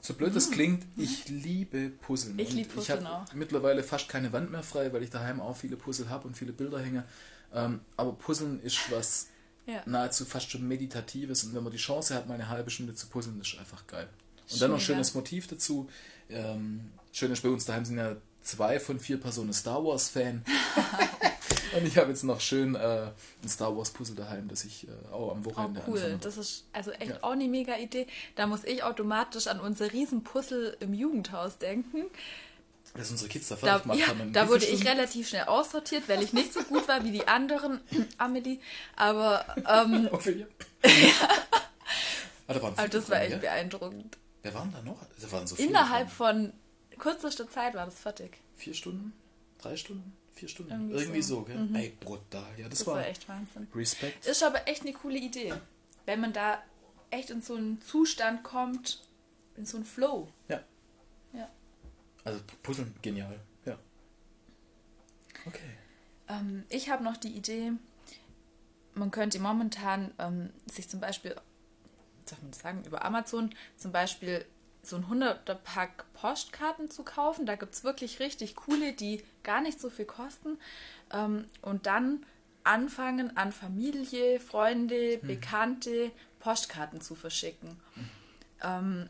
So 0.00 0.14
blöd 0.14 0.34
das 0.34 0.46
hm. 0.46 0.52
klingt, 0.52 0.86
ich 0.96 1.28
liebe 1.28 1.90
Puzzeln. 1.90 2.38
Ich 2.38 2.52
liebe 2.52 2.70
Puzzeln 2.70 3.02
ich 3.02 3.06
auch. 3.06 3.32
mittlerweile 3.34 3.82
fast 3.82 4.08
keine 4.08 4.32
Wand 4.32 4.50
mehr 4.50 4.62
frei, 4.62 4.92
weil 4.92 5.02
ich 5.02 5.10
daheim 5.10 5.40
auch 5.40 5.56
viele 5.56 5.76
Puzzle 5.76 6.08
habe 6.08 6.26
und 6.26 6.36
viele 6.36 6.52
Bilder 6.52 6.80
hänge. 6.80 7.04
Ähm, 7.52 7.80
aber 7.98 8.12
Puzzeln 8.14 8.60
ist 8.62 8.90
was 8.90 9.28
ja. 9.66 9.82
nahezu 9.84 10.24
fast 10.24 10.50
schon 10.50 10.66
Meditatives 10.66 11.44
und 11.44 11.54
wenn 11.54 11.62
man 11.62 11.72
die 11.72 11.78
Chance 11.78 12.14
hat, 12.14 12.26
mal 12.26 12.34
eine 12.34 12.48
halbe 12.48 12.70
Stunde 12.70 12.94
zu 12.94 13.06
puzzeln, 13.08 13.38
ist 13.40 13.58
einfach 13.58 13.86
geil. 13.86 14.08
Und 14.44 14.50
Schön, 14.50 14.60
dann 14.60 14.70
noch 14.70 14.78
ein 14.78 14.80
schönes 14.80 15.12
ja. 15.12 15.20
Motiv 15.20 15.46
dazu. 15.46 15.88
Ähm, 16.30 16.90
schön 17.12 17.30
ist 17.30 17.42
bei 17.42 17.48
uns 17.48 17.64
daheim 17.64 17.84
sind 17.84 17.98
ja 17.98 18.16
zwei 18.42 18.80
von 18.80 18.98
vier 18.98 19.20
Personen 19.20 19.52
Star 19.52 19.84
Wars 19.84 20.08
Fan. 20.08 20.44
Und 21.76 21.86
ich 21.86 21.96
habe 21.96 22.10
jetzt 22.10 22.22
noch 22.24 22.40
schön 22.40 22.74
äh, 22.74 23.06
ein 23.42 23.48
Star 23.48 23.74
Wars 23.76 23.90
Puzzle 23.90 24.14
daheim, 24.14 24.48
das 24.48 24.64
ich 24.64 24.86
äh, 24.86 24.90
auch 25.12 25.32
am 25.32 25.44
Wochenende 25.44 25.80
oh, 25.86 25.92
cool. 25.92 26.18
Das 26.20 26.36
ist 26.36 26.64
also 26.72 26.90
echt 26.92 27.10
ja. 27.10 27.18
auch 27.22 27.32
eine 27.32 27.48
mega 27.48 27.76
Idee. 27.76 28.06
Da 28.34 28.46
muss 28.46 28.64
ich 28.64 28.82
automatisch 28.82 29.46
an 29.46 29.58
unser 29.58 29.90
Riesenpuzzle 29.92 30.76
im 30.80 30.92
Jugendhaus 30.92 31.58
denken. 31.58 32.04
Das 32.94 33.10
unsere 33.10 33.30
Kids 33.30 33.48
da 33.48 33.56
fertig 33.56 33.82
gemacht 33.82 33.98
ja, 34.00 34.08
haben. 34.08 34.32
Da 34.34 34.48
wurde 34.48 34.66
ich 34.66 34.84
relativ 34.84 35.28
schnell 35.28 35.44
aussortiert, 35.44 36.08
weil 36.08 36.22
ich 36.22 36.34
nicht 36.34 36.52
so 36.52 36.62
gut 36.62 36.86
war 36.88 37.04
wie 37.04 37.10
die 37.10 37.26
anderen, 37.26 37.80
Amelie. 38.18 38.58
Aber, 38.96 39.44
ähm, 39.66 40.08
Ophelia. 40.12 40.46
ja. 40.84 40.90
Ah, 42.48 42.54
da 42.54 42.60
Aber 42.60 42.88
das 42.88 43.08
war 43.08 43.22
echt 43.22 43.32
ja? 43.32 43.38
beeindruckend. 43.38 44.18
Wer 44.42 44.52
waren 44.52 44.72
da 44.72 44.82
noch? 44.82 44.98
Da 45.20 45.32
waren 45.32 45.46
so 45.46 45.56
Innerhalb 45.56 46.10
von 46.10 46.52
kürzester 46.98 47.48
Zeit 47.48 47.74
war 47.74 47.86
das 47.86 47.98
fertig. 47.98 48.38
Vier 48.56 48.74
Stunden? 48.74 49.12
drei 49.62 49.76
Stunden, 49.76 50.12
vier 50.34 50.48
Stunden, 50.48 50.72
irgendwie, 50.72 50.94
irgendwie 50.96 51.22
so, 51.22 51.36
so 51.36 51.44
gell? 51.44 51.56
Mhm. 51.56 51.74
Ey, 51.74 51.96
brutal. 52.00 52.46
Ja, 52.58 52.68
das, 52.68 52.80
das 52.80 52.86
war, 52.86 52.96
war 52.96 53.06
echt 53.06 53.28
Wahnsinn. 53.28 53.68
Respekt. 53.74 54.26
Ist 54.26 54.42
aber 54.42 54.66
echt 54.68 54.82
eine 54.82 54.92
coole 54.92 55.18
Idee, 55.18 55.54
wenn 56.06 56.20
man 56.20 56.32
da 56.32 56.62
echt 57.10 57.30
in 57.30 57.42
so 57.42 57.54
einen 57.54 57.80
Zustand 57.80 58.42
kommt, 58.42 59.02
in 59.56 59.66
so 59.66 59.76
einen 59.76 59.86
Flow. 59.86 60.28
Ja. 60.48 60.62
Ja. 61.32 61.48
Also 62.24 62.40
Puzzeln, 62.62 62.94
genial. 63.02 63.38
Ja. 63.64 63.78
Okay. 65.46 65.76
Ähm, 66.28 66.64
ich 66.68 66.90
habe 66.90 67.04
noch 67.04 67.16
die 67.16 67.32
Idee, 67.36 67.72
man 68.94 69.10
könnte 69.10 69.38
momentan 69.38 70.12
ähm, 70.18 70.50
sich 70.66 70.88
zum 70.88 71.00
Beispiel, 71.00 71.34
darf 72.26 72.40
man 72.42 72.50
das 72.50 72.60
sagen, 72.60 72.84
über 72.84 73.04
Amazon 73.04 73.54
zum 73.76 73.92
Beispiel 73.92 74.44
so 74.82 74.96
ein 74.96 75.04
100er 75.04 75.54
Pack 75.54 76.04
Postkarten 76.12 76.90
zu 76.90 77.04
kaufen. 77.04 77.46
Da 77.46 77.54
gibt 77.54 77.74
es 77.74 77.84
wirklich 77.84 78.20
richtig 78.20 78.56
coole, 78.56 78.92
die 78.92 79.22
gar 79.44 79.60
nicht 79.60 79.80
so 79.80 79.90
viel 79.90 80.04
kosten. 80.04 80.58
Ähm, 81.12 81.46
und 81.60 81.86
dann 81.86 82.26
anfangen 82.64 83.36
an 83.36 83.52
Familie, 83.52 84.40
Freunde, 84.40 85.20
hm. 85.20 85.26
Bekannte 85.26 86.10
Postkarten 86.40 87.00
zu 87.00 87.14
verschicken. 87.14 87.80
Hm. 87.94 88.10
Ähm, 88.62 89.08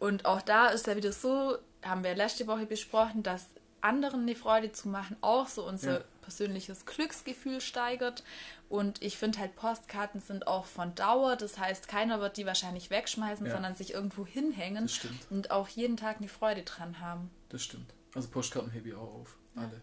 und 0.00 0.26
auch 0.26 0.42
da 0.42 0.68
ist 0.68 0.86
ja 0.86 0.96
wieder 0.96 1.12
so, 1.12 1.58
haben 1.82 2.04
wir 2.04 2.14
letzte 2.14 2.46
Woche 2.46 2.66
besprochen, 2.66 3.22
dass 3.22 3.46
anderen 3.80 4.22
eine 4.22 4.34
Freude 4.34 4.72
zu 4.72 4.88
machen 4.88 5.16
auch 5.20 5.48
so 5.48 5.66
unser 5.66 6.00
ja. 6.00 6.04
persönliches 6.22 6.86
Glücksgefühl 6.86 7.60
steigert. 7.60 8.22
Und 8.68 9.02
ich 9.02 9.16
finde 9.16 9.38
halt, 9.38 9.56
Postkarten 9.56 10.20
sind 10.20 10.46
auch 10.46 10.66
von 10.66 10.94
Dauer. 10.94 11.36
Das 11.36 11.58
heißt, 11.58 11.88
keiner 11.88 12.20
wird 12.20 12.36
die 12.36 12.46
wahrscheinlich 12.46 12.90
wegschmeißen, 12.90 13.46
ja. 13.46 13.52
sondern 13.52 13.74
sich 13.74 13.94
irgendwo 13.94 14.26
hinhängen 14.26 14.90
und 15.30 15.50
auch 15.50 15.68
jeden 15.68 15.96
Tag 15.96 16.18
eine 16.18 16.28
Freude 16.28 16.62
dran 16.62 17.00
haben. 17.00 17.30
Das 17.48 17.62
stimmt. 17.62 17.94
Also 18.14 18.28
Postkarten 18.28 18.70
hebe 18.70 18.88
ich 18.88 18.94
auch 18.94 19.14
auf. 19.14 19.36
Ja. 19.54 19.62
Alle. 19.62 19.80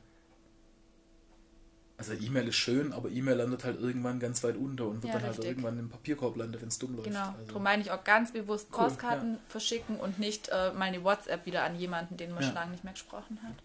Also 1.98 2.12
E-Mail 2.12 2.50
ist 2.50 2.56
schön, 2.56 2.92
aber 2.92 3.10
E-Mail 3.10 3.38
landet 3.38 3.64
halt 3.64 3.80
irgendwann 3.80 4.20
ganz 4.20 4.44
weit 4.44 4.58
unter 4.58 4.88
und 4.88 5.02
wird 5.02 5.14
dann 5.14 5.24
halt 5.24 5.42
irgendwann 5.42 5.80
im 5.80 5.90
Papierkorb 5.90 6.36
landen, 6.36 6.60
wenn 6.60 6.68
es 6.68 6.78
dumm 6.78 6.96
läuft. 6.96 7.08
Genau, 7.08 7.30
also. 7.30 7.46
darum 7.48 7.64
meine 7.64 7.82
ich 7.82 7.92
auch 7.92 8.04
ganz 8.04 8.34
bewusst 8.34 8.68
cool, 8.72 8.80
Postkarten 8.80 9.36
ja. 9.36 9.40
verschicken 9.48 9.98
und 9.98 10.20
nicht 10.20 10.50
äh, 10.50 10.74
meine 10.74 11.06
WhatsApp 11.06 11.46
wieder 11.46 11.64
an 11.64 11.80
jemanden, 11.80 12.18
den 12.18 12.34
man 12.34 12.44
schon 12.44 12.54
lange 12.54 12.72
nicht 12.72 12.84
mehr 12.84 12.94
gesprochen 12.94 13.40
hat. 13.44 13.56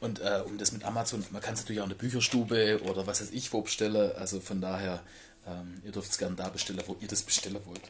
Und 0.00 0.20
äh, 0.20 0.42
um 0.44 0.58
das 0.58 0.72
mit 0.72 0.84
Amazon, 0.84 1.24
man 1.30 1.40
kann 1.40 1.54
es 1.54 1.60
natürlich 1.60 1.80
auch 1.80 1.86
in 1.86 1.90
der 1.90 1.96
Bücherstube 1.96 2.80
oder 2.84 3.06
was 3.06 3.20
weiß 3.20 3.30
ich 3.30 3.52
wo 3.52 3.62
bestellen. 3.62 4.12
Also 4.16 4.40
von 4.40 4.60
daher, 4.60 5.02
ähm, 5.46 5.80
ihr 5.84 5.92
dürft 5.92 6.10
es 6.10 6.18
gerne 6.18 6.36
da 6.36 6.48
bestellen, 6.48 6.82
wo 6.86 6.96
ihr 7.00 7.08
das 7.08 7.22
bestellen 7.22 7.60
wollt. 7.64 7.80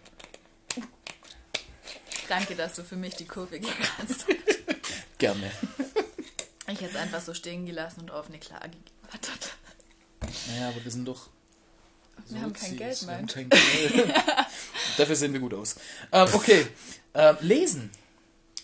Danke, 2.28 2.54
dass 2.56 2.74
du 2.74 2.82
für 2.82 2.96
mich 2.96 3.14
die 3.14 3.26
Kurve 3.26 3.60
gehen 3.60 3.72
kannst. 3.96 4.26
gerne. 5.18 5.50
Ich 6.68 6.80
hätte 6.80 6.90
es 6.90 6.96
einfach 6.96 7.20
so 7.20 7.34
stehen 7.34 7.66
gelassen 7.66 8.00
und 8.00 8.10
auf 8.10 8.28
eine 8.28 8.38
Klage 8.38 8.76
gewartet. 9.02 9.54
Naja, 10.48 10.68
aber 10.68 10.84
wir 10.84 10.90
sind 10.90 11.06
doch. 11.06 11.28
Wir 12.28 12.40
haben 12.40 12.52
kein 12.52 12.76
Geld, 12.76 13.06
mehr. 13.06 13.22
Dafür 14.96 15.14
sehen 15.14 15.32
wir 15.32 15.40
gut 15.40 15.54
aus. 15.54 15.76
Ähm, 16.10 16.28
okay, 16.32 16.66
ähm, 17.14 17.36
lesen 17.40 17.90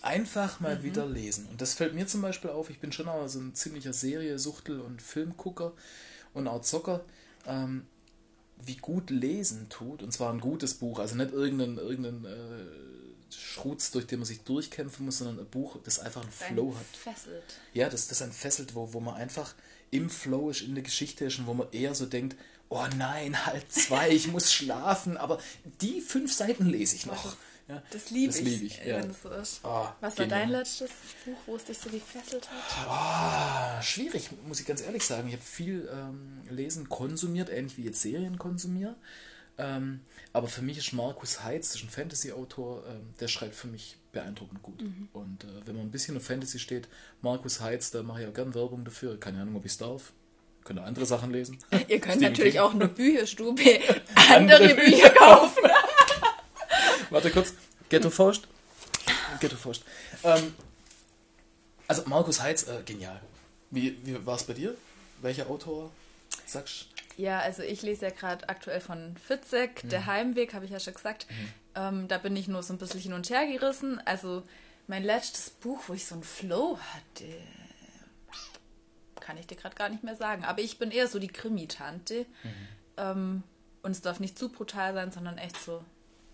einfach 0.03 0.61
mal 0.61 0.79
mhm. 0.79 0.83
wieder 0.83 1.07
lesen. 1.07 1.47
Und 1.51 1.61
das 1.61 1.75
fällt 1.75 1.95
mir 1.95 2.07
zum 2.07 2.21
Beispiel 2.23 2.51
auf. 2.51 2.71
Ich 2.71 2.81
bin 2.81 2.93
schon 2.93 3.09
auch 3.09 3.27
so 3.29 3.39
ein 3.39 3.55
ziemlicher 3.55 3.93
Serie-Suchtel 3.93 4.81
und 4.81 5.01
Filmgucker 5.01 5.73
und 6.35 6.49
auch 6.49 6.63
Zocker. 6.63 7.05
Ähm, 7.47 7.87
wie 8.65 8.77
gut 8.77 9.11
lesen 9.11 9.69
tut, 9.69 10.03
und 10.03 10.13
zwar 10.13 10.33
ein 10.33 10.41
gutes 10.41 10.75
Buch, 10.75 10.99
also 11.01 11.17
nicht 11.17 11.33
irgendein, 11.33 11.79
irgendein 11.79 12.25
äh, 12.25 13.33
Schrutz, 13.35 13.91
durch 13.91 14.07
den 14.07 14.21
man 14.21 14.27
sich 14.27 14.43
durchkämpfen 14.43 15.05
muss, 15.05 15.19
sondern 15.19 15.41
ein 15.41 15.51
Buch, 15.51 15.79
das 15.83 15.99
einfach 15.99 16.23
einen 16.23 16.31
Flow 16.31 16.77
hat. 16.77 16.97
Fesselt. 16.97 17.43
Ja, 17.73 17.89
das, 17.89 18.09
das 18.09 18.23
einen 18.23 18.33
fesselt, 18.33 18.75
wo, 18.75 18.93
wo 18.93 19.01
man 19.01 19.15
einfach 19.15 19.55
im 19.91 20.11
Flow 20.11 20.51
ist, 20.51 20.63
in 20.63 20.75
der 20.75 20.85
Geschichte 20.85 21.25
ist 21.25 21.39
und 21.39 21.47
wo 21.47 21.55
man 21.55 21.67
eher 21.73 21.95
so 21.95 22.07
denkt, 22.07 22.37
oh 22.69 22.87
nein, 22.97 23.47
halb 23.47 23.71
zwei, 23.71 24.11
ich 24.11 24.29
muss 24.29 24.53
schlafen, 24.53 25.17
aber 25.17 25.39
die 25.81 26.01
fünf 26.01 26.33
Seiten 26.33 26.67
lese 26.67 26.97
ich 26.97 27.07
noch. 27.07 27.37
Ja, 27.69 27.83
das 27.91 28.11
liebe 28.11 28.33
ich, 28.33 28.41
lieb 28.41 28.63
ich 28.63 28.81
wenn 28.85 29.11
es 29.11 29.23
so 29.23 29.31
ist. 29.31 29.61
Oh, 29.63 29.87
Was 30.01 30.19
war 30.19 30.27
dein 30.27 30.51
letztes 30.51 30.91
Buch, 31.25 31.37
wo 31.47 31.57
es 31.57 31.65
dich 31.65 31.79
so 31.79 31.89
gefesselt 31.91 32.49
hat? 32.51 33.79
Oh, 33.79 33.83
schwierig, 33.83 34.31
muss 34.47 34.61
ich 34.61 34.67
ganz 34.67 34.83
ehrlich 34.83 35.05
sagen. 35.05 35.29
Ich 35.29 35.35
habe 35.35 35.45
viel 35.45 35.89
ähm, 35.93 36.43
Lesen 36.51 36.89
konsumiert, 36.89 37.49
ähnlich 37.51 37.79
wie 37.79 37.85
jetzt 37.85 38.03
Serien 38.03 38.39
konsumiere. 38.39 38.97
Ähm, 39.59 40.01
aber 40.33 40.49
für 40.49 40.63
mich 40.63 40.79
ist 40.79 40.93
Markus 40.93 41.45
Heitz, 41.45 41.69
das 41.69 41.77
ist 41.77 41.85
ein 41.85 41.91
Fantasy-Autor, 41.91 42.85
ähm, 42.89 43.15
der 43.21 43.29
schreibt 43.29 43.55
für 43.55 43.69
mich 43.69 43.97
beeindruckend 44.13 44.63
gut. 44.63 44.83
Mhm. 44.83 45.09
Und 45.13 45.45
äh, 45.45 45.49
wenn 45.67 45.77
man 45.77 45.87
ein 45.87 45.91
bisschen 45.91 46.17
auf 46.17 46.25
Fantasy 46.25 46.59
steht, 46.59 46.89
Markus 47.21 47.61
Heitz, 47.61 47.91
da 47.91 48.03
mache 48.03 48.23
ich 48.23 48.29
auch 48.29 48.35
gerne 48.35 48.55
Werbung 48.55 48.85
dafür. 48.85 49.19
Keine 49.21 49.41
Ahnung, 49.41 49.57
ob 49.57 49.65
ich 49.65 49.73
es 49.73 49.79
darf. 49.79 50.13
Könnt 50.65 50.79
ihr 50.79 50.85
andere 50.85 51.07
Sachen 51.07 51.31
lesen? 51.33 51.59
Ihr 51.89 52.01
könnt 52.01 52.21
natürlich 52.21 52.55
King. 52.55 52.63
auch 52.63 52.73
eine 52.75 52.89
Bücherstube 52.89 53.63
andere 54.15 54.75
Bücher 54.75 55.11
kaufen. 55.11 55.63
Warte 57.13 57.31
kurz. 57.31 57.53
Ghetto 57.91 58.09
Faust. 58.09 58.49
Ghetto 59.41 59.57
Faust. 59.57 59.85
Ähm, 60.25 60.55
also 61.87 62.03
Markus 62.07 62.41
Heitz, 62.41 62.67
äh, 62.69 62.83
genial. 62.85 63.21
Wie, 63.71 63.99
wie 64.07 64.25
war 64.25 64.37
es 64.37 64.45
bei 64.45 64.55
dir? 64.55 64.75
Welcher 65.21 65.49
Autor 65.51 65.91
sagst 66.47 66.87
Ja, 67.19 67.41
also 67.41 67.63
ich 67.63 67.83
lese 67.83 68.07
ja 68.07 68.11
gerade 68.11 68.49
aktuell 68.49 68.81
von 68.81 69.17
Fitzek, 69.19 69.85
mhm. 69.85 69.89
Der 69.91 70.07
Heimweg, 70.07 70.55
habe 70.55 70.65
ich 70.65 70.71
ja 70.71 70.81
schon 70.81 70.95
gesagt. 70.95 71.27
Mhm. 71.29 71.49
Ähm, 71.75 72.09
da 72.09 72.17
bin 72.19 72.35
ich 72.35 72.49
nur 72.49 72.63
so 72.63 72.73
ein 72.73 72.79
bisschen 72.79 73.01
hin 73.01 73.13
und 73.13 73.29
her 73.29 73.47
gerissen. 73.47 74.01
Also 74.07 74.43
mein 74.87 75.05
letztes 75.05 75.51
Buch, 75.51 75.81
wo 75.89 75.93
ich 75.93 76.07
so 76.07 76.15
einen 76.15 76.25
Flow 76.25 76.79
hatte, 76.95 77.29
kann 79.21 79.37
ich 79.37 79.47
dir 79.47 79.57
gerade 79.57 79.77
gar 79.77 79.91
nicht 79.91 80.03
mehr 80.03 80.17
sagen. 80.17 80.45
Aber 80.45 80.61
ich 80.63 80.79
bin 80.79 80.91
eher 80.91 81.09
so 81.09 81.19
die 81.19 81.29
Krimi-Tante. 81.29 82.27
Mhm. 82.43 82.69
Ähm, 82.97 83.43
und 83.83 83.91
es 83.91 84.01
darf 84.01 84.19
nicht 84.19 84.39
zu 84.39 84.49
brutal 84.49 84.95
sein, 84.95 85.13
sondern 85.13 85.37
echt 85.37 85.63
so 85.63 85.85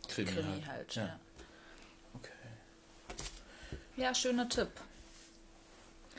Krimi, 0.09 0.31
Krimi 0.31 0.63
halt. 0.63 0.67
halt 0.67 0.95
ja. 0.95 1.07
ja. 1.07 1.21
Okay. 2.15 3.23
Ja, 3.97 4.15
schöner 4.15 4.49
Tipp. 4.49 4.71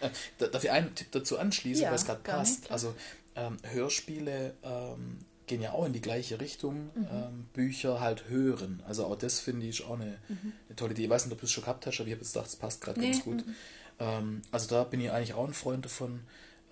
Äh, 0.02 0.10
darf 0.49 0.63
ich 0.63 0.71
einen 0.71 0.95
Tipp 0.95 1.12
dazu 1.12 1.38
anschließen, 1.38 1.84
ja, 1.84 1.89
weil 1.89 1.95
es 1.95 2.06
gerade 2.06 2.21
passt? 2.21 2.62
Nicht, 2.62 2.71
also 2.71 2.95
ähm, 3.36 3.58
Hörspiele 3.63 4.54
ähm, 4.63 5.19
gehen 5.47 5.62
ja 5.62 5.71
auch 5.73 5.86
in 5.86 5.93
die 5.93 6.02
gleiche 6.02 6.39
Richtung. 6.39 6.91
Mhm. 6.95 7.08
Ähm, 7.12 7.49
Bücher 7.54 7.99
halt 7.99 8.30
hören. 8.30 8.82
Also 8.88 9.06
auch 9.06 9.17
das 9.17 9.39
finde 9.39 9.65
ich 9.65 9.84
auch 9.84 9.95
eine, 9.95 10.17
mhm. 10.30 10.54
eine, 10.67 10.75
tolle 10.75 10.91
Idee. 10.91 11.06
Ich 11.06 11.10
weiß 11.10 11.25
nicht, 11.25 11.34
ob 11.34 11.39
du 11.39 11.45
es 11.45 11.52
schon 11.52 11.63
gehabt 11.63 11.86
hast, 11.86 11.99
aber 11.99 12.08
ich 12.08 12.13
habe 12.13 12.21
jetzt 12.21 12.34
gedacht, 12.34 12.47
es 12.47 12.56
passt 12.56 12.82
gerade 12.82 12.99
nee. 12.99 13.12
ganz 13.12 13.23
gut. 13.23 13.45
Mhm. 13.45 13.56
Ähm, 13.99 14.41
also 14.52 14.67
da 14.67 14.84
bin 14.84 15.02
ich 15.02 15.12
eigentlich 15.12 15.34
auch 15.34 15.47
ein 15.47 15.54
Freund 15.54 15.84
davon. 15.84 16.21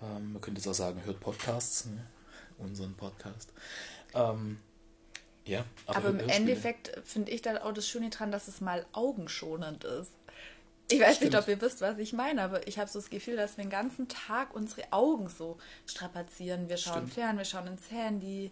Ähm, 0.00 0.32
man 0.32 0.40
könnte 0.40 0.60
jetzt 0.60 0.68
auch 0.68 0.74
sagen, 0.74 1.02
hört 1.04 1.20
Podcasts, 1.20 1.86
ne? 1.86 2.06
unseren 2.58 2.94
Podcast. 2.94 3.52
Ähm, 4.14 4.58
ja, 5.48 5.64
aber, 5.86 5.96
aber 5.96 6.08
im 6.10 6.28
Endeffekt 6.28 6.92
finde 7.04 7.32
ich 7.32 7.42
da 7.42 7.62
auch 7.62 7.72
das 7.72 7.88
Schöne 7.88 8.10
dran, 8.10 8.30
dass 8.30 8.48
es 8.48 8.60
mal 8.60 8.84
augenschonend 8.92 9.84
ist. 9.84 10.12
Ich 10.90 11.00
weiß 11.00 11.16
Stimmt. 11.16 11.32
nicht, 11.32 11.42
ob 11.42 11.48
ihr 11.48 11.60
wisst, 11.60 11.80
was 11.80 11.98
ich 11.98 12.12
meine, 12.12 12.42
aber 12.42 12.66
ich 12.66 12.78
habe 12.78 12.88
so 12.88 12.98
das 12.98 13.10
Gefühl, 13.10 13.36
dass 13.36 13.56
wir 13.56 13.64
den 13.64 13.70
ganzen 13.70 14.08
Tag 14.08 14.54
unsere 14.54 14.90
Augen 14.92 15.28
so 15.28 15.58
strapazieren. 15.86 16.68
Wir 16.68 16.76
schauen 16.76 17.08
Stimmt. 17.08 17.14
fern, 17.14 17.38
wir 17.38 17.44
schauen 17.44 17.66
ins 17.66 17.90
Handy, 17.90 18.50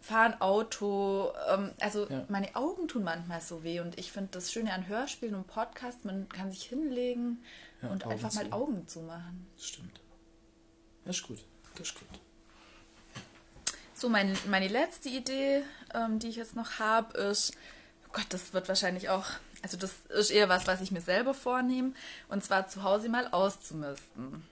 fahren 0.00 0.40
Auto. 0.40 1.32
Ähm, 1.48 1.72
also 1.80 2.08
ja. 2.08 2.24
meine 2.28 2.54
Augen 2.56 2.88
tun 2.88 3.04
manchmal 3.04 3.40
so 3.40 3.64
weh 3.64 3.80
und 3.80 3.98
ich 3.98 4.12
finde 4.12 4.30
das 4.32 4.52
Schöne 4.52 4.72
an 4.72 4.86
Hörspielen 4.86 5.34
und 5.34 5.46
Podcasts, 5.46 6.04
man 6.04 6.28
kann 6.28 6.50
sich 6.50 6.64
hinlegen 6.64 7.42
ja, 7.82 7.88
und 7.88 8.04
Augen 8.04 8.12
einfach 8.12 8.30
zu. 8.30 8.36
mal 8.36 8.52
Augen 8.52 8.86
zumachen. 8.86 9.46
Stimmt. 9.58 10.00
Das 11.04 11.16
ist 11.16 11.22
gut. 11.22 11.38
Das 11.76 11.88
ist 11.88 11.94
gut. 11.98 12.08
So, 13.94 14.08
mein, 14.08 14.36
meine 14.50 14.68
letzte 14.68 15.08
Idee, 15.08 15.62
ähm, 15.94 16.18
die 16.18 16.28
ich 16.28 16.36
jetzt 16.36 16.56
noch 16.56 16.78
habe, 16.78 17.16
ist, 17.18 17.52
oh 18.06 18.10
Gott, 18.12 18.26
das 18.30 18.52
wird 18.52 18.68
wahrscheinlich 18.68 19.08
auch, 19.08 19.26
also 19.62 19.76
das 19.76 19.92
ist 20.08 20.30
eher 20.30 20.48
was, 20.48 20.66
was 20.66 20.80
ich 20.80 20.90
mir 20.90 21.00
selber 21.00 21.34
vornehme, 21.34 21.92
und 22.28 22.44
zwar 22.44 22.68
zu 22.68 22.82
Hause 22.82 23.08
mal 23.08 23.28
auszumisten. 23.28 24.44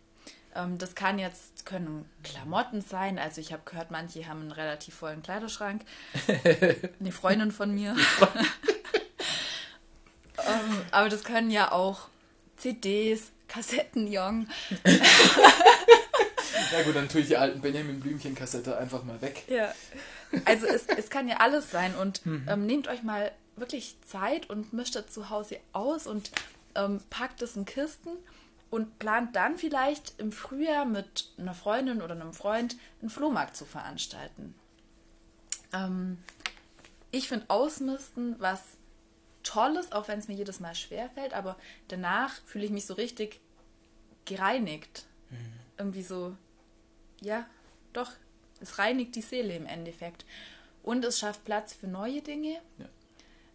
Ähm, 0.55 0.79
das 0.79 0.95
kann 0.95 1.19
jetzt, 1.19 1.65
können 1.65 2.09
Klamotten 2.23 2.83
sein, 2.83 3.19
also 3.19 3.41
ich 3.41 3.53
habe 3.53 3.63
gehört, 3.65 3.91
manche 3.91 4.27
haben 4.27 4.43
einen 4.43 4.53
relativ 4.53 4.95
vollen 4.95 5.23
Kleiderschrank. 5.23 5.83
Eine 7.01 7.13
Freundin 7.13 7.53
von 7.53 7.75
mir. 7.75 7.97
ähm, 10.38 10.83
aber 10.90 11.09
das 11.09 11.25
können 11.25 11.51
ja 11.51 11.73
auch 11.73 12.09
CDs, 12.57 13.33
Kassetten, 13.49 14.11
Jong. 14.11 14.49
Ja 16.73 16.83
gut, 16.83 16.96
dann 16.96 17.08
tue 17.08 17.20
ich 17.20 17.29
die 17.29 17.37
alten 17.37 17.60
Benjamin 17.60 18.00
Blümchen-Kassette 18.00 18.77
einfach 18.77 19.04
mal 19.04 19.20
weg. 19.20 19.44
Ja. 19.48 19.75
Also 20.46 20.66
es, 20.66 20.87
es 20.87 21.10
kann 21.10 21.29
ja 21.29 21.37
alles 21.38 21.70
sein 21.70 21.94
und 21.94 22.25
mhm. 22.25 22.46
ähm, 22.48 22.66
nehmt 22.66 22.88
euch 22.88 23.02
mal 23.02 23.33
wirklich 23.56 23.96
Zeit 24.06 24.48
und 24.48 24.73
mischt 24.73 24.96
das 24.96 25.08
zu 25.08 25.29
Hause 25.29 25.58
aus 25.73 26.06
und 26.06 26.31
ähm, 26.75 27.00
packt 27.10 27.42
es 27.42 27.54
in 27.56 27.66
Kisten 27.66 28.10
und 28.70 28.98
plant 28.98 29.37
dann 29.37 29.58
vielleicht 29.58 30.14
im 30.18 30.33
Frühjahr 30.33 30.87
mit 30.87 31.31
einer 31.37 31.52
Freundin 31.52 32.00
oder 32.00 32.14
einem 32.14 32.33
Freund 32.33 32.77
einen 33.02 33.10
Flohmarkt 33.10 33.56
zu 33.56 33.66
veranstalten. 33.66 34.54
Ähm, 35.75 36.16
ich 37.10 37.29
finde 37.29 37.44
Ausmisten 37.48 38.37
was 38.38 38.62
Tolles, 39.42 39.92
auch 39.92 40.08
wenn 40.08 40.18
es 40.18 40.29
mir 40.29 40.35
jedes 40.35 40.60
Mal 40.60 40.75
schwerfällt, 40.75 41.35
aber 41.35 41.56
danach 41.88 42.33
fühle 42.46 42.64
ich 42.64 42.70
mich 42.70 42.87
so 42.87 42.94
richtig 42.94 43.40
gereinigt. 44.25 45.04
Mhm 45.29 45.62
irgendwie 45.83 46.02
so, 46.02 46.37
ja, 47.23 47.46
doch, 47.92 48.12
es 48.60 48.79
reinigt 48.79 49.14
die 49.16 49.23
Seele 49.23 49.56
im 49.56 49.66
Endeffekt. 49.66 50.25
Und 50.83 51.04
es 51.04 51.18
schafft 51.18 51.44
Platz 51.44 51.73
für 51.73 51.87
neue 51.87 52.23
Dinge. 52.23 52.60
Ja. 52.79 52.87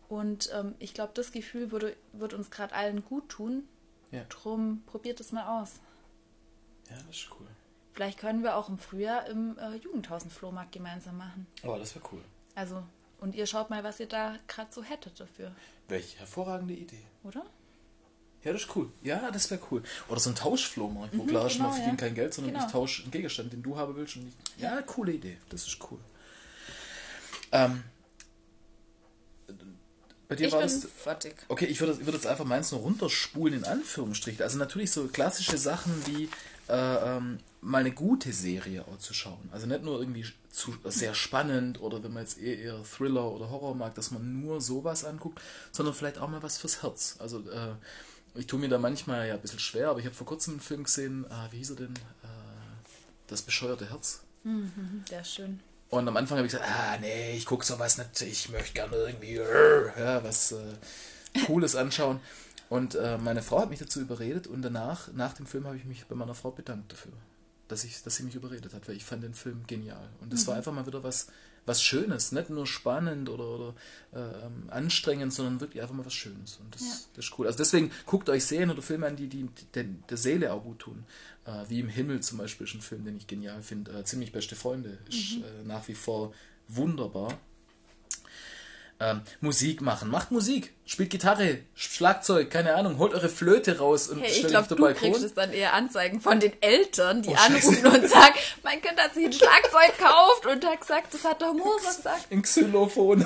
Und 0.09 0.49
ähm, 0.53 0.75
ich 0.79 0.93
glaube, 0.93 1.11
das 1.13 1.31
Gefühl 1.31 1.71
würde, 1.71 1.95
wird 2.13 2.33
uns 2.33 2.49
gerade 2.49 2.73
allen 2.73 3.03
gut 3.03 3.29
tun. 3.29 3.67
Ja. 4.11 4.23
Drum 4.29 4.83
probiert 4.85 5.19
es 5.19 5.31
mal 5.31 5.61
aus. 5.61 5.75
Ja, 6.89 6.95
das 6.95 7.17
ist 7.17 7.29
cool. 7.39 7.47
Vielleicht 7.93 8.19
können 8.19 8.43
wir 8.43 8.55
auch 8.55 8.69
im 8.69 8.77
Frühjahr 8.77 9.27
im 9.27 9.57
äh, 9.57 9.75
Jugendhausen-Flohmarkt 9.75 10.71
gemeinsam 10.71 11.17
machen. 11.17 11.47
Oh, 11.63 11.75
das 11.77 11.95
wäre 11.95 12.05
cool. 12.11 12.21
Also, 12.55 12.83
und 13.19 13.35
ihr 13.35 13.47
schaut 13.47 13.69
mal, 13.69 13.83
was 13.83 13.99
ihr 13.99 14.07
da 14.07 14.37
gerade 14.47 14.71
so 14.71 14.83
hättet 14.83 15.19
dafür. 15.19 15.51
Welche 15.87 16.19
hervorragende 16.19 16.75
Idee. 16.75 17.03
Oder? 17.23 17.45
Ja, 18.47 18.53
das 18.53 18.61
ist 18.61 18.75
cool. 18.77 18.89
Ja, 19.03 19.29
das 19.29 19.51
wäre 19.51 19.61
cool. 19.69 19.83
Oder 20.07 20.21
so 20.21 20.29
ein 20.29 20.35
Tauschflohmarkt, 20.35 21.17
wo 21.17 21.23
mhm, 21.23 21.27
klar 21.27 21.49
genau, 21.49 21.73
schon 21.73 21.83
ja. 21.83 21.95
kein 21.95 22.15
Geld, 22.15 22.33
sondern 22.33 22.53
genau. 22.53 22.65
ich 22.65 22.71
tausche 22.71 23.01
einen 23.01 23.11
Gegenstand, 23.11 23.51
den 23.51 23.61
du 23.61 23.75
haben 23.75 23.93
willst. 23.97 24.15
Und 24.15 24.31
ich, 24.55 24.63
ja, 24.63 24.81
coole 24.83 25.11
Idee. 25.11 25.37
Das 25.49 25.67
ist 25.67 25.77
cool. 25.91 25.99
Ähm, 27.51 27.83
bei 30.29 30.35
dir 30.35 30.47
ich 30.47 30.53
war 30.53 30.61
bin 30.61 30.69
das, 30.69 30.87
fertig. 30.95 31.35
Okay, 31.49 31.65
ich 31.65 31.81
würde, 31.81 31.97
würde 31.99 32.13
jetzt 32.13 32.25
einfach 32.25 32.45
meins 32.45 32.71
nur 32.71 32.79
runterspulen, 32.79 33.53
in 33.53 33.63
Anführungsstrichen. 33.65 34.41
Also 34.41 34.57
natürlich 34.57 34.91
so 34.91 35.07
klassische 35.07 35.57
Sachen 35.57 35.93
wie 36.05 36.29
äh, 36.69 37.17
ähm, 37.17 37.39
mal 37.59 37.79
eine 37.79 37.91
gute 37.91 38.31
Serie 38.31 38.85
zu 38.99 39.13
schauen. 39.13 39.49
Also 39.51 39.67
nicht 39.67 39.83
nur 39.83 39.99
irgendwie 39.99 40.25
zu, 40.49 40.73
sehr 40.85 41.13
spannend 41.13 41.81
oder 41.81 42.01
wenn 42.01 42.13
man 42.13 42.23
jetzt 42.23 42.39
eher, 42.39 42.57
eher 42.57 42.83
Thriller 42.83 43.29
oder 43.29 43.49
Horror 43.49 43.75
mag, 43.75 43.95
dass 43.95 44.11
man 44.11 44.41
nur 44.41 44.61
sowas 44.61 45.03
anguckt, 45.03 45.41
sondern 45.73 45.93
vielleicht 45.93 46.17
auch 46.17 46.29
mal 46.29 46.41
was 46.41 46.57
fürs 46.57 46.81
Herz. 46.81 47.17
Also 47.19 47.39
äh, 47.39 47.75
ich 48.37 48.47
tue 48.47 48.59
mir 48.59 48.69
da 48.69 48.77
manchmal 48.77 49.27
ja 49.27 49.35
ein 49.35 49.41
bisschen 49.41 49.59
schwer, 49.59 49.89
aber 49.89 49.99
ich 49.99 50.05
habe 50.05 50.15
vor 50.15 50.27
kurzem 50.27 50.55
einen 50.55 50.61
Film 50.61 50.83
gesehen, 50.83 51.25
äh, 51.25 51.51
wie 51.51 51.57
hieß 51.57 51.71
er 51.71 51.75
denn? 51.77 51.93
Äh, 52.23 52.27
das 53.27 53.41
bescheuerte 53.41 53.89
Herz. 53.89 54.21
Mhm, 54.43 55.03
der 55.09 55.21
ist 55.21 55.33
schön. 55.33 55.59
Und 55.89 56.07
am 56.07 56.17
Anfang 56.17 56.37
habe 56.37 56.47
ich 56.47 56.53
gesagt, 56.53 56.69
ah 56.69 56.97
nee, 56.99 57.35
ich 57.35 57.45
gucke 57.45 57.65
sowas 57.65 57.97
nicht, 57.97 58.21
ich 58.21 58.49
möchte 58.49 58.73
gerne 58.73 58.95
irgendwie 58.95 59.35
ja, 59.35 60.23
was 60.23 60.51
äh, 60.51 61.43
Cooles 61.45 61.75
anschauen. 61.75 62.19
Und 62.69 62.95
äh, 62.95 63.17
meine 63.17 63.41
Frau 63.41 63.61
hat 63.61 63.69
mich 63.69 63.79
dazu 63.79 64.01
überredet 64.01 64.47
und 64.47 64.61
danach, 64.61 65.11
nach 65.13 65.33
dem 65.33 65.45
Film, 65.45 65.65
habe 65.65 65.77
ich 65.77 65.85
mich 65.85 66.05
bei 66.05 66.15
meiner 66.15 66.35
Frau 66.35 66.51
bedankt 66.51 66.91
dafür, 66.91 67.13
dass, 67.69 67.85
ich, 67.85 68.03
dass 68.03 68.17
sie 68.17 68.23
mich 68.23 68.35
überredet 68.35 68.73
hat, 68.73 68.87
weil 68.87 68.97
ich 68.97 69.05
fand 69.05 69.23
den 69.23 69.33
Film 69.33 69.63
genial. 69.67 70.09
Und 70.19 70.33
es 70.33 70.43
mhm. 70.43 70.47
war 70.47 70.55
einfach 70.57 70.73
mal 70.73 70.85
wieder 70.85 71.03
was, 71.03 71.27
was 71.67 71.83
Schönes, 71.83 72.31
nicht 72.31 72.49
nur 72.49 72.65
spannend 72.65 73.29
oder, 73.29 73.43
oder 73.43 73.73
äh, 74.13 74.71
anstrengend, 74.71 75.33
sondern 75.33 75.59
wirklich 75.59 75.81
einfach 75.81 75.93
mal 75.93 76.05
was 76.05 76.13
Schönes. 76.13 76.57
Und 76.61 76.73
das, 76.73 76.81
ja. 76.81 76.93
das, 77.15 77.25
ist 77.25 77.37
cool. 77.37 77.45
Also 77.45 77.57
deswegen 77.57 77.91
guckt 78.05 78.29
euch 78.29 78.45
Serien 78.45 78.71
oder 78.71 78.81
Filme 78.81 79.05
an, 79.05 79.15
die, 79.15 79.27
die, 79.27 79.43
die 79.43 79.65
der, 79.73 79.83
der 79.83 80.17
Seele 80.17 80.53
auch 80.53 80.63
gut 80.63 80.79
tun. 80.79 81.03
Äh, 81.45 81.69
wie 81.69 81.81
im 81.81 81.89
Himmel 81.89 82.21
zum 82.21 82.37
Beispiel 82.37 82.65
ist 82.65 82.73
ein 82.73 82.81
Film, 82.81 83.03
den 83.05 83.17
ich 83.17 83.27
genial 83.27 83.61
finde. 83.61 83.91
Äh, 83.91 84.03
Ziemlich 84.05 84.31
beste 84.31 84.55
Freunde 84.55 84.97
ist 85.09 85.37
mhm. 85.37 85.43
Äh, 85.43 85.67
nach 85.67 85.87
wie 85.87 85.95
vor 85.95 86.33
wunderbar. 86.69 87.37
Ähm, 88.99 89.21
Musik 89.41 89.81
machen. 89.81 90.09
Macht 90.09 90.31
Musik. 90.31 90.73
Spielt 90.85 91.11
Gitarre, 91.11 91.59
Schlagzeug, 91.75 92.49
keine 92.49 92.73
Ahnung. 92.73 92.97
Holt 92.97 93.13
eure 93.13 93.29
Flöte 93.29 93.77
raus 93.77 94.07
und 94.07 94.21
hey, 94.21 94.31
stellt 94.31 94.47
glaub, 94.47 94.61
auf 94.63 94.67
den 94.69 94.77
Balkon. 94.77 94.93
Ich 94.93 94.99
glaube, 94.99 95.11
du 95.11 95.19
kriegst 95.19 95.25
es 95.25 95.33
dann 95.35 95.53
eher 95.53 95.73
Anzeigen 95.73 96.19
von 96.19 96.39
den 96.39 96.53
Eltern, 96.61 97.21
die 97.21 97.29
oh, 97.29 97.35
anrufen 97.35 97.85
und 97.85 98.09
sagen, 98.09 98.33
mein 98.63 98.81
Kind 98.81 98.99
hat 98.99 99.13
sich 99.13 99.25
ein 99.25 99.33
Schlagzeug 99.33 99.97
gekauft 99.97 100.36
und 100.47 100.65
hat 100.65 100.81
gesagt, 100.81 101.13
das 101.13 101.23
hat 101.23 101.41
der 101.41 101.53
Mose 101.53 101.85
gesagt. 101.85 102.27
Ein 102.31 102.41
Xylophon. 102.41 103.21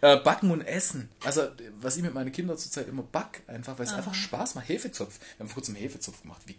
äh, 0.00 0.16
backen 0.18 0.50
und 0.50 0.62
Essen. 0.62 1.08
Also, 1.24 1.48
was 1.80 1.96
ich 1.96 2.02
mit 2.02 2.14
meinen 2.14 2.32
Kindern 2.32 2.58
zurzeit 2.58 2.88
immer 2.88 3.02
back, 3.02 3.42
einfach, 3.46 3.78
weil 3.78 3.86
es 3.86 3.92
einfach 3.92 4.14
Spaß 4.14 4.54
macht. 4.54 4.68
Hefezopf. 4.68 5.18
Wir 5.18 5.40
haben 5.40 5.48
vor 5.48 5.54
kurzem 5.54 5.74
Hefezopf 5.74 6.22
gemacht. 6.22 6.42
Wie 6.46 6.56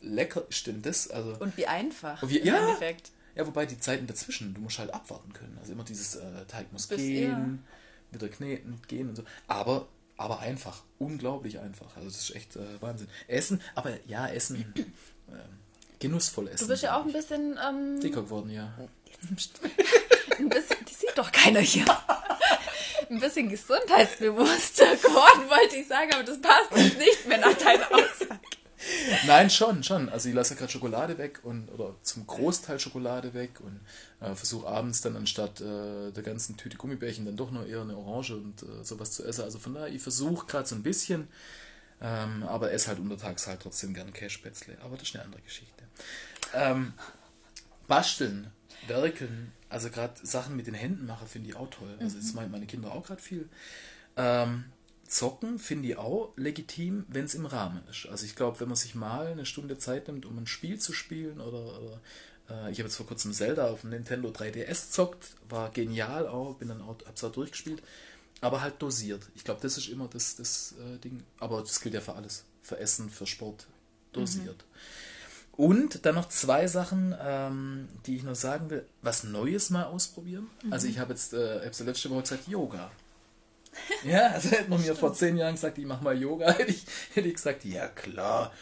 lecker 0.00 0.44
ist 0.48 0.66
denn 0.66 0.82
das? 0.82 1.10
Also, 1.10 1.36
und 1.38 1.56
wie 1.56 1.66
einfach. 1.66 2.22
Und 2.22 2.30
wie, 2.30 2.40
ja, 2.40 2.58
Endeffekt. 2.58 3.12
Ja, 3.34 3.46
wobei 3.46 3.66
die 3.66 3.78
Zeiten 3.78 4.06
dazwischen, 4.06 4.54
du 4.54 4.62
musst 4.62 4.78
halt 4.78 4.94
abwarten 4.94 5.32
können. 5.32 5.58
Also 5.60 5.72
immer 5.72 5.84
dieses 5.84 6.16
äh, 6.16 6.46
Teig 6.48 6.72
muss 6.72 6.86
Bis 6.86 6.98
gehen, 6.98 7.64
ja. 8.10 8.18
wieder 8.18 8.28
kneten, 8.28 8.80
gehen 8.88 9.10
und 9.10 9.16
so. 9.16 9.24
Aber, 9.46 9.88
aber 10.16 10.40
einfach. 10.40 10.82
Unglaublich 10.98 11.58
einfach. 11.58 11.94
Also 11.96 12.08
das 12.08 12.16
ist 12.16 12.34
echt 12.34 12.56
äh, 12.56 12.80
Wahnsinn. 12.80 13.08
Essen, 13.28 13.60
aber 13.74 13.92
ja, 14.06 14.26
Essen. 14.28 14.72
Äh, 15.28 15.32
genussvoll 15.98 16.48
essen. 16.48 16.64
Du 16.64 16.68
bist 16.68 16.82
ja 16.82 16.96
auch 16.96 17.04
ein 17.04 17.12
bisschen. 17.12 17.58
Ähm, 17.66 18.00
Dicker 18.00 18.22
geworden, 18.22 18.50
ja. 18.50 18.72
ein 20.38 20.48
bisschen, 20.48 20.84
die 20.88 20.94
sieht 20.94 21.16
doch 21.16 21.32
keiner 21.32 21.60
hier. 21.60 21.84
ein 23.10 23.20
bisschen 23.20 23.48
gesundheitsbewusster 23.48 24.96
geworden, 24.96 25.48
wollte 25.48 25.76
ich 25.76 25.88
sagen, 25.88 26.12
aber 26.14 26.24
das 26.24 26.40
passt 26.40 26.70
jetzt 26.74 26.98
nicht 26.98 27.26
mehr 27.26 27.38
nach 27.38 27.54
deiner 27.54 27.86
Aussage. 27.92 28.40
Nein, 29.26 29.50
schon, 29.50 29.82
schon. 29.82 30.08
Also 30.08 30.28
ich 30.28 30.34
lasse 30.34 30.54
gerade 30.54 30.70
Schokolade 30.70 31.18
weg 31.18 31.40
und 31.42 31.68
oder 31.72 31.94
zum 32.02 32.26
Großteil 32.26 32.78
Schokolade 32.78 33.34
weg 33.34 33.60
und 33.60 33.80
äh, 34.20 34.34
versuche 34.34 34.66
abends 34.66 35.00
dann 35.00 35.16
anstatt 35.16 35.60
äh, 35.60 36.12
der 36.12 36.22
ganzen 36.22 36.56
Tüte 36.56 36.76
Gummibärchen 36.76 37.24
dann 37.24 37.36
doch 37.36 37.50
noch 37.50 37.66
eher 37.66 37.80
eine 37.80 37.96
Orange 37.96 38.34
und 38.34 38.62
äh, 38.62 38.84
sowas 38.84 39.12
zu 39.12 39.24
essen. 39.24 39.42
Also 39.42 39.58
von 39.58 39.74
daher, 39.74 39.88
ich 39.88 40.02
versuche 40.02 40.46
gerade 40.46 40.68
so 40.68 40.74
ein 40.74 40.82
bisschen, 40.82 41.28
ähm, 42.00 42.42
aber 42.44 42.72
esse 42.72 42.88
halt 42.88 42.98
untertags 42.98 43.46
halt 43.46 43.60
trotzdem 43.60 43.94
gern 43.94 44.12
Cashspätzle. 44.12 44.76
Aber 44.82 44.96
das 44.96 45.08
ist 45.08 45.14
eine 45.14 45.24
andere 45.24 45.42
Geschichte. 45.42 45.84
Ähm, 46.54 46.92
basteln, 47.88 48.50
werkeln, 48.86 49.52
also 49.68 49.90
gerade 49.90 50.14
Sachen 50.22 50.56
mit 50.56 50.66
den 50.66 50.74
Händen 50.74 51.06
machen, 51.06 51.26
finde 51.26 51.48
ich 51.50 51.56
auch 51.56 51.70
toll. 51.70 51.96
Also 52.00 52.16
das 52.16 52.28
mhm. 52.28 52.34
meinen 52.36 52.50
meine 52.50 52.66
Kinder 52.66 52.92
auch 52.92 53.06
gerade 53.06 53.22
viel. 53.22 53.48
Ähm, 54.16 54.64
Zocken 55.08 55.58
finde 55.58 55.88
ich 55.88 55.96
auch 55.96 56.32
legitim, 56.36 57.04
wenn 57.08 57.26
es 57.26 57.34
im 57.34 57.46
Rahmen 57.46 57.82
ist. 57.90 58.06
Also 58.08 58.26
ich 58.26 58.34
glaube, 58.34 58.60
wenn 58.60 58.68
man 58.68 58.76
sich 58.76 58.94
mal 58.94 59.28
eine 59.28 59.46
Stunde 59.46 59.78
Zeit 59.78 60.08
nimmt, 60.08 60.26
um 60.26 60.36
ein 60.38 60.46
Spiel 60.46 60.78
zu 60.78 60.92
spielen 60.92 61.40
oder, 61.40 61.80
oder 61.80 62.00
äh, 62.50 62.72
ich 62.72 62.78
habe 62.78 62.88
jetzt 62.88 62.96
vor 62.96 63.06
kurzem 63.06 63.32
Zelda 63.32 63.68
auf 63.68 63.82
dem 63.82 63.90
Nintendo 63.90 64.30
3DS 64.30 64.90
zockt, 64.90 65.36
war 65.48 65.70
genial 65.70 66.26
auch, 66.26 66.56
bin 66.56 66.68
dann 66.68 66.82
auch, 66.82 66.96
hab's 67.06 67.22
auch 67.22 67.32
durchgespielt, 67.32 67.82
aber 68.40 68.60
halt 68.60 68.80
dosiert. 68.80 69.22
Ich 69.34 69.44
glaube, 69.44 69.60
das 69.62 69.78
ist 69.78 69.88
immer 69.88 70.08
das, 70.08 70.36
das 70.36 70.74
äh, 70.78 70.98
Ding, 70.98 71.22
aber 71.40 71.60
das 71.60 71.80
gilt 71.80 71.94
ja 71.94 72.00
für 72.00 72.14
alles, 72.14 72.44
für 72.62 72.78
Essen, 72.78 73.10
für 73.10 73.26
Sport, 73.26 73.66
dosiert. 74.12 74.64
Mhm. 74.68 75.64
Und 75.64 76.04
dann 76.04 76.14
noch 76.14 76.28
zwei 76.28 76.66
Sachen, 76.66 77.14
ähm, 77.18 77.88
die 78.04 78.16
ich 78.16 78.22
noch 78.22 78.34
sagen 78.34 78.68
will, 78.68 78.84
was 79.00 79.24
Neues 79.24 79.70
mal 79.70 79.84
ausprobieren. 79.84 80.48
Mhm. 80.62 80.72
Also 80.72 80.86
ich 80.86 80.98
habe 80.98 81.14
jetzt, 81.14 81.32
äh, 81.32 81.60
habe 81.60 81.84
letzte 81.84 82.10
Woche 82.10 82.22
gesagt, 82.22 82.48
Yoga. 82.48 82.90
Ja, 84.04 84.28
also 84.28 84.48
hätte 84.50 84.70
man 84.70 84.80
mir 84.80 84.96
vor 84.96 85.12
zehn 85.12 85.36
Jahren 85.36 85.54
gesagt, 85.54 85.76
ich 85.76 85.84
mache 85.84 86.02
mal 86.02 86.16
Yoga, 86.16 86.50
hätte 86.58 86.70
ich, 86.70 86.84
hätte 87.12 87.28
ich 87.28 87.34
gesagt, 87.34 87.64
ja 87.64 87.88
klar. 87.88 88.52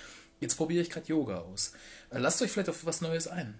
Jetzt 0.40 0.56
probiere 0.56 0.82
ich 0.82 0.90
gerade 0.90 1.06
Yoga 1.06 1.38
aus. 1.38 1.72
Äh, 2.10 2.18
lasst 2.18 2.42
euch 2.42 2.50
vielleicht 2.50 2.68
auf 2.68 2.84
was 2.84 3.00
Neues 3.00 3.28
ein. 3.28 3.54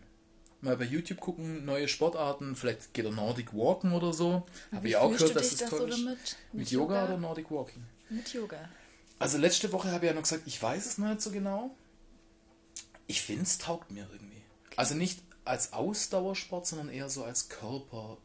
Mal 0.64 0.76
bei 0.78 0.84
YouTube 0.84 1.20
gucken, 1.20 1.64
neue 1.66 1.88
Sportarten, 1.88 2.56
vielleicht 2.56 2.94
geht 2.94 3.04
er 3.04 3.12
Nordic 3.12 3.52
Walken 3.52 3.92
oder 3.92 4.14
so. 4.14 4.46
Habe 4.72 4.88
ich 4.88 4.96
auch 4.96 5.12
gehört, 5.12 5.36
dass 5.36 5.52
es 5.52 5.58
das 5.58 5.70
toll 5.70 5.90
ist. 5.90 5.98
Mit, 5.98 6.06
mit, 6.06 6.36
mit 6.52 6.70
Yoga, 6.70 7.02
Yoga 7.02 7.04
oder 7.04 7.18
Nordic 7.18 7.50
Walking? 7.50 7.84
Mit 8.08 8.32
Yoga. 8.32 8.68
Also 9.18 9.38
letzte 9.38 9.70
Woche 9.72 9.92
habe 9.92 10.06
ich 10.06 10.10
ja 10.10 10.14
noch 10.14 10.22
gesagt, 10.22 10.42
ich 10.46 10.60
weiß 10.60 10.86
es 10.86 10.98
noch 10.98 11.08
nicht 11.08 11.20
so 11.20 11.30
genau. 11.30 11.74
Ich 13.06 13.20
finde, 13.20 13.42
es 13.42 13.58
taugt 13.58 13.90
mir 13.90 14.08
irgendwie. 14.10 14.42
Okay. 14.66 14.74
Also 14.76 14.94
nicht 14.94 15.20
als 15.44 15.74
Ausdauersport, 15.74 16.66
sondern 16.66 16.88
eher 16.88 17.10
so 17.10 17.24
als 17.24 17.48
Körper. 17.48 18.16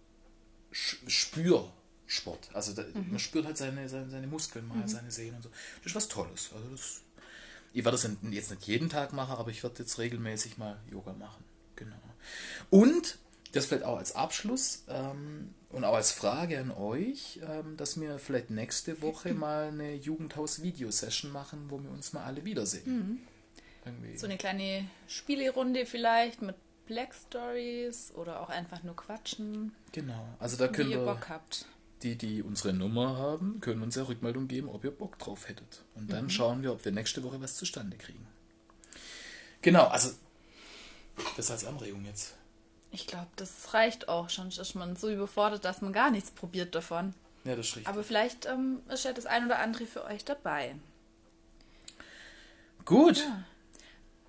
Spür, 0.71 1.71
Sport. 2.05 2.49
Also 2.53 2.73
da, 2.73 2.83
mhm. 2.83 3.09
man 3.09 3.19
spürt 3.19 3.45
halt 3.45 3.57
seine, 3.57 3.89
seine, 3.89 4.09
seine 4.09 4.27
Muskeln 4.27 4.67
mal, 4.67 4.77
mhm. 4.77 4.87
seine 4.87 5.11
Sehnen 5.11 5.35
und 5.35 5.43
so. 5.43 5.49
Das 5.83 5.87
ist 5.87 5.95
was 5.95 6.07
Tolles. 6.07 6.51
Also 6.55 6.69
das, 6.69 7.01
ich 7.73 7.83
werde 7.83 7.97
das 7.97 8.09
jetzt 8.31 8.49
nicht 8.49 8.63
jeden 8.63 8.89
Tag 8.89 9.13
machen, 9.13 9.35
aber 9.35 9.51
ich 9.51 9.61
werde 9.61 9.79
jetzt 9.79 9.97
regelmäßig 9.97 10.57
mal 10.57 10.79
Yoga 10.89 11.13
machen. 11.13 11.43
Genau. 11.75 11.95
Und 12.69 13.17
das 13.51 13.65
vielleicht 13.65 13.83
auch 13.83 13.97
als 13.97 14.15
Abschluss 14.15 14.83
ähm, 14.89 15.53
und 15.69 15.83
auch 15.83 15.95
als 15.95 16.11
Frage 16.11 16.59
an 16.59 16.71
euch, 16.71 17.39
ähm, 17.47 17.77
dass 17.77 17.99
wir 17.99 18.19
vielleicht 18.19 18.49
nächste 18.49 19.01
Woche 19.01 19.33
mal 19.33 19.69
eine 19.69 19.93
Jugendhaus-Video-Session 19.95 21.31
machen, 21.31 21.65
wo 21.69 21.81
wir 21.81 21.89
uns 21.89 22.13
mal 22.13 22.23
alle 22.23 22.45
wiedersehen. 22.45 23.19
Mhm. 23.85 24.17
So 24.17 24.27
eine 24.27 24.37
kleine 24.37 24.85
Spielerunde 25.07 25.87
vielleicht 25.87 26.43
mit 26.43 26.55
Black 26.85 27.15
Stories 27.15 28.11
oder 28.13 28.41
auch 28.41 28.49
einfach 28.49 28.83
nur 28.83 28.95
quatschen. 28.95 29.73
Genau, 29.93 30.27
also 30.37 30.57
da 30.57 30.67
könnt 30.67 30.91
ihr 30.91 30.99
Bock 30.99 31.27
habt 31.29 31.65
die, 32.03 32.15
die 32.15 32.41
unsere 32.41 32.73
Nummer 32.73 33.17
haben, 33.17 33.59
können 33.61 33.81
uns 33.81 33.95
ja 33.95 34.03
Rückmeldung 34.03 34.47
geben, 34.47 34.69
ob 34.69 34.83
ihr 34.83 34.91
Bock 34.91 35.19
drauf 35.19 35.47
hättet. 35.47 35.83
Und 35.95 36.11
dann 36.11 36.25
mhm. 36.25 36.29
schauen 36.29 36.63
wir, 36.63 36.71
ob 36.71 36.83
wir 36.85 36.91
nächste 36.91 37.23
Woche 37.23 37.41
was 37.41 37.55
zustande 37.55 37.97
kriegen. 37.97 38.25
Genau, 39.61 39.87
also 39.87 40.11
das 41.37 41.51
als 41.51 41.65
Anregung 41.65 42.05
jetzt. 42.05 42.33
Ich 42.91 43.07
glaube, 43.07 43.27
das 43.35 43.73
reicht 43.73 44.09
auch. 44.09 44.29
Schon 44.29 44.49
ist 44.49 44.75
man 44.75 44.95
so 44.95 45.09
überfordert, 45.09 45.65
dass 45.65 45.81
man 45.81 45.93
gar 45.93 46.11
nichts 46.11 46.31
probiert 46.31 46.73
davon. 46.73 47.13
Ja, 47.43 47.55
das 47.55 47.67
ist 47.67 47.75
richtig. 47.77 47.87
Aber 47.87 48.03
vielleicht 48.03 48.45
ähm, 48.45 48.81
ist 48.89 49.05
ja 49.05 49.13
das 49.13 49.25
ein 49.25 49.45
oder 49.45 49.59
andere 49.59 49.85
für 49.85 50.03
euch 50.05 50.25
dabei. 50.25 50.75
Gut. 52.85 53.17
Ja. 53.17 53.43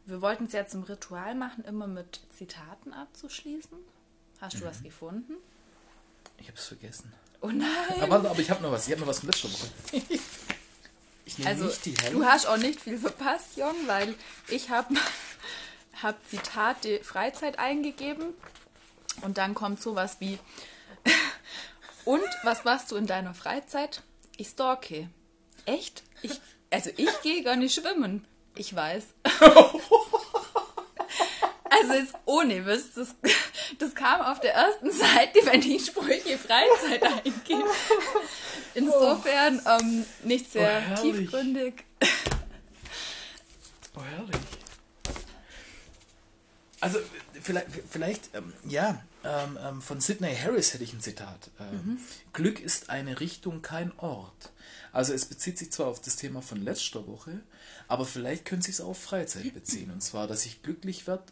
Wir 0.06 0.20
wollten 0.20 0.44
es 0.44 0.52
ja 0.52 0.66
zum 0.66 0.82
Ritual 0.82 1.34
machen, 1.34 1.64
immer 1.64 1.86
mit 1.86 2.20
Zitaten 2.36 2.92
abzuschließen. 2.92 3.78
Hast 4.40 4.56
du 4.56 4.64
mhm. 4.64 4.68
was 4.68 4.82
gefunden? 4.82 5.34
Ich 6.38 6.48
habe 6.48 6.58
es 6.58 6.66
vergessen. 6.66 7.12
Oh 7.40 7.48
nein. 7.48 8.00
Aber, 8.00 8.16
aber 8.16 8.38
ich 8.38 8.50
habe 8.50 8.62
noch 8.62 8.72
was. 8.72 8.86
Ich 8.86 8.92
habe 8.92 9.00
noch 9.00 9.08
was 9.08 9.20
von 9.20 9.28
letzter 9.28 9.50
Woche. 9.52 9.68
Ich 11.26 11.38
nehme 11.38 11.50
also, 11.50 11.66
nicht 11.66 11.84
die 11.84 11.90
Hälfte. 11.90 12.10
Du 12.10 12.24
hast 12.24 12.46
auch 12.46 12.56
nicht 12.56 12.80
viel 12.80 12.98
verpasst, 12.98 13.56
Jong, 13.56 13.76
weil 13.86 14.16
ich 14.48 14.68
habe 14.68 14.92
hab 16.02 16.16
Zitate 16.28 17.02
Freizeit 17.02 17.58
eingegeben 17.58 18.34
und 19.22 19.38
dann 19.38 19.54
kommt 19.54 19.82
sowas 19.82 20.16
wie 20.20 20.38
Und 22.04 22.24
was 22.42 22.64
machst 22.64 22.90
du 22.90 22.96
in 22.96 23.06
deiner 23.06 23.34
Freizeit? 23.34 24.02
Ich 24.36 24.48
stalke. 24.48 25.08
Echt? 25.66 26.02
Ich, 26.22 26.40
also 26.70 26.90
ich 26.96 27.20
gehe 27.22 27.42
gar 27.42 27.56
nicht 27.56 27.74
schwimmen. 27.74 28.24
Ich 28.56 28.74
weiß. 28.74 29.04
also 31.70 31.92
jetzt 31.92 32.14
ohne 32.24 32.66
Witz, 32.66 32.94
das, 32.94 33.14
das 33.78 33.94
kam 33.94 34.20
auf 34.22 34.40
der 34.40 34.54
ersten 34.54 34.90
Seite, 34.90 35.40
wenn 35.44 35.62
ich 35.62 35.86
Sprüche 35.86 36.38
Freizeit 36.38 37.02
eingebe. 37.02 37.70
Insofern 38.74 39.60
ähm, 39.66 40.04
nicht 40.24 40.50
sehr 40.52 40.82
oh, 40.96 41.00
tiefgründig. 41.02 41.84
Oh, 43.96 44.02
herrlich. 44.02 44.59
Also 46.80 46.98
vielleicht, 47.42 47.66
vielleicht 47.90 48.34
ähm, 48.34 48.52
ja, 48.66 49.02
ähm, 49.22 49.58
ähm, 49.62 49.82
von 49.82 50.00
Sidney 50.00 50.34
Harris 50.34 50.72
hätte 50.72 50.84
ich 50.84 50.94
ein 50.94 51.00
Zitat. 51.00 51.50
Ähm, 51.60 51.66
mhm. 51.74 51.98
Glück 52.32 52.60
ist 52.60 52.88
eine 52.88 53.20
Richtung, 53.20 53.60
kein 53.60 53.92
Ort. 53.98 54.52
Also 54.92 55.12
es 55.12 55.26
bezieht 55.26 55.58
sich 55.58 55.70
zwar 55.70 55.88
auf 55.88 56.00
das 56.00 56.16
Thema 56.16 56.42
von 56.42 56.62
letzter 56.62 57.06
Woche, 57.06 57.40
aber 57.86 58.06
vielleicht 58.06 58.44
könnte 58.44 58.66
sich 58.66 58.76
es 58.76 58.80
auch 58.80 58.88
auf 58.88 59.02
Freizeit 59.02 59.52
beziehen. 59.52 59.90
Und 59.90 60.02
zwar, 60.02 60.26
dass 60.26 60.46
ich 60.46 60.62
glücklich 60.62 61.06
werde, 61.06 61.24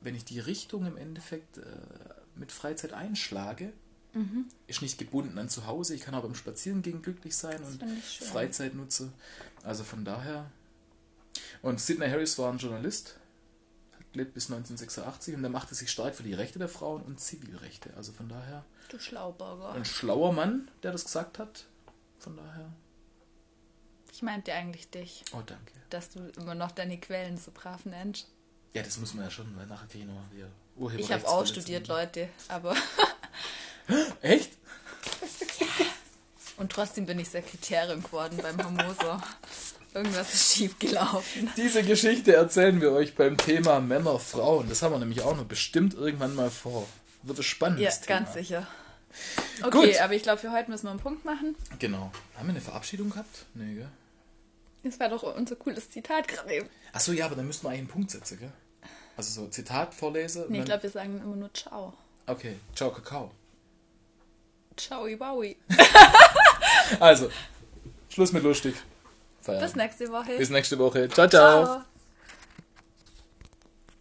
wenn 0.00 0.14
ich 0.14 0.24
die 0.24 0.40
Richtung 0.40 0.86
im 0.86 0.96
Endeffekt 0.96 1.58
äh, 1.58 1.62
mit 2.34 2.50
Freizeit 2.50 2.92
einschlage. 2.92 3.72
Mhm. 4.14 4.46
Ist 4.66 4.80
nicht 4.80 4.96
gebunden 4.96 5.38
an 5.38 5.48
zu 5.48 5.66
Hause. 5.66 5.94
Ich 5.94 6.02
kann 6.02 6.14
aber 6.14 6.28
im 6.28 6.34
Spazierengehen 6.34 7.02
glücklich 7.02 7.36
sein 7.36 7.60
das 7.60 7.70
und 7.70 8.02
Freizeit 8.30 8.74
nutze. 8.74 9.12
Also 9.64 9.84
von 9.84 10.04
daher. 10.04 10.50
Und 11.62 11.80
Sidney 11.80 12.08
Harris 12.08 12.38
war 12.38 12.52
ein 12.52 12.58
Journalist, 12.58 13.16
lebt 14.14 14.34
bis 14.34 14.46
1986 14.46 15.34
und 15.34 15.42
der 15.42 15.50
machte 15.50 15.74
sich 15.74 15.90
stark 15.90 16.14
für 16.14 16.22
die 16.22 16.34
Rechte 16.34 16.58
der 16.58 16.68
Frauen 16.68 17.02
und 17.02 17.20
Zivilrechte. 17.20 17.90
Also 17.96 18.12
von 18.12 18.28
daher. 18.28 18.64
Du 18.88 18.98
Schlauburger. 18.98 19.72
Ein 19.72 19.84
schlauer 19.84 20.32
Mann, 20.32 20.68
der 20.82 20.92
das 20.92 21.04
gesagt 21.04 21.38
hat. 21.38 21.64
Von 22.18 22.36
daher. 22.36 22.72
Ich 24.12 24.22
meinte 24.22 24.52
eigentlich 24.52 24.88
dich. 24.90 25.24
Oh, 25.32 25.42
danke. 25.44 25.72
Dass 25.90 26.10
du 26.10 26.20
immer 26.36 26.54
noch 26.54 26.70
deine 26.70 26.98
Quellen 26.98 27.36
so 27.36 27.50
brav 27.52 27.84
nennst. 27.84 28.28
Ja, 28.72 28.82
das 28.82 28.98
muss 28.98 29.14
man 29.14 29.24
ja 29.24 29.30
schon, 29.30 29.56
weil 29.56 29.66
nachher 29.66 29.86
kriege 29.86 30.04
ich 30.04 30.36
wieder 30.36 30.98
Ich 30.98 31.12
habe 31.12 31.28
auch 31.28 31.46
studiert, 31.46 31.88
Leute, 31.88 32.28
aber. 32.48 32.76
Echt? 34.20 34.52
ja. 35.60 35.66
Und 36.56 36.72
trotzdem 36.72 37.06
bin 37.06 37.18
ich 37.18 37.28
Sekretärin 37.28 38.02
geworden 38.02 38.38
beim 38.40 38.58
Hamoser. 38.58 39.22
Irgendwas 39.94 40.34
ist 40.34 40.56
schief 40.56 40.76
gelaufen. 40.80 41.48
Diese 41.56 41.84
Geschichte 41.84 42.34
erzählen 42.34 42.80
wir 42.80 42.90
euch 42.90 43.14
beim 43.14 43.36
Thema 43.36 43.78
Männer, 43.78 44.18
Frauen. 44.18 44.68
Das 44.68 44.82
haben 44.82 44.92
wir 44.92 44.98
nämlich 44.98 45.22
auch 45.22 45.36
noch 45.36 45.44
bestimmt 45.44 45.94
irgendwann 45.94 46.34
mal 46.34 46.50
vor. 46.50 46.88
Wird 47.22 47.38
es 47.38 47.46
spannend. 47.46 47.78
Ja, 47.78 47.90
Thema. 47.90 48.18
ganz 48.18 48.34
sicher. 48.34 48.66
Okay, 49.62 49.92
Gut. 49.92 50.00
aber 50.00 50.14
ich 50.14 50.24
glaube, 50.24 50.38
für 50.38 50.50
heute 50.50 50.68
müssen 50.68 50.86
wir 50.86 50.90
einen 50.90 50.98
Punkt 50.98 51.24
machen. 51.24 51.54
Genau. 51.78 52.10
Haben 52.36 52.48
wir 52.48 52.54
eine 52.54 52.60
Verabschiedung 52.60 53.10
gehabt? 53.10 53.46
Nee, 53.54 53.74
gell? 53.74 53.88
Das 54.82 54.98
war 54.98 55.08
doch 55.08 55.22
unser 55.22 55.54
cooles 55.54 55.88
Zitat 55.90 56.26
gerade 56.26 56.52
eben. 56.52 56.68
Achso, 56.92 57.12
ja, 57.12 57.26
aber 57.26 57.36
dann 57.36 57.46
müssen 57.46 57.62
wir 57.62 57.68
eigentlich 57.70 57.82
einen 57.82 57.88
Punkt 57.88 58.10
setzen, 58.10 58.40
gell? 58.40 58.52
Also 59.16 59.42
so 59.42 59.48
Zitat 59.48 59.94
vorlese. 59.94 60.46
Nee, 60.48 60.58
ich 60.58 60.64
glaube, 60.64 60.82
wir 60.82 60.90
sagen 60.90 61.20
immer 61.22 61.36
nur 61.36 61.54
Ciao. 61.54 61.94
Okay, 62.26 62.56
Ciao, 62.74 62.90
Kakao. 62.90 63.30
Ciao, 64.76 65.04
Wowi. 65.04 65.56
also, 67.00 67.30
Schluss 68.08 68.32
mit 68.32 68.42
lustig. 68.42 68.74
Feiern. 69.44 69.60
Bis 69.60 69.76
nächste 69.76 70.10
Woche. 70.10 70.36
Bis 70.38 70.50
nächste 70.50 70.78
Woche. 70.78 71.08
ciao. 71.08 71.28
ciao. 71.28 71.64
ciao. 71.64 71.93